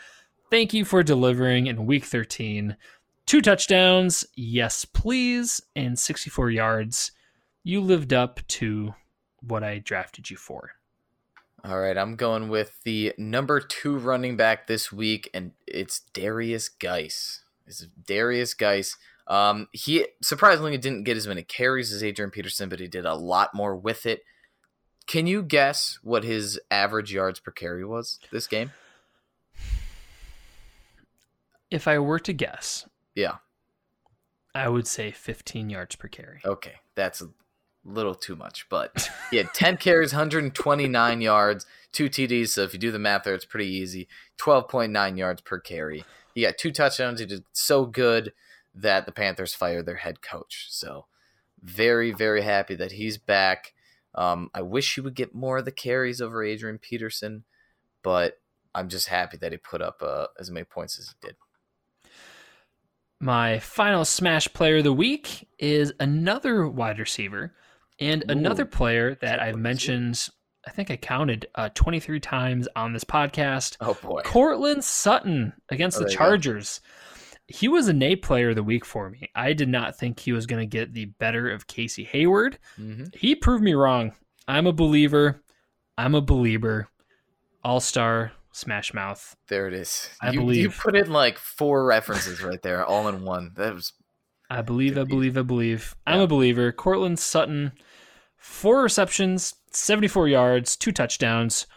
[0.49, 2.77] Thank you for delivering in week 13.
[3.25, 7.11] Two touchdowns, yes, please, and 64 yards.
[7.63, 8.93] You lived up to
[9.41, 10.71] what I drafted you for.
[11.63, 16.69] All right, I'm going with the number two running back this week, and it's Derrius
[16.79, 17.43] Guice.
[17.67, 18.97] It's Derrius Guice.
[19.27, 23.15] Um, he surprisingly didn't get as many carries as Adrian Peterson, but he did a
[23.15, 24.23] lot more with it.
[25.07, 28.71] Can you guess what his average yards per carry was this game?
[31.69, 33.35] If I were to guess, Yeah.
[34.53, 36.41] I would say 15 yards per carry.
[36.43, 37.29] Okay, that's a
[37.85, 42.49] little too much, but he had 10 carries, 129 yards, two TDs.
[42.49, 44.09] So if you do the math there, it's pretty easy.
[44.39, 46.03] 12.9 yards per carry.
[46.35, 47.21] He got two touchdowns.
[47.21, 48.33] He did so good
[48.75, 50.67] that the Panthers fired their head coach.
[50.69, 51.05] So
[51.63, 53.71] very, very happy that he's back.
[54.15, 57.43] Um, I wish he would get more of the carries over Adrian Peterson,
[58.03, 58.39] but
[58.75, 61.35] I'm just happy that he put up uh, as many points as he did.
[63.19, 67.53] My final Smash player of the week is another wide receiver
[67.99, 68.31] and Ooh.
[68.31, 70.27] another player that I've mentioned,
[70.67, 73.77] I think I counted uh, 23 times on this podcast.
[73.79, 74.21] Oh boy.
[74.23, 76.79] Courtland Sutton against Oh, the Chargers.
[76.79, 76.89] go.
[77.53, 79.29] He was a Nay player of the week for me.
[79.35, 82.57] I did not think he was going to get the better of Casey Hayward.
[82.75, 84.13] hmm He proved me wrong.
[84.47, 85.41] I'm a believer.
[85.97, 86.87] I'm a believer.
[87.63, 89.35] All star Smash Mouth.
[89.47, 90.09] There it is.
[90.21, 93.51] I you, you put in like four references right there, all in one.
[93.55, 93.93] That was
[94.49, 95.95] I believe, I believe, I believe.
[96.05, 96.73] I'm a believer.
[96.73, 97.71] Courtland Sutton,
[98.35, 101.67] four receptions, 74 yards, two touchdowns,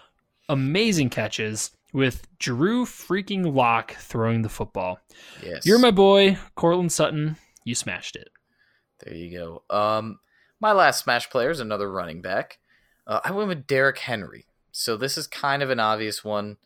[0.49, 4.99] amazing catches with Drew freaking Lock throwing the football.
[5.43, 5.65] yes.
[5.65, 7.37] You're my boy, Courtland Sutton.
[7.65, 8.29] You smashed it.
[9.03, 9.62] There you go.
[9.75, 10.19] Um,
[10.61, 12.59] my last Smash player is another running back.
[13.07, 14.47] Uh, I went with Derrick Henry.
[14.73, 16.57] So this is kind of an obvious one.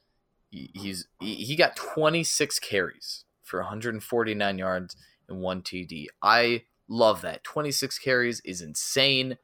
[0.51, 4.97] He- He's he he got 26 carries for 149 yards
[5.29, 6.07] and one TD.
[6.23, 7.45] I love that.
[7.45, 9.37] 26 carries is insane.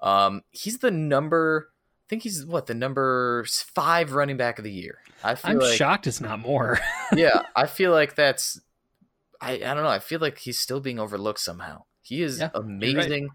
[0.00, 1.68] Um, he's the number.
[2.10, 4.98] I think he's what the number five running back of the year.
[5.22, 6.80] I feel I'm like shocked it's not more.
[7.16, 8.60] yeah, I feel like that's.
[9.40, 9.86] I, I don't know.
[9.86, 11.84] I feel like he's still being overlooked somehow.
[12.02, 12.72] He is Yeah, you're right.
[12.72, 13.28] amazing.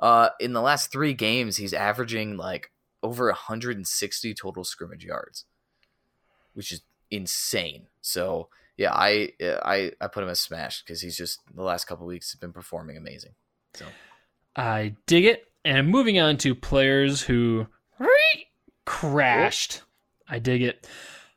[0.00, 2.72] Uh, in the last three games, he's averaging like
[3.02, 5.44] over 160 total scrimmage yards,
[6.54, 6.80] which is
[7.10, 7.88] insane.
[8.00, 8.48] So
[8.78, 12.32] yeah, I I I put him as smash because he's just the last couple weeks
[12.32, 13.34] has been performing amazing.
[13.74, 13.84] So
[14.56, 15.48] I dig it.
[15.66, 17.66] And moving on to players who
[18.84, 19.82] crashed.
[20.28, 20.86] I dig it.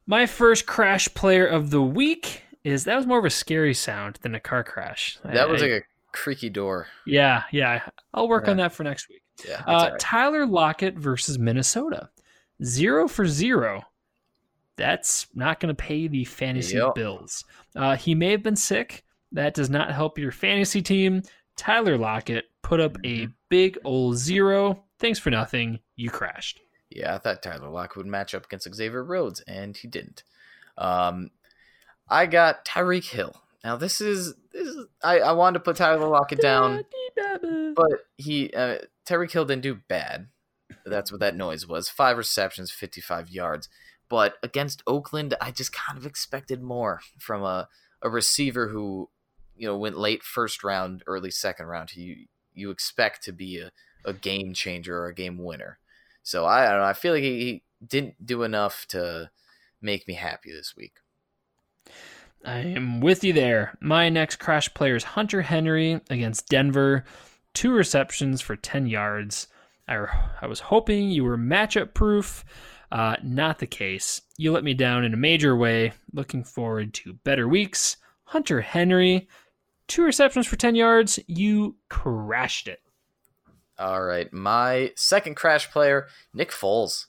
[0.08, 4.20] My first crash player of the week is that was more of a scary sound
[4.22, 5.18] than a car crash.
[5.24, 5.82] that was like a
[6.12, 6.88] creaky door.
[7.06, 7.82] yeah, yeah.
[8.14, 9.22] I'll work on that for next week.
[9.48, 10.00] Yeah, Uh, all right.
[10.00, 12.10] Tyler Lockett versus Minnesota.
[12.64, 13.84] Zero for zero.
[14.78, 16.96] That's not going to pay the fantasy Yep.
[16.96, 17.44] bills.
[17.76, 19.04] Uh, he may have been sick.
[19.32, 21.22] That does not help your fantasy team.
[21.58, 23.34] Tyler Lockett put up a Mhm.
[23.56, 24.84] Big old zero.
[25.00, 25.80] Thanks for nothing.
[25.96, 26.60] You crashed.
[26.90, 30.24] Yeah, I thought Tyler Lockett would match up against Xavier Rhodes, and he didn't.
[30.78, 31.32] Um,
[32.10, 33.42] I got Tyreek Hill.
[33.64, 36.84] Now this is this is I, I wanted to put Tyler Lockett down,
[37.76, 40.28] but he uh, Tyreek Hill didn't do bad.
[40.86, 41.88] That's what that noise was.
[41.88, 43.70] Five receptions, fifty-five yards.
[44.10, 47.70] But against Oakland, I just kind of expected more from a,
[48.02, 49.10] a receiver who,
[49.56, 51.96] you know, went late first round, early second round.
[51.96, 53.72] You you expect to be a,
[54.04, 55.80] a game changer or a game winner.
[56.24, 56.86] So I, I don't know.
[56.86, 59.30] I feel like he, he didn't do enough to
[59.82, 60.94] make me happy this week.
[62.44, 63.78] I am with you there.
[63.82, 67.04] My next crash player is Hunter Henry against Denver.
[67.54, 69.48] Two receptions for 10 yards.
[69.88, 70.06] I,
[70.42, 72.46] I was hoping you were matchup proof.
[72.92, 74.22] Uh, not the case.
[74.38, 75.94] You let me down in a major way.
[76.14, 77.98] Looking forward to better weeks.
[78.26, 79.28] Hunter Henry,
[79.88, 81.20] two receptions for 10 yards.
[81.28, 82.80] You crashed it.
[83.78, 87.08] All right, my second crash player, Nick Foles.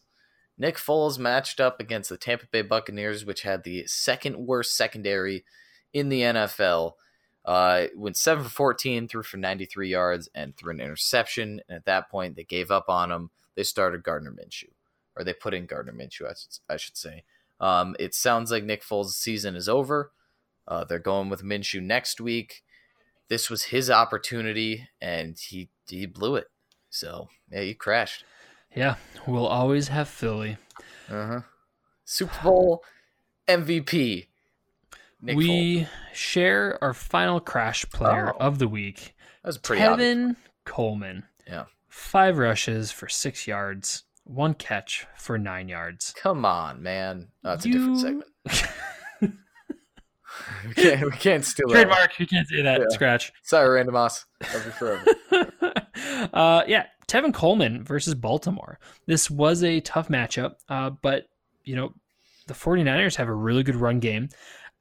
[0.59, 5.45] Nick Foles matched up against the Tampa Bay Buccaneers, which had the second worst secondary
[5.93, 6.95] in the NFL.
[7.45, 11.61] Uh, went seven for fourteen, threw for ninety three yards, and threw an interception.
[11.69, 13.31] And at that point, they gave up on him.
[13.55, 14.71] They started Gardner Minshew,
[15.17, 17.23] or they put in Gardner Minshew, I should, I should say.
[17.61, 20.11] Um, it sounds like Nick Foles' season is over.
[20.67, 22.65] Uh, they're going with Minshew next week.
[23.29, 26.47] This was his opportunity, and he he blew it.
[26.91, 28.25] So yeah, you crashed.
[28.75, 28.97] Yeah,
[29.27, 30.59] we'll always have Philly.
[31.09, 31.41] Uh huh.
[32.05, 32.85] Super Bowl
[33.49, 34.27] MVP.
[35.23, 38.39] Nick we share our final crash player Oh.
[38.47, 39.15] of the week.
[39.43, 40.09] That was pretty obvious.
[40.17, 41.25] Tevin Coleman.
[41.47, 41.65] Yeah.
[41.89, 46.13] Five rushes for six yards, one catch for nine yards.
[46.17, 47.29] Come on, man.
[47.45, 48.31] Oh, it's a different segment.
[50.67, 51.75] we can't we can't steal that.
[51.75, 52.19] Trademark.
[52.19, 52.81] You can't say that.
[52.81, 52.87] Yeah.
[52.91, 53.33] Scratch.
[53.43, 54.27] Sorry, Moss.
[54.79, 55.05] Forever.
[56.33, 58.79] uh, yeah, Tevin Coleman versus Baltimore.
[59.07, 61.29] This was a tough matchup, uh, but,
[61.65, 61.93] you know,
[62.47, 64.29] the 49ers have a really good run game.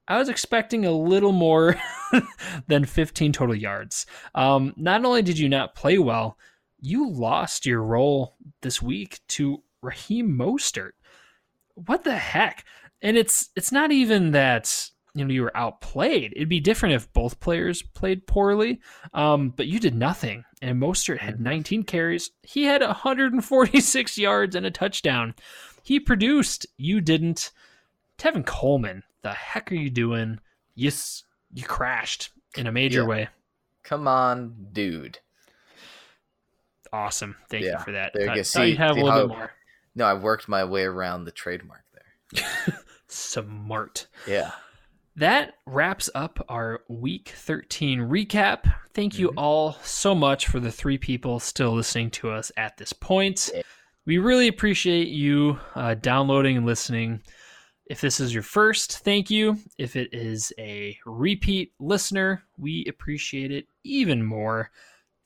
[0.08, 1.76] I was expecting a little more
[2.68, 4.06] than 15 total yards.
[4.36, 6.38] Um, not only did you not play well,
[6.80, 10.92] you lost your role this week to Raheem Mostert.
[11.74, 12.66] What the heck?
[13.02, 16.34] And it's it's not even that you know you were outplayed.
[16.36, 18.82] It'd be different if both players played poorly.
[19.14, 20.44] Um, but you did nothing.
[20.62, 22.32] And Mostert had 19 carries.
[22.44, 25.34] He had 146 yards and a touchdown.
[25.84, 26.68] He produced.
[26.78, 27.52] You didn't.
[28.18, 30.40] Tevin Coleman, the heck are you doing?
[30.76, 30.92] You
[31.54, 33.08] you crashed in a major Yeah.
[33.08, 33.30] way.
[33.84, 35.20] Come on, dude.
[36.92, 37.36] Awesome.
[37.50, 38.12] Thank you for that.
[38.14, 38.62] there you go.
[38.64, 39.52] you'd have see a little bit more.
[39.96, 42.44] No, I worked my way around the trademark there.
[43.08, 44.08] Smart.
[44.28, 44.52] Yeah.
[45.18, 48.74] That wraps up our week 13 recap.
[48.94, 49.34] Thank you Mhm.
[49.38, 53.50] all so much for the three people still listening to us at this point.
[54.06, 57.22] We really appreciate you uh, downloading and listening.
[57.86, 59.58] If this is your first, thank you.
[59.78, 64.72] If it is a repeat listener, we appreciate it even more.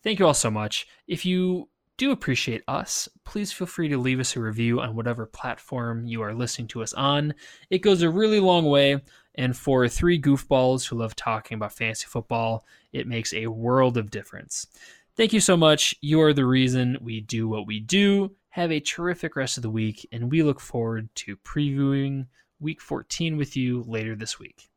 [0.03, 0.87] Thank you all so much.
[1.07, 5.25] If you do appreciate us, please feel free to leave us a review on whatever
[5.25, 7.33] platform you are listening to us on.
[7.69, 9.01] It goes a really long way.
[9.39, 14.11] And for three goofballs who love talking about fantasy football, it makes a world of
[14.11, 14.67] difference.
[15.15, 15.95] Thank you so much.
[16.01, 18.35] You are the reason we do what we do.
[18.49, 22.27] Have a terrific rest of the week, and we look forward to previewing
[22.59, 24.69] week 14 with you later this week.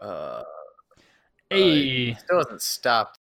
[0.00, 0.44] Uh,
[1.50, 2.14] Hey.
[2.14, 3.18] still hasn't stopped